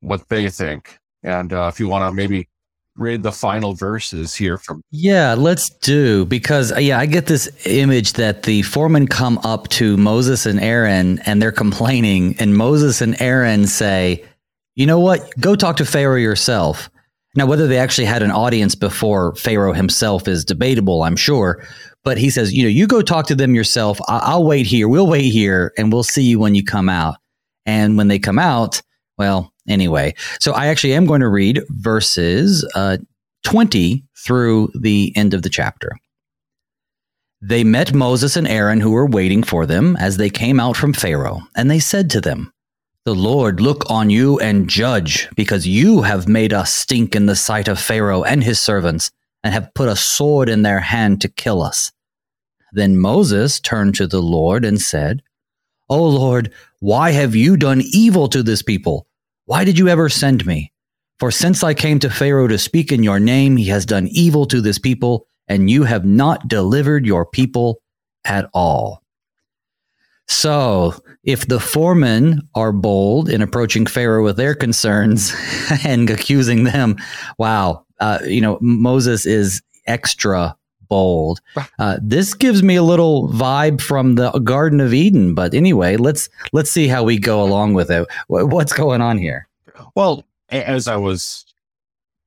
what 0.00 0.28
they 0.28 0.50
think. 0.50 0.98
And 1.22 1.52
uh, 1.52 1.70
if 1.72 1.78
you 1.78 1.86
want 1.86 2.10
to 2.10 2.12
maybe 2.12 2.48
read 2.96 3.22
the 3.22 3.30
final 3.30 3.74
verses 3.74 4.34
here 4.34 4.58
from 4.58 4.82
yeah 4.90 5.32
let's 5.38 5.70
do 5.70 6.24
because 6.24 6.72
uh, 6.72 6.78
yeah 6.78 6.98
i 6.98 7.06
get 7.06 7.26
this 7.26 7.48
image 7.64 8.14
that 8.14 8.42
the 8.42 8.60
foremen 8.62 9.06
come 9.06 9.38
up 9.44 9.68
to 9.68 9.96
moses 9.96 10.46
and 10.46 10.58
aaron 10.58 11.20
and 11.20 11.40
they're 11.40 11.52
complaining 11.52 12.34
and 12.40 12.56
moses 12.56 13.00
and 13.00 13.14
aaron 13.22 13.68
say 13.68 14.20
you 14.74 14.84
know 14.84 14.98
what 14.98 15.32
go 15.38 15.54
talk 15.54 15.76
to 15.76 15.84
pharaoh 15.84 16.16
yourself 16.16 16.90
now 17.36 17.46
whether 17.46 17.68
they 17.68 17.78
actually 17.78 18.04
had 18.04 18.20
an 18.20 18.32
audience 18.32 18.74
before 18.74 19.32
pharaoh 19.36 19.72
himself 19.72 20.26
is 20.26 20.44
debatable 20.44 21.04
i'm 21.04 21.14
sure 21.14 21.64
but 22.08 22.18
he 22.18 22.30
says 22.30 22.52
you 22.52 22.62
know 22.62 22.68
you 22.68 22.86
go 22.86 23.02
talk 23.02 23.26
to 23.26 23.34
them 23.34 23.54
yourself 23.54 24.00
I- 24.08 24.22
i'll 24.30 24.44
wait 24.44 24.66
here 24.66 24.88
we'll 24.88 25.06
wait 25.06 25.30
here 25.30 25.72
and 25.76 25.92
we'll 25.92 26.02
see 26.14 26.24
you 26.24 26.38
when 26.38 26.54
you 26.54 26.64
come 26.64 26.88
out 26.88 27.16
and 27.66 27.96
when 27.98 28.08
they 28.08 28.18
come 28.18 28.38
out 28.38 28.80
well 29.18 29.52
anyway. 29.68 30.14
So 30.40 30.52
I 30.52 30.66
actually 30.66 30.94
am 30.94 31.06
going 31.06 31.20
to 31.20 31.28
read 31.28 31.62
verses 31.70 32.68
uh, 32.74 32.98
20 33.44 34.04
through 34.24 34.70
the 34.80 35.12
end 35.16 35.34
of 35.34 35.42
the 35.42 35.50
chapter. 35.50 35.90
They 37.40 37.62
met 37.62 37.94
Moses 37.94 38.36
and 38.36 38.48
Aaron, 38.48 38.80
who 38.80 38.90
were 38.90 39.06
waiting 39.06 39.42
for 39.44 39.66
them 39.66 39.96
as 39.96 40.16
they 40.16 40.30
came 40.30 40.58
out 40.58 40.76
from 40.76 40.92
Pharaoh, 40.92 41.42
and 41.54 41.70
they 41.70 41.78
said 41.78 42.10
to 42.10 42.20
them, 42.20 42.52
The 43.04 43.14
Lord 43.14 43.60
look 43.60 43.88
on 43.88 44.10
you 44.10 44.40
and 44.40 44.68
judge, 44.68 45.28
because 45.36 45.66
you 45.66 46.02
have 46.02 46.26
made 46.26 46.52
us 46.52 46.74
stink 46.74 47.14
in 47.14 47.26
the 47.26 47.36
sight 47.36 47.68
of 47.68 47.78
Pharaoh 47.78 48.24
and 48.24 48.42
his 48.42 48.58
servants, 48.60 49.12
and 49.44 49.54
have 49.54 49.72
put 49.74 49.88
a 49.88 49.94
sword 49.94 50.48
in 50.48 50.62
their 50.62 50.80
hand 50.80 51.20
to 51.20 51.28
kill 51.28 51.62
us. 51.62 51.92
Then 52.72 52.98
Moses 52.98 53.60
turned 53.60 53.94
to 53.96 54.06
the 54.06 54.22
Lord 54.22 54.64
and 54.64 54.80
said, 54.80 55.22
O 55.88 56.04
Lord, 56.06 56.52
why 56.80 57.12
have 57.12 57.34
you 57.34 57.56
done 57.56 57.82
evil 57.92 58.28
to 58.28 58.42
this 58.42 58.62
people? 58.62 59.06
Why 59.46 59.64
did 59.64 59.78
you 59.78 59.88
ever 59.88 60.08
send 60.08 60.44
me? 60.46 60.72
For 61.18 61.30
since 61.30 61.64
I 61.64 61.74
came 61.74 61.98
to 62.00 62.10
Pharaoh 62.10 62.46
to 62.46 62.58
speak 62.58 62.92
in 62.92 63.02
your 63.02 63.18
name, 63.18 63.56
he 63.56 63.66
has 63.66 63.86
done 63.86 64.08
evil 64.08 64.46
to 64.46 64.60
this 64.60 64.78
people, 64.78 65.26
and 65.48 65.70
you 65.70 65.84
have 65.84 66.04
not 66.04 66.46
delivered 66.46 67.06
your 67.06 67.24
people 67.26 67.80
at 68.24 68.48
all. 68.52 69.02
So, 70.28 70.94
if 71.24 71.46
the 71.46 71.58
foremen 71.58 72.42
are 72.54 72.70
bold 72.70 73.30
in 73.30 73.40
approaching 73.40 73.86
Pharaoh 73.86 74.22
with 74.22 74.36
their 74.36 74.54
concerns 74.54 75.34
and 75.84 76.10
accusing 76.10 76.64
them, 76.64 76.96
wow, 77.38 77.86
uh, 77.98 78.18
you 78.24 78.42
know, 78.42 78.58
Moses 78.60 79.24
is 79.24 79.62
extra 79.86 80.54
bold. 80.88 81.40
Uh, 81.78 81.98
this 82.02 82.34
gives 82.34 82.62
me 82.62 82.76
a 82.76 82.82
little 82.82 83.28
vibe 83.28 83.80
from 83.80 84.14
the 84.14 84.30
Garden 84.40 84.80
of 84.80 84.92
Eden. 84.94 85.34
But 85.34 85.54
anyway, 85.54 85.96
let's 85.96 86.28
let's 86.52 86.70
see 86.70 86.88
how 86.88 87.02
we 87.02 87.18
go 87.18 87.42
along 87.42 87.74
with 87.74 87.90
it. 87.90 88.06
What's 88.28 88.72
going 88.72 89.00
on 89.00 89.18
here? 89.18 89.48
Well, 89.94 90.24
as 90.50 90.88
I 90.88 90.96
was 90.96 91.44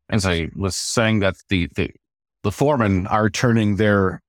as 0.10 0.26
I 0.26 0.50
was 0.56 0.76
saying 0.76 1.20
that 1.20 1.36
the 1.50 1.68
the 1.76 1.92
the 2.44 2.52
foremen 2.52 3.08
are 3.08 3.30
turning 3.30 3.76
their 3.76 4.22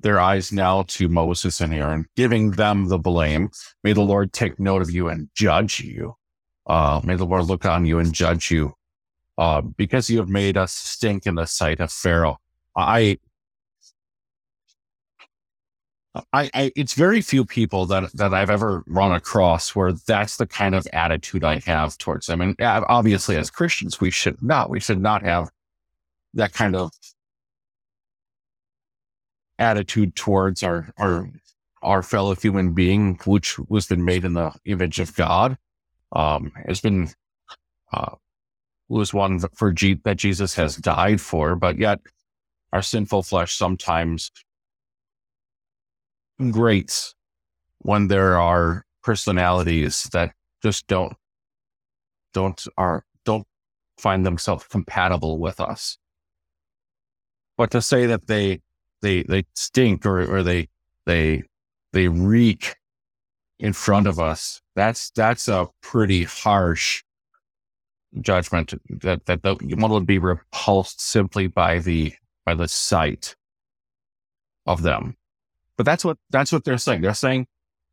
their 0.00 0.20
eyes 0.20 0.52
now 0.52 0.82
to 0.88 1.08
Moses 1.08 1.60
and 1.60 1.72
Aaron, 1.72 2.06
giving 2.16 2.52
them 2.52 2.88
the 2.88 2.98
blame. 2.98 3.50
May 3.82 3.92
the 3.92 4.02
Lord 4.02 4.32
take 4.32 4.60
note 4.60 4.82
of 4.82 4.90
you 4.90 5.08
and 5.08 5.28
judge 5.34 5.80
you. 5.80 6.16
Uh, 6.66 7.00
may 7.04 7.16
the 7.16 7.24
Lord 7.24 7.44
look 7.46 7.64
on 7.64 7.86
you 7.86 7.98
and 7.98 8.12
judge 8.12 8.50
you, 8.50 8.74
uh, 9.38 9.60
because 9.60 10.10
you 10.10 10.18
have 10.18 10.28
made 10.28 10.56
us 10.56 10.72
stink 10.72 11.26
in 11.26 11.36
the 11.36 11.46
sight 11.46 11.80
of 11.80 11.92
Pharaoh. 11.92 12.38
I 12.74 13.18
I, 16.32 16.50
I, 16.54 16.72
it's 16.76 16.94
very 16.94 17.20
few 17.20 17.44
people 17.44 17.86
that 17.86 18.12
that 18.12 18.32
I've 18.32 18.50
ever 18.50 18.82
run 18.86 19.12
across 19.12 19.74
where 19.74 19.92
that's 19.92 20.36
the 20.36 20.46
kind 20.46 20.74
of 20.74 20.86
attitude 20.92 21.44
I 21.44 21.60
have 21.60 21.98
towards 21.98 22.26
them. 22.26 22.40
And 22.40 22.56
obviously, 22.60 23.36
as 23.36 23.50
Christians, 23.50 24.00
we 24.00 24.10
should 24.10 24.42
not 24.42 24.70
we 24.70 24.80
should 24.80 25.00
not 25.00 25.22
have 25.22 25.50
that 26.34 26.52
kind 26.52 26.76
of 26.76 26.90
attitude 29.58 30.14
towards 30.14 30.62
our 30.62 30.92
our 30.98 31.30
our 31.82 32.02
fellow 32.02 32.34
human 32.34 32.72
being, 32.72 33.18
which 33.24 33.58
was 33.68 33.86
been 33.86 34.04
made 34.04 34.24
in 34.24 34.34
the 34.34 34.52
image 34.64 34.98
of 35.00 35.14
God, 35.14 35.56
um, 36.12 36.52
has 36.66 36.80
been 36.80 37.10
uh, 37.92 38.14
was 38.88 39.14
one 39.14 39.40
for 39.54 39.72
G- 39.72 40.00
that 40.04 40.16
Jesus 40.16 40.54
has 40.54 40.76
died 40.76 41.20
for, 41.20 41.56
but 41.56 41.78
yet 41.78 42.00
our 42.72 42.82
sinful 42.82 43.22
flesh 43.22 43.54
sometimes 43.56 44.30
grates 46.50 47.14
when 47.78 48.08
there 48.08 48.38
are 48.38 48.84
personalities 49.02 50.04
that 50.12 50.32
just 50.62 50.86
don't 50.86 51.14
don't 52.32 52.66
are 52.76 53.04
don't 53.24 53.46
find 53.98 54.26
themselves 54.26 54.64
compatible 54.68 55.38
with 55.38 55.60
us. 55.60 55.98
But 57.56 57.70
to 57.70 57.80
say 57.80 58.06
that 58.06 58.26
they 58.26 58.60
they 59.02 59.22
they 59.22 59.44
stink 59.54 60.04
or 60.04 60.20
or 60.22 60.42
they 60.42 60.68
they 61.06 61.44
they 61.92 62.08
reek 62.08 62.76
in 63.58 63.72
front 63.72 64.06
of 64.06 64.20
us, 64.20 64.60
that's 64.74 65.10
that's 65.10 65.48
a 65.48 65.68
pretty 65.80 66.24
harsh 66.24 67.02
judgment 68.20 68.74
that 69.02 69.24
that 69.26 69.42
the, 69.42 69.54
one 69.76 69.90
would 69.90 70.06
be 70.06 70.18
repulsed 70.18 71.00
simply 71.00 71.46
by 71.46 71.78
the 71.78 72.12
by 72.44 72.54
the 72.54 72.68
sight 72.68 73.36
of 74.66 74.82
them. 74.82 75.16
But 75.76 75.84
that's 75.84 76.04
what 76.04 76.18
that's 76.30 76.52
what 76.52 76.64
they're 76.64 76.78
saying. 76.78 77.02
They're 77.02 77.14
saying 77.14 77.46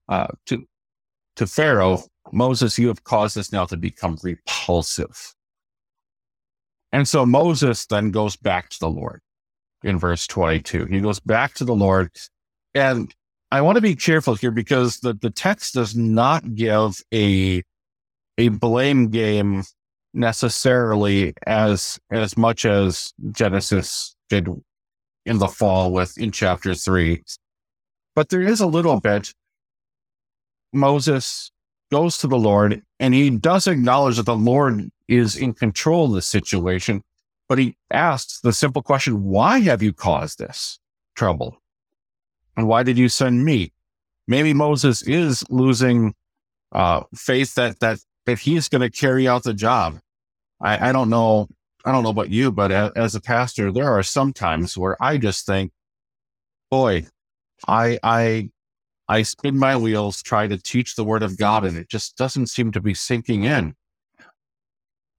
uh, 0.07 0.27
to 0.47 0.65
to 1.35 1.47
Pharaoh, 1.47 2.03
Moses, 2.31 2.77
you 2.77 2.87
have 2.87 3.03
caused 3.03 3.37
us 3.37 3.51
now 3.51 3.65
to 3.65 3.77
become 3.77 4.17
repulsive. 4.23 5.33
And 6.91 7.07
so 7.07 7.25
Moses 7.25 7.85
then 7.87 8.11
goes 8.11 8.35
back 8.35 8.69
to 8.69 8.79
the 8.79 8.89
Lord 8.89 9.21
in 9.83 9.97
verse 9.97 10.27
22. 10.27 10.85
He 10.85 11.01
goes 11.01 11.19
back 11.19 11.55
to 11.55 11.65
the 11.65 11.75
Lord. 11.75 12.11
And 12.75 13.13
I 13.51 13.61
want 13.61 13.77
to 13.77 13.81
be 13.81 13.95
careful 13.95 14.35
here 14.35 14.51
because 14.51 14.99
the, 14.99 15.13
the 15.13 15.31
text 15.31 15.73
does 15.73 15.95
not 15.95 16.55
give 16.55 17.01
a, 17.13 17.63
a 18.37 18.49
blame 18.49 19.09
game 19.09 19.63
necessarily 20.13 21.33
as, 21.47 21.99
as 22.11 22.37
much 22.37 22.65
as 22.65 23.11
Genesis 23.31 24.15
did 24.29 24.47
in 25.25 25.39
the 25.39 25.47
fall 25.47 25.91
with 25.91 26.17
in 26.17 26.31
chapter 26.31 26.75
three. 26.75 27.23
But 28.15 28.29
there 28.29 28.41
is 28.41 28.61
a 28.61 28.67
little 28.67 28.99
bit. 28.99 29.33
Moses 30.71 31.51
goes 31.91 32.17
to 32.17 32.27
the 32.27 32.37
Lord 32.37 32.81
and 32.99 33.13
he 33.13 33.29
does 33.29 33.67
acknowledge 33.67 34.17
that 34.17 34.25
the 34.25 34.35
Lord 34.35 34.89
is 35.07 35.35
in 35.35 35.53
control 35.53 36.05
of 36.05 36.13
the 36.13 36.21
situation, 36.21 37.03
but 37.47 37.59
he 37.59 37.75
asks 37.91 38.39
the 38.39 38.53
simple 38.53 38.81
question, 38.81 39.23
why 39.23 39.59
have 39.59 39.83
you 39.83 39.93
caused 39.93 40.39
this 40.39 40.79
trouble? 41.15 41.57
And 42.57 42.67
why 42.67 42.83
did 42.83 42.97
you 42.97 43.09
send 43.09 43.45
me? 43.45 43.71
Maybe 44.27 44.53
Moses 44.53 45.01
is 45.03 45.43
losing 45.49 46.15
uh, 46.71 47.03
faith 47.15 47.55
that 47.55 47.79
that 47.79 47.99
that 48.25 48.39
he's 48.39 48.69
going 48.69 48.81
to 48.81 48.89
carry 48.89 49.27
out 49.27 49.43
the 49.43 49.53
job. 49.53 49.99
I, 50.61 50.89
I 50.89 50.91
don't 50.91 51.09
know. 51.09 51.49
I 51.83 51.91
don't 51.91 52.03
know 52.03 52.09
about 52.09 52.29
you, 52.29 52.51
but 52.51 52.71
as, 52.71 52.91
as 52.95 53.15
a 53.15 53.21
pastor, 53.21 53.71
there 53.71 53.91
are 53.91 54.03
some 54.03 54.31
times 54.31 54.77
where 54.77 54.95
I 55.03 55.17
just 55.17 55.45
think, 55.45 55.73
boy, 56.71 57.07
I 57.67 57.99
I 58.03 58.49
I 59.07 59.23
spin 59.23 59.57
my 59.57 59.75
wheels, 59.75 60.21
try 60.21 60.47
to 60.47 60.57
teach 60.57 60.95
the 60.95 61.03
word 61.03 61.23
of 61.23 61.37
God, 61.37 61.65
and 61.65 61.77
it 61.77 61.89
just 61.89 62.17
doesn't 62.17 62.47
seem 62.47 62.71
to 62.71 62.81
be 62.81 62.93
sinking 62.93 63.43
in. 63.43 63.75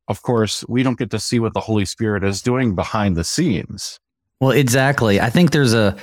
Of 0.09 0.23
course, 0.23 0.65
we 0.69 0.83
don't 0.83 0.99
get 0.99 1.11
to 1.11 1.19
see 1.19 1.39
what 1.39 1.55
the 1.55 1.61
Holy 1.61 1.85
Spirit 1.85 2.25
is 2.25 2.43
doing 2.43 2.75
behind 2.75 3.17
the 3.17 3.25
scenes. 3.25 3.99
Well, 4.41 4.51
exactly. 4.51 5.21
I 5.21 5.31
think 5.31 5.53
there's 5.53 5.75
a 5.75 5.97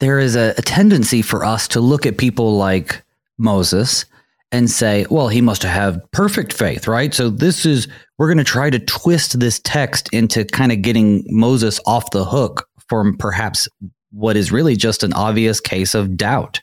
there 0.00 0.18
is 0.18 0.36
a, 0.36 0.54
a 0.56 0.62
tendency 0.62 1.22
for 1.22 1.44
us 1.44 1.66
to 1.68 1.80
look 1.80 2.06
at 2.06 2.18
people 2.18 2.56
like 2.56 3.02
Moses 3.36 4.04
and 4.50 4.70
say, 4.70 5.06
well, 5.10 5.28
he 5.28 5.40
must 5.40 5.62
have 5.62 6.00
perfect 6.12 6.52
faith, 6.52 6.88
right? 6.88 7.12
So 7.12 7.28
this 7.28 7.66
is 7.66 7.88
we're 8.16 8.28
going 8.28 8.38
to 8.38 8.44
try 8.44 8.70
to 8.70 8.78
twist 8.78 9.40
this 9.40 9.60
text 9.60 10.08
into 10.12 10.44
kind 10.44 10.72
of 10.72 10.82
getting 10.82 11.24
Moses 11.28 11.80
off 11.86 12.10
the 12.12 12.24
hook 12.24 12.66
from 12.88 13.16
perhaps 13.16 13.68
what 14.10 14.36
is 14.36 14.52
really 14.52 14.76
just 14.76 15.02
an 15.02 15.12
obvious 15.12 15.60
case 15.60 15.94
of 15.94 16.16
doubt. 16.16 16.60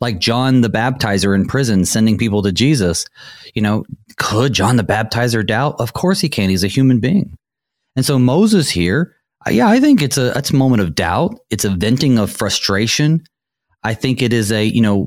Like 0.00 0.18
John 0.18 0.62
the 0.62 0.70
Baptizer 0.70 1.34
in 1.34 1.46
prison 1.46 1.84
sending 1.84 2.18
people 2.18 2.42
to 2.42 2.52
Jesus, 2.52 3.06
you 3.54 3.62
know, 3.62 3.84
could 4.16 4.52
John 4.52 4.76
the 4.76 4.82
Baptizer 4.82 5.46
doubt? 5.46 5.76
Of 5.78 5.92
course 5.92 6.20
he 6.20 6.28
can. 6.28 6.50
He's 6.50 6.64
a 6.64 6.68
human 6.68 6.98
being. 6.98 7.36
And 7.94 8.04
so 8.04 8.18
Moses 8.18 8.70
here, 8.70 9.14
uh, 9.46 9.50
yeah, 9.50 9.68
I 9.68 9.80
think 9.80 10.02
it's 10.02 10.18
a 10.18 10.36
it's 10.36 10.50
a 10.50 10.56
moment 10.56 10.82
of 10.82 10.94
doubt. 10.94 11.38
It's 11.50 11.64
a 11.64 11.70
venting 11.70 12.18
of 12.18 12.30
frustration. 12.32 13.24
I 13.84 13.94
think 13.94 14.22
it 14.22 14.32
is 14.32 14.52
a, 14.52 14.64
you 14.64 14.80
know, 14.80 15.04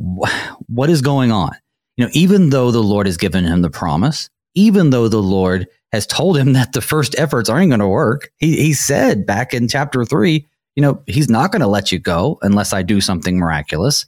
what 0.67 0.89
is 0.89 1.01
going 1.01 1.31
on? 1.31 1.51
You 1.97 2.05
know, 2.05 2.11
even 2.13 2.49
though 2.49 2.71
the 2.71 2.83
Lord 2.83 3.05
has 3.05 3.17
given 3.17 3.45
him 3.45 3.61
the 3.61 3.69
promise, 3.69 4.29
even 4.53 4.89
though 4.89 5.07
the 5.07 5.21
Lord 5.21 5.67
has 5.91 6.05
told 6.05 6.37
him 6.37 6.53
that 6.53 6.73
the 6.73 6.81
first 6.81 7.17
efforts 7.17 7.49
aren't 7.49 7.69
going 7.69 7.79
to 7.79 7.87
work, 7.87 8.31
he, 8.37 8.57
he 8.57 8.73
said 8.73 9.25
back 9.25 9.53
in 9.53 9.67
chapter 9.67 10.03
three, 10.05 10.47
you 10.75 10.81
know, 10.81 11.01
he's 11.07 11.29
not 11.29 11.51
going 11.51 11.61
to 11.61 11.67
let 11.67 11.91
you 11.91 11.99
go 11.99 12.37
unless 12.41 12.73
I 12.73 12.83
do 12.83 13.01
something 13.01 13.37
miraculous. 13.37 14.05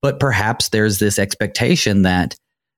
But 0.00 0.18
perhaps 0.18 0.70
there's 0.70 0.98
this 0.98 1.18
expectation 1.18 2.02
that 2.02 2.34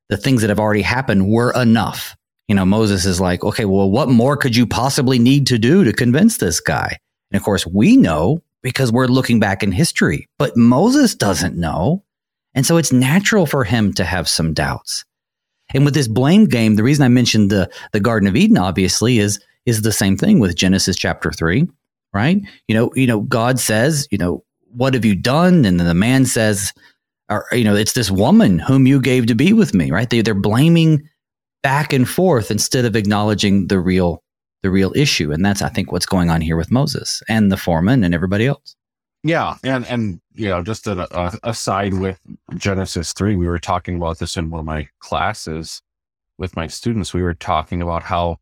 the 0.09 0.17
things 0.17 0.43
that 0.43 0.51
have 0.51 0.61
already 0.61 0.83
happened 0.83 1.29
were 1.29 1.53
enough. 1.53 2.17
You 2.49 2.55
know, 2.55 2.67
Moses 2.67 3.07
is 3.07 3.21
like, 3.21 3.43
okay, 3.43 3.65
well, 3.65 3.91
what 3.91 4.11
more 4.11 4.37
could 4.37 4.55
you 4.55 4.67
possibly 4.67 5.19
need 5.19 5.47
to 5.47 5.59
do 5.59 5.85
to 5.85 5.93
convince 5.93 6.37
this 6.37 6.61
guy? 6.61 6.99
And 7.31 7.41
of 7.41 7.45
course, 7.45 7.67
we 7.67 7.97
know 7.97 8.43
because 8.63 8.93
we're 8.93 9.07
looking 9.07 9.41
back 9.41 9.63
in 9.63 9.73
history, 9.73 10.29
but 10.39 10.57
Moses 10.57 11.15
doesn't 11.15 11.57
know. 11.57 12.03
And 12.55 12.67
so 12.67 12.77
it's 12.77 12.93
natural 12.93 13.47
for 13.47 13.65
him 13.65 13.93
to 13.95 14.05
have 14.05 14.29
some 14.29 14.53
doubts. 14.53 15.05
And 15.73 15.85
with 15.85 15.95
this 15.95 16.09
blame 16.09 16.45
game, 16.45 16.77
the 16.77 16.83
reason 16.83 17.05
I 17.05 17.09
mentioned 17.09 17.51
the, 17.51 17.71
the 17.93 18.01
Garden 18.01 18.29
of 18.29 18.37
Eden, 18.37 18.59
obviously, 18.59 19.19
is, 19.19 19.41
is 19.65 19.83
the 19.83 19.93
same 19.93 20.17
thing 20.17 20.39
with 20.39 20.55
Genesis 20.55 20.97
chapter 20.97 21.33
three 21.33 21.67
right? 22.15 22.41
You 22.69 22.75
know, 22.75 22.91
you 22.95 23.07
know, 23.07 23.21
God 23.21 23.59
says, 23.59 24.09
you 24.11 24.19
know, 24.19 24.45
what 24.71 24.95
have 24.95 25.05
you 25.05 25.15
done? 25.15 25.65
And 25.65 25.79
then 25.79 25.87
the 25.87 25.95
man 25.95 26.25
says, 26.25 26.73
or 27.29 27.47
you 27.53 27.65
know, 27.65 27.75
it's 27.75 27.93
this 27.93 28.11
woman 28.11 28.59
whom 28.59 28.87
you 28.87 29.01
gave 29.01 29.27
to 29.27 29.35
be 29.35 29.53
with 29.53 29.75
me, 29.75 29.91
right? 29.91 30.09
They 30.09 30.23
they're 30.23 30.35
blaming 30.35 31.09
back 31.63 31.93
and 31.93 32.09
forth 32.09 32.51
instead 32.51 32.85
of 32.85 32.97
acknowledging 32.97 33.69
the 33.69 33.81
real 33.81 34.23
the 34.63 34.71
real 34.71 34.93
issue, 34.95 35.33
and 35.33 35.45
that's 35.45 35.63
I 35.63 35.69
think 35.69 35.93
what's 35.93 36.07
going 36.07 36.31
on 36.31 36.41
here 36.41 36.57
with 36.57 36.71
Moses 36.71 37.23
and 37.29 37.51
the 37.51 37.57
foreman 37.57 38.05
and 38.05 38.15
everybody 38.15 38.47
else. 38.47 38.77
Yeah, 39.23 39.57
and 39.65 39.87
and 39.87 40.21
you 40.35 40.49
know, 40.49 40.63
just 40.63 40.87
a, 40.87 41.09
a, 41.19 41.39
aside 41.43 41.95
with 41.95 42.21
Genesis 42.57 43.13
three, 43.15 43.37
we 43.37 43.49
were 43.49 43.59
talking 43.59 43.97
about 43.97 44.19
this 44.19 44.37
in 44.37 44.51
one 44.51 44.61
of 44.61 44.67
my 44.67 44.89
classes 44.99 45.81
with 46.37 46.57
my 46.57 46.67
students. 46.67 47.15
We 47.15 47.23
were 47.23 47.35
talking 47.35 47.81
about 47.81 48.03
how 48.03 48.39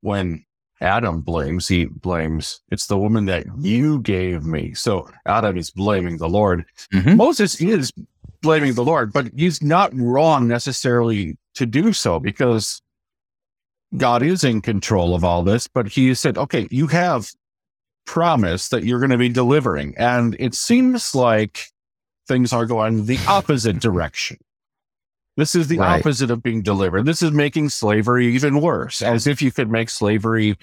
when 0.00 0.44
Adam 0.80 1.20
blames, 1.20 1.66
he 1.66 1.86
blames, 1.86 2.60
it's 2.70 2.86
the 2.86 2.98
woman 2.98 3.24
that 3.24 3.46
you 3.58 4.00
gave 4.00 4.44
me. 4.44 4.74
So 4.74 5.08
Adam 5.26 5.56
is 5.56 5.70
blaming 5.70 6.18
the 6.18 6.28
Lord. 6.28 6.64
Mm-hmm. 6.92 7.16
Moses 7.16 7.60
is 7.60 7.92
blaming 8.42 8.74
the 8.74 8.84
Lord, 8.84 9.12
but 9.12 9.28
he's 9.36 9.62
not 9.62 9.90
wrong 9.94 10.46
necessarily 10.46 11.36
to 11.54 11.66
do 11.66 11.92
so 11.92 12.20
because 12.20 12.80
God 13.96 14.22
is 14.22 14.44
in 14.44 14.60
control 14.60 15.14
of 15.14 15.24
all 15.24 15.42
this. 15.42 15.66
But 15.66 15.88
he 15.88 16.14
said, 16.14 16.38
okay, 16.38 16.68
you 16.70 16.86
have 16.88 17.30
promised 18.06 18.70
that 18.70 18.84
you're 18.84 19.00
going 19.00 19.10
to 19.10 19.18
be 19.18 19.28
delivering. 19.28 19.94
And 19.98 20.36
it 20.38 20.54
seems 20.54 21.14
like 21.14 21.64
things 22.28 22.52
are 22.52 22.66
going 22.66 23.06
the 23.06 23.18
opposite 23.26 23.80
direction. 23.80 24.38
This 25.38 25.54
is 25.54 25.68
the 25.68 25.78
right. 25.78 26.00
opposite 26.00 26.30
of 26.30 26.42
being 26.42 26.60
delivered. 26.60 27.06
This 27.06 27.22
is 27.22 27.30
making 27.30 27.70
slavery 27.70 28.26
even 28.34 28.60
worse, 28.60 29.00
as 29.00 29.26
if 29.26 29.40
you 29.40 29.50
could 29.50 29.70
make 29.70 29.88
slavery 29.88 30.58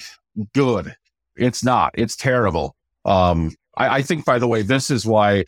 good. 0.53 0.95
It's 1.35 1.63
not. 1.63 1.91
It's 1.95 2.15
terrible. 2.15 2.75
Um, 3.05 3.55
I, 3.75 3.97
I 3.97 4.01
think, 4.03 4.25
by 4.25 4.37
the 4.37 4.47
way, 4.47 4.61
this 4.61 4.91
is 4.91 5.05
why 5.05 5.45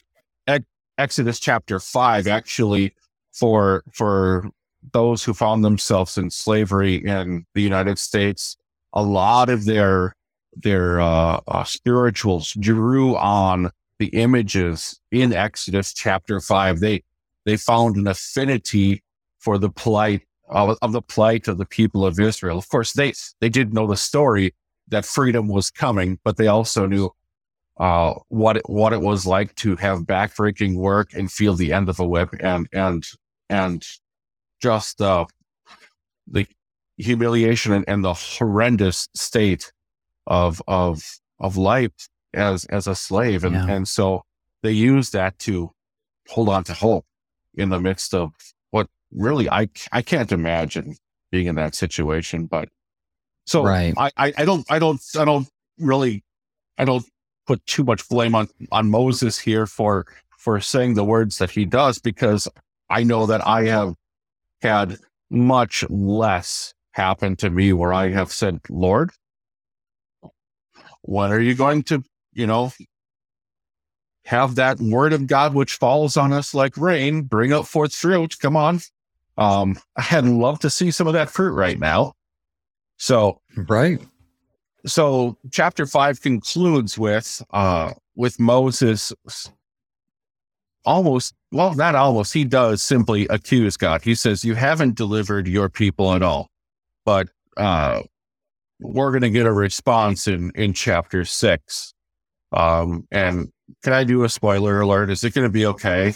Exodus 0.97 1.39
chapter 1.39 1.80
five 1.80 2.25
actually 2.28 2.93
for 3.32 3.84
for 3.93 4.49
those 4.93 5.23
who 5.23 5.34
found 5.34 5.63
themselves 5.63 6.17
in 6.17 6.32
slavery 6.32 6.95
in 6.95 7.45
the 7.53 7.61
United 7.61 7.99
States, 7.99 8.57
a 8.93 9.03
lot 9.03 9.49
of 9.49 9.65
their 9.65 10.15
their 10.53 10.99
uh, 10.99 11.39
uh, 11.47 11.63
spirituals 11.63 12.53
drew 12.53 13.15
on 13.15 13.69
the 13.99 14.07
images 14.07 14.99
in 15.11 15.34
Exodus 15.34 15.93
chapter 15.93 16.39
five. 16.39 16.80
They 16.80 17.03
they 17.45 17.57
found 17.57 17.95
an 17.95 18.07
affinity 18.07 19.03
for 19.48 19.58
the 19.58 19.70
plight 19.70 20.24
of, 20.50 20.78
of 20.82 20.91
the 20.91 21.02
plight 21.02 21.48
of 21.48 21.58
the 21.58 21.66
people 21.66 22.06
of 22.06 22.20
Israel. 22.20 22.58
Of 22.58 22.68
course, 22.68 22.91
they 22.91 23.14
they 23.39 23.48
did 23.48 23.74
know 23.74 23.88
the 23.88 23.95
story 23.95 24.54
that 24.89 25.06
freedom 25.06 25.48
was 25.48 25.72
coming, 25.72 26.20
but 26.26 26.36
they 26.36 26.48
also 26.48 26.86
knew 26.86 27.12
uh, 27.80 28.16
what 28.28 28.58
it, 28.58 28.70
what 28.70 28.91
it 28.91 29.00
was 29.00 29.26
like 29.26 29.56
to 29.64 29.78
have 29.78 30.00
backbreaking 30.00 30.76
work 30.76 31.14
and 31.14 31.32
feel 31.32 31.54
the 31.54 31.72
end 31.72 31.88
of 31.88 31.98
a 32.02 32.06
whip 32.06 32.36
and 32.41 32.68
and 32.74 33.06
and 33.50 33.86
just 34.62 35.02
uh, 35.02 35.26
the 36.30 36.45
humiliation 36.98 37.72
and, 37.72 37.86
and 37.88 38.04
the 38.04 38.14
horrendous 38.14 39.08
state 39.16 39.72
of 40.26 40.62
of 40.68 41.02
of 41.39 41.56
life 41.56 42.10
as 42.34 42.66
as 42.66 42.86
a 42.86 42.95
slave 42.95 43.45
and 43.45 43.56
yeah. 43.56 43.70
and 43.70 43.88
so 43.88 44.24
they 44.62 44.74
use 44.74 45.12
that 45.12 45.39
to 45.39 45.72
hold 46.28 46.50
on 46.50 46.66
to 46.66 46.74
hope 46.74 47.06
in 47.54 47.70
the 47.70 47.80
midst 47.80 48.14
of 48.14 48.34
really 49.12 49.49
I 49.49 49.70
I 49.91 50.01
can't 50.01 50.32
imagine 50.32 50.95
being 51.32 51.47
in 51.47 51.55
that 51.55 51.76
situation. 51.76 52.45
But 52.45 52.70
so 53.45 53.64
Right. 53.64 53.93
I, 53.97 54.12
I 54.18 54.34
I 54.38 54.45
don't 54.45 54.66
I 54.70 54.80
don't 54.80 55.01
I 55.18 55.26
don't 55.26 55.47
really 55.80 56.24
I 56.78 56.86
don't 56.86 57.05
put 57.45 57.66
too 57.66 57.84
much 57.84 58.08
blame 58.10 58.36
on 58.36 58.47
on 58.72 58.89
Moses 58.89 59.39
here 59.39 59.66
for 59.66 60.05
for 60.38 60.60
saying 60.60 60.93
the 60.93 61.03
words 61.03 61.38
that 61.39 61.51
he 61.51 61.66
does 61.66 61.99
because 61.99 62.47
I 62.89 63.03
know 63.03 63.26
that 63.26 63.45
I 63.45 63.66
have 63.66 63.95
had 64.62 64.97
much 65.30 65.84
less 65.89 66.74
happen 66.91 67.36
to 67.38 67.49
me 67.49 67.74
where 67.74 67.93
I 67.93 68.10
have 68.10 68.32
said, 68.32 68.60
Lord, 68.70 69.12
when 71.01 71.32
are 71.32 71.39
you 71.39 71.53
going 71.53 71.84
to, 71.84 72.03
you 72.34 72.47
know, 72.47 72.72
have 74.26 74.55
that 74.55 74.80
word 74.80 75.14
of 75.14 75.28
God 75.28 75.53
which 75.53 75.76
falls 75.76 76.18
on 76.18 76.34
us 76.34 76.53
like 76.53 76.76
rain, 76.78 77.24
bring 77.24 77.53
up 77.53 77.66
forth 77.66 77.93
fruit? 77.93 78.38
Come 78.39 78.55
on. 78.55 78.80
Um, 79.38 79.78
I'd 79.96 80.26
love 80.26 80.60
to 80.60 80.70
see 80.70 80.92
some 80.92 81.08
of 81.08 81.14
that 81.14 81.30
fruit 81.30 81.54
right 81.54 81.80
now. 81.80 82.14
So 82.98 83.40
Right. 83.56 84.00
so 84.86 85.38
chapter 85.52 85.86
five 85.86 86.22
concludes 86.22 86.98
with 86.98 87.44
uh 87.52 87.94
with 88.16 88.40
Moses 88.40 89.14
almost 90.86 91.36
well 91.52 91.74
not 91.76 91.94
almost 91.96 92.34
he 92.34 92.44
does 92.44 92.82
simply 92.82 93.28
accuse 93.28 93.78
God. 93.78 94.02
He 94.02 94.16
says 94.16 94.44
you 94.44 94.56
haven't 94.56 94.96
delivered 94.96 95.48
your 95.48 95.70
people 95.70 96.14
at 96.14 96.24
all. 96.24 96.50
But 97.06 97.30
uh 97.58 98.02
we're 98.80 99.12
going 99.12 99.24
to 99.24 99.30
get 99.32 99.46
a 99.48 99.54
response 99.54 100.28
in 100.28 100.52
in 100.56 100.74
chapter 100.74 101.26
6. 101.26 101.94
Um 102.52 103.08
and 103.12 103.52
can 103.84 103.94
I 103.94 104.04
do 104.04 104.24
a 104.24 104.30
spoiler 104.30 104.82
alert? 104.82 105.10
Is 105.12 105.24
it 105.24 105.34
going 105.34 105.46
to 105.48 105.52
be 105.54 105.66
okay 105.68 106.16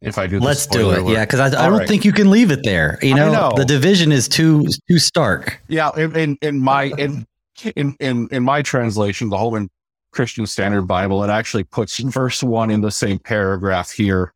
if 0.00 0.18
I 0.18 0.26
do 0.26 0.38
Let's 0.40 0.66
do 0.66 0.90
it. 0.90 0.98
alert? 0.98 1.12
Yeah, 1.12 1.24
because 1.24 1.40
I, 1.40 1.46
I 1.46 1.68
don't 1.68 1.78
right. 1.78 1.88
think 1.88 2.04
you 2.04 2.12
can 2.12 2.30
leave 2.30 2.50
it 2.50 2.60
there. 2.62 2.98
You 3.02 3.14
know, 3.14 3.32
know. 3.32 3.52
the 3.56 3.64
division 3.64 4.12
is 4.12 4.28
too 4.28 4.66
too 4.88 4.98
stark. 4.98 5.60
Yeah, 5.68 5.90
in 5.96 6.16
in, 6.16 6.38
in 6.42 6.60
my 6.60 6.84
in, 6.98 7.26
in 7.74 7.96
in 8.00 8.28
in 8.30 8.42
my 8.42 8.62
translation, 8.62 9.30
the 9.30 9.38
Holman 9.38 9.70
Christian 10.12 10.46
Standard 10.46 10.82
Bible, 10.82 11.24
it 11.24 11.30
actually 11.30 11.64
puts 11.64 11.98
verse 11.98 12.42
one 12.42 12.70
in 12.70 12.80
the 12.80 12.90
same 12.90 13.18
paragraph 13.18 13.90
here. 13.90 14.32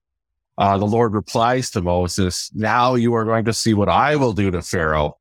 Uh, 0.58 0.76
the 0.76 0.86
Lord 0.86 1.14
replies 1.14 1.70
to 1.70 1.82
Moses, 1.82 2.50
"Now 2.54 2.94
you 2.94 3.14
are 3.14 3.24
going 3.24 3.44
to 3.44 3.52
see 3.52 3.74
what 3.74 3.88
I 3.88 4.16
will 4.16 4.32
do 4.32 4.50
to 4.50 4.62
Pharaoh. 4.62 5.18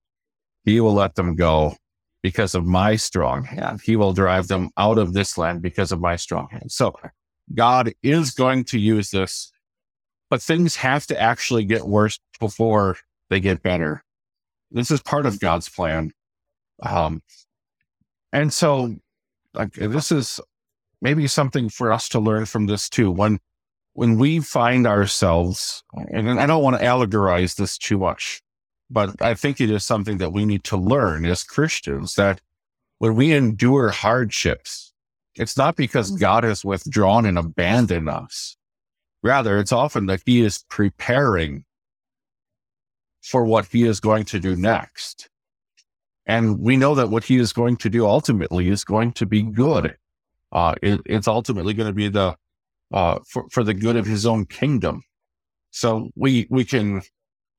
He 0.65 0.79
will 0.79 0.93
let 0.93 1.15
them 1.15 1.35
go 1.35 1.75
because 2.21 2.55
of 2.55 2.65
my 2.65 2.95
strong 2.95 3.43
hand. 3.43 3.81
He 3.81 3.95
will 3.95 4.13
drive 4.13 4.47
them 4.47 4.69
out 4.77 4.97
of 4.97 5.13
this 5.13 5.37
land 5.37 5.61
because 5.61 5.91
of 5.91 5.99
my 5.99 6.15
strong 6.15 6.47
hand." 6.49 6.71
So, 6.71 6.93
God 7.55 7.93
is 8.03 8.31
going 8.31 8.65
to 8.65 8.79
use 8.79 9.11
this, 9.11 9.51
but 10.29 10.41
things 10.41 10.75
have 10.77 11.07
to 11.07 11.19
actually 11.19 11.65
get 11.65 11.85
worse 11.85 12.19
before 12.39 12.97
they 13.29 13.39
get 13.39 13.63
better. 13.63 14.03
This 14.71 14.91
is 14.91 15.01
part 15.01 15.25
of 15.25 15.39
God's 15.39 15.69
plan. 15.69 16.11
Um, 16.81 17.21
and 18.31 18.53
so, 18.53 18.95
like, 19.53 19.73
this 19.73 20.11
is 20.11 20.39
maybe 21.01 21.27
something 21.27 21.69
for 21.69 21.91
us 21.91 22.09
to 22.09 22.19
learn 22.19 22.45
from 22.45 22.67
this 22.67 22.89
too. 22.89 23.11
When, 23.11 23.39
when 23.93 24.17
we 24.17 24.39
find 24.39 24.85
ourselves, 24.85 25.83
and 25.93 26.39
I 26.39 26.45
don't 26.45 26.63
want 26.63 26.77
to 26.77 26.85
allegorize 26.85 27.55
this 27.55 27.77
too 27.77 27.97
much, 27.97 28.41
but 28.89 29.21
I 29.21 29.33
think 29.33 29.59
it 29.59 29.69
is 29.69 29.83
something 29.83 30.17
that 30.19 30.33
we 30.33 30.45
need 30.45 30.63
to 30.65 30.77
learn 30.77 31.25
as 31.25 31.43
Christians 31.43 32.15
that 32.15 32.41
when 32.99 33.15
we 33.15 33.33
endure 33.33 33.89
hardships, 33.89 34.93
it's 35.35 35.57
not 35.57 35.75
because 35.75 36.11
God 36.11 36.43
has 36.43 36.65
withdrawn 36.65 37.25
and 37.25 37.37
abandoned 37.37 38.09
us. 38.09 38.57
Rather, 39.21 39.57
it's 39.57 39.71
often 39.71 40.05
that 40.07 40.21
He 40.25 40.41
is 40.41 40.63
preparing 40.69 41.65
for 43.21 43.45
what 43.45 43.65
He 43.65 43.83
is 43.83 43.99
going 43.99 44.25
to 44.25 44.39
do 44.39 44.55
next. 44.55 45.29
And 46.29 46.59
we 46.59 46.77
know 46.77 46.93
that 46.93 47.09
what 47.09 47.23
he 47.23 47.37
is 47.37 47.51
going 47.51 47.77
to 47.77 47.89
do 47.89 48.05
ultimately 48.05 48.69
is 48.69 48.83
going 48.83 49.13
to 49.13 49.25
be 49.25 49.41
good. 49.41 49.97
Uh, 50.51 50.75
it, 50.79 51.01
it's 51.07 51.27
ultimately 51.27 51.73
going 51.73 51.89
to 51.89 51.93
be 51.93 52.07
the 52.07 52.37
uh, 52.93 53.17
for 53.27 53.47
for 53.49 53.63
the 53.63 53.73
good 53.73 53.95
of 53.95 54.05
his 54.05 54.27
own 54.27 54.45
kingdom. 54.45 55.01
So 55.71 56.11
we 56.15 56.45
we 56.51 56.65
can 56.65 57.01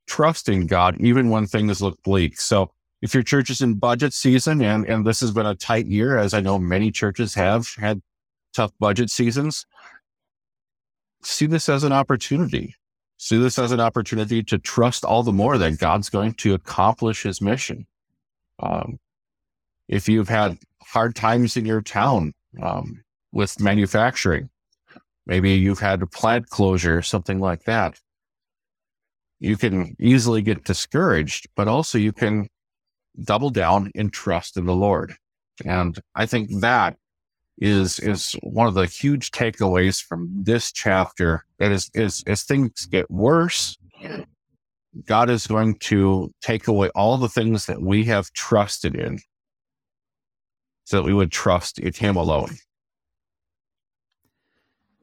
trust 0.07 0.49
in 0.49 0.69
God 0.69 1.01
even 1.01 1.31
when 1.31 1.49
things 1.49 1.83
look 1.83 2.01
bleak. 2.05 2.41
So 2.41 2.71
if 3.03 3.13
your 3.13 3.25
church 3.25 3.51
is 3.51 3.61
in 3.61 3.75
budget 3.75 4.13
season 4.13 4.63
and 4.63 4.87
and 4.87 5.05
this 5.05 5.19
has 5.19 5.33
been 5.33 5.47
a 5.47 5.57
tight 5.57 5.87
year, 5.87 6.17
as 6.17 6.33
I 6.33 6.41
know 6.41 6.57
many 6.57 6.93
churches 6.93 7.35
have 7.35 7.75
had 7.77 8.01
tough 8.55 8.71
budget 8.79 9.11
seasons, 9.11 9.67
see 11.23 11.47
this 11.47 11.69
as 11.69 11.85
an 11.85 11.93
opportunity. 11.93 12.75
See 13.19 13.39
this 13.39 13.59
as 13.59 13.73
an 13.73 13.81
opportunity 13.81 14.43
to 14.45 14.59
trust 14.59 15.05
all 15.05 15.23
the 15.23 15.33
more 15.33 15.59
that 15.59 15.79
God's 15.79 16.09
going 16.09 16.35
to 16.35 16.55
accomplish 16.55 17.23
his 17.23 17.41
mission. 17.41 17.87
Um, 18.59 18.99
if 19.89 20.09
you've 20.09 20.29
had 20.29 20.59
hard 20.83 21.15
times 21.15 21.57
in 21.57 21.67
your 21.67 21.83
town 21.83 22.33
um, 22.63 23.03
with 23.33 23.61
manufacturing, 23.61 24.49
maybe 25.27 25.53
you've 25.53 25.81
had 25.81 26.03
a 26.03 26.07
plant 26.07 26.49
closure 26.49 27.03
something 27.03 27.41
like 27.41 27.65
that, 27.65 27.99
you 29.39 29.57
can 29.57 29.97
easily 29.99 30.43
get 30.43 30.65
discouraged, 30.65 31.49
but 31.57 31.69
also 31.69 31.99
you 31.99 32.13
can 32.13 32.49
double 33.25 33.51
down 33.51 33.91
in 33.95 34.11
trust 34.11 34.57
in 34.57 34.67
the 34.67 34.75
Lord. 34.75 35.15
And 35.65 35.99
I 36.15 36.27
think 36.27 36.61
that 36.61 36.97
is 37.61 37.99
is 38.01 38.33
one 38.43 38.67
of 38.67 38.75
the 38.75 38.87
huge 38.87 39.31
takeaways 39.31 40.03
from 40.03 40.31
this 40.43 40.73
chapter. 40.73 41.45
That 41.59 41.71
is 41.71 41.91
is 41.95 42.25
as 42.27 42.43
things 42.43 42.87
get 42.87 43.11
worse, 43.11 43.79
God 45.07 45.31
is 45.31 45.47
going 45.47 45.77
to 45.77 46.33
take 46.41 46.67
away 46.67 46.89
all 46.95 47.17
the 47.19 47.29
things 47.29 47.67
that 47.67 47.81
we 47.81 48.05
have 48.05 48.33
trusted 48.33 48.95
in 48.95 49.19
so 50.85 50.97
that 50.97 51.05
we 51.05 51.15
would 51.15 51.31
trust 51.31 51.79
in 51.79 51.93
Him 51.93 52.17
alone. 52.17 52.57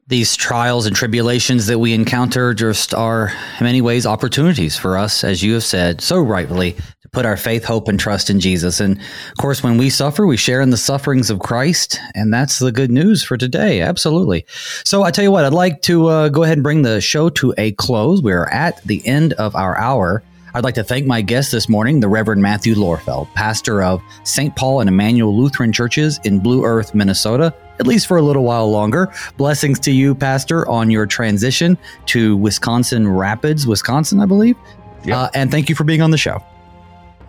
These 0.08 0.36
trials 0.36 0.86
and 0.86 0.96
tribulations 0.96 1.66
that 1.66 1.78
we 1.78 1.92
encounter 1.92 2.54
just 2.54 2.94
are, 2.94 3.28
in 3.60 3.64
many 3.64 3.82
ways, 3.82 4.06
opportunities 4.06 4.74
for 4.74 4.96
us, 4.96 5.22
as 5.22 5.42
you 5.42 5.52
have 5.54 5.64
said 5.64 6.00
so 6.00 6.18
rightfully, 6.18 6.72
to 6.72 6.97
put 7.12 7.26
our 7.26 7.36
faith, 7.36 7.64
hope, 7.64 7.88
and 7.88 7.98
trust 7.98 8.30
in 8.30 8.40
Jesus. 8.40 8.80
And 8.80 8.98
of 8.98 9.36
course, 9.38 9.62
when 9.62 9.78
we 9.78 9.90
suffer, 9.90 10.26
we 10.26 10.36
share 10.36 10.60
in 10.60 10.70
the 10.70 10.76
sufferings 10.76 11.30
of 11.30 11.40
Christ. 11.40 11.98
And 12.14 12.32
that's 12.32 12.58
the 12.58 12.72
good 12.72 12.90
news 12.90 13.22
for 13.22 13.36
today. 13.36 13.80
Absolutely. 13.80 14.44
So 14.84 15.02
I 15.02 15.10
tell 15.10 15.24
you 15.24 15.32
what, 15.32 15.44
I'd 15.44 15.52
like 15.52 15.82
to 15.82 16.06
uh, 16.06 16.28
go 16.28 16.42
ahead 16.42 16.58
and 16.58 16.62
bring 16.62 16.82
the 16.82 17.00
show 17.00 17.28
to 17.30 17.54
a 17.58 17.72
close. 17.72 18.22
We're 18.22 18.46
at 18.46 18.82
the 18.84 19.06
end 19.06 19.32
of 19.34 19.54
our 19.56 19.76
hour. 19.76 20.22
I'd 20.54 20.64
like 20.64 20.74
to 20.76 20.84
thank 20.84 21.06
my 21.06 21.20
guest 21.20 21.52
this 21.52 21.68
morning, 21.68 22.00
the 22.00 22.08
Reverend 22.08 22.42
Matthew 22.42 22.74
Lorfeld, 22.74 23.32
pastor 23.34 23.82
of 23.82 24.02
St. 24.24 24.56
Paul 24.56 24.80
and 24.80 24.88
Emmanuel 24.88 25.36
Lutheran 25.36 25.72
Churches 25.72 26.18
in 26.24 26.40
Blue 26.40 26.64
Earth, 26.64 26.94
Minnesota, 26.94 27.54
at 27.78 27.86
least 27.86 28.06
for 28.06 28.16
a 28.16 28.22
little 28.22 28.44
while 28.44 28.70
longer. 28.70 29.12
Blessings 29.36 29.78
to 29.80 29.92
you, 29.92 30.14
Pastor, 30.14 30.66
on 30.68 30.90
your 30.90 31.06
transition 31.06 31.76
to 32.06 32.36
Wisconsin 32.36 33.06
Rapids, 33.06 33.66
Wisconsin, 33.66 34.20
I 34.20 34.26
believe. 34.26 34.56
Yep. 35.04 35.16
Uh, 35.16 35.30
and 35.34 35.50
thank 35.50 35.68
you 35.68 35.74
for 35.74 35.84
being 35.84 36.02
on 36.02 36.10
the 36.10 36.18
show. 36.18 36.42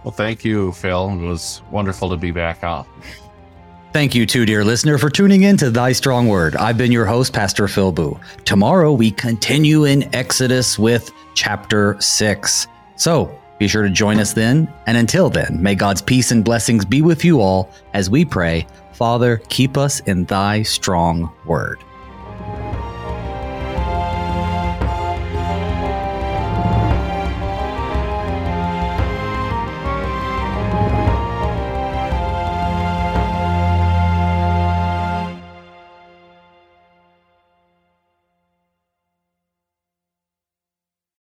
Well, 0.04 0.12
thank 0.12 0.46
you, 0.46 0.72
Phil. 0.74 1.10
It 1.10 1.28
was 1.28 1.62
wonderful 1.72 2.10
to 2.10 2.18
be 2.18 2.32
back 2.32 2.64
on. 2.64 2.86
Thank 3.92 4.14
you, 4.14 4.26
too, 4.26 4.46
dear 4.46 4.64
listener, 4.64 4.98
for 4.98 5.10
tuning 5.10 5.44
in 5.44 5.58
to 5.58 5.72
Thy 5.72 5.94
Strong 5.94 6.28
Word. 6.28 6.56
I've 6.56 6.78
been 6.78 6.92
your 6.92 7.06
host, 7.06 7.34
Pastor 7.34 7.68
Phil 7.68 7.92
Booe. 7.92 8.20
Tomorrow, 8.46 8.94
we 8.94 9.12
continue 9.12 9.86
in 9.86 10.14
Exodus 10.16 10.78
with 10.78 11.12
chapter 11.34 12.00
6. 12.00 12.68
So 12.96 13.36
be 13.58 13.68
sure 13.68 13.84
to 13.84 13.90
join 13.90 14.20
us 14.20 14.34
then. 14.34 14.72
And 14.86 14.96
until 14.96 15.30
then, 15.30 15.62
may 15.62 15.76
God's 15.76 16.02
peace 16.02 16.32
and 16.32 16.46
blessings 16.46 16.86
be 16.86 17.02
with 17.02 17.26
you 17.26 17.42
all 17.42 17.70
as 17.94 18.10
we 18.10 18.24
pray, 18.26 18.68
Father, 18.94 19.42
keep 19.50 19.76
us 19.76 20.02
in 20.02 20.26
Thy 20.26 20.62
strong 20.62 21.32
word. 21.46 21.84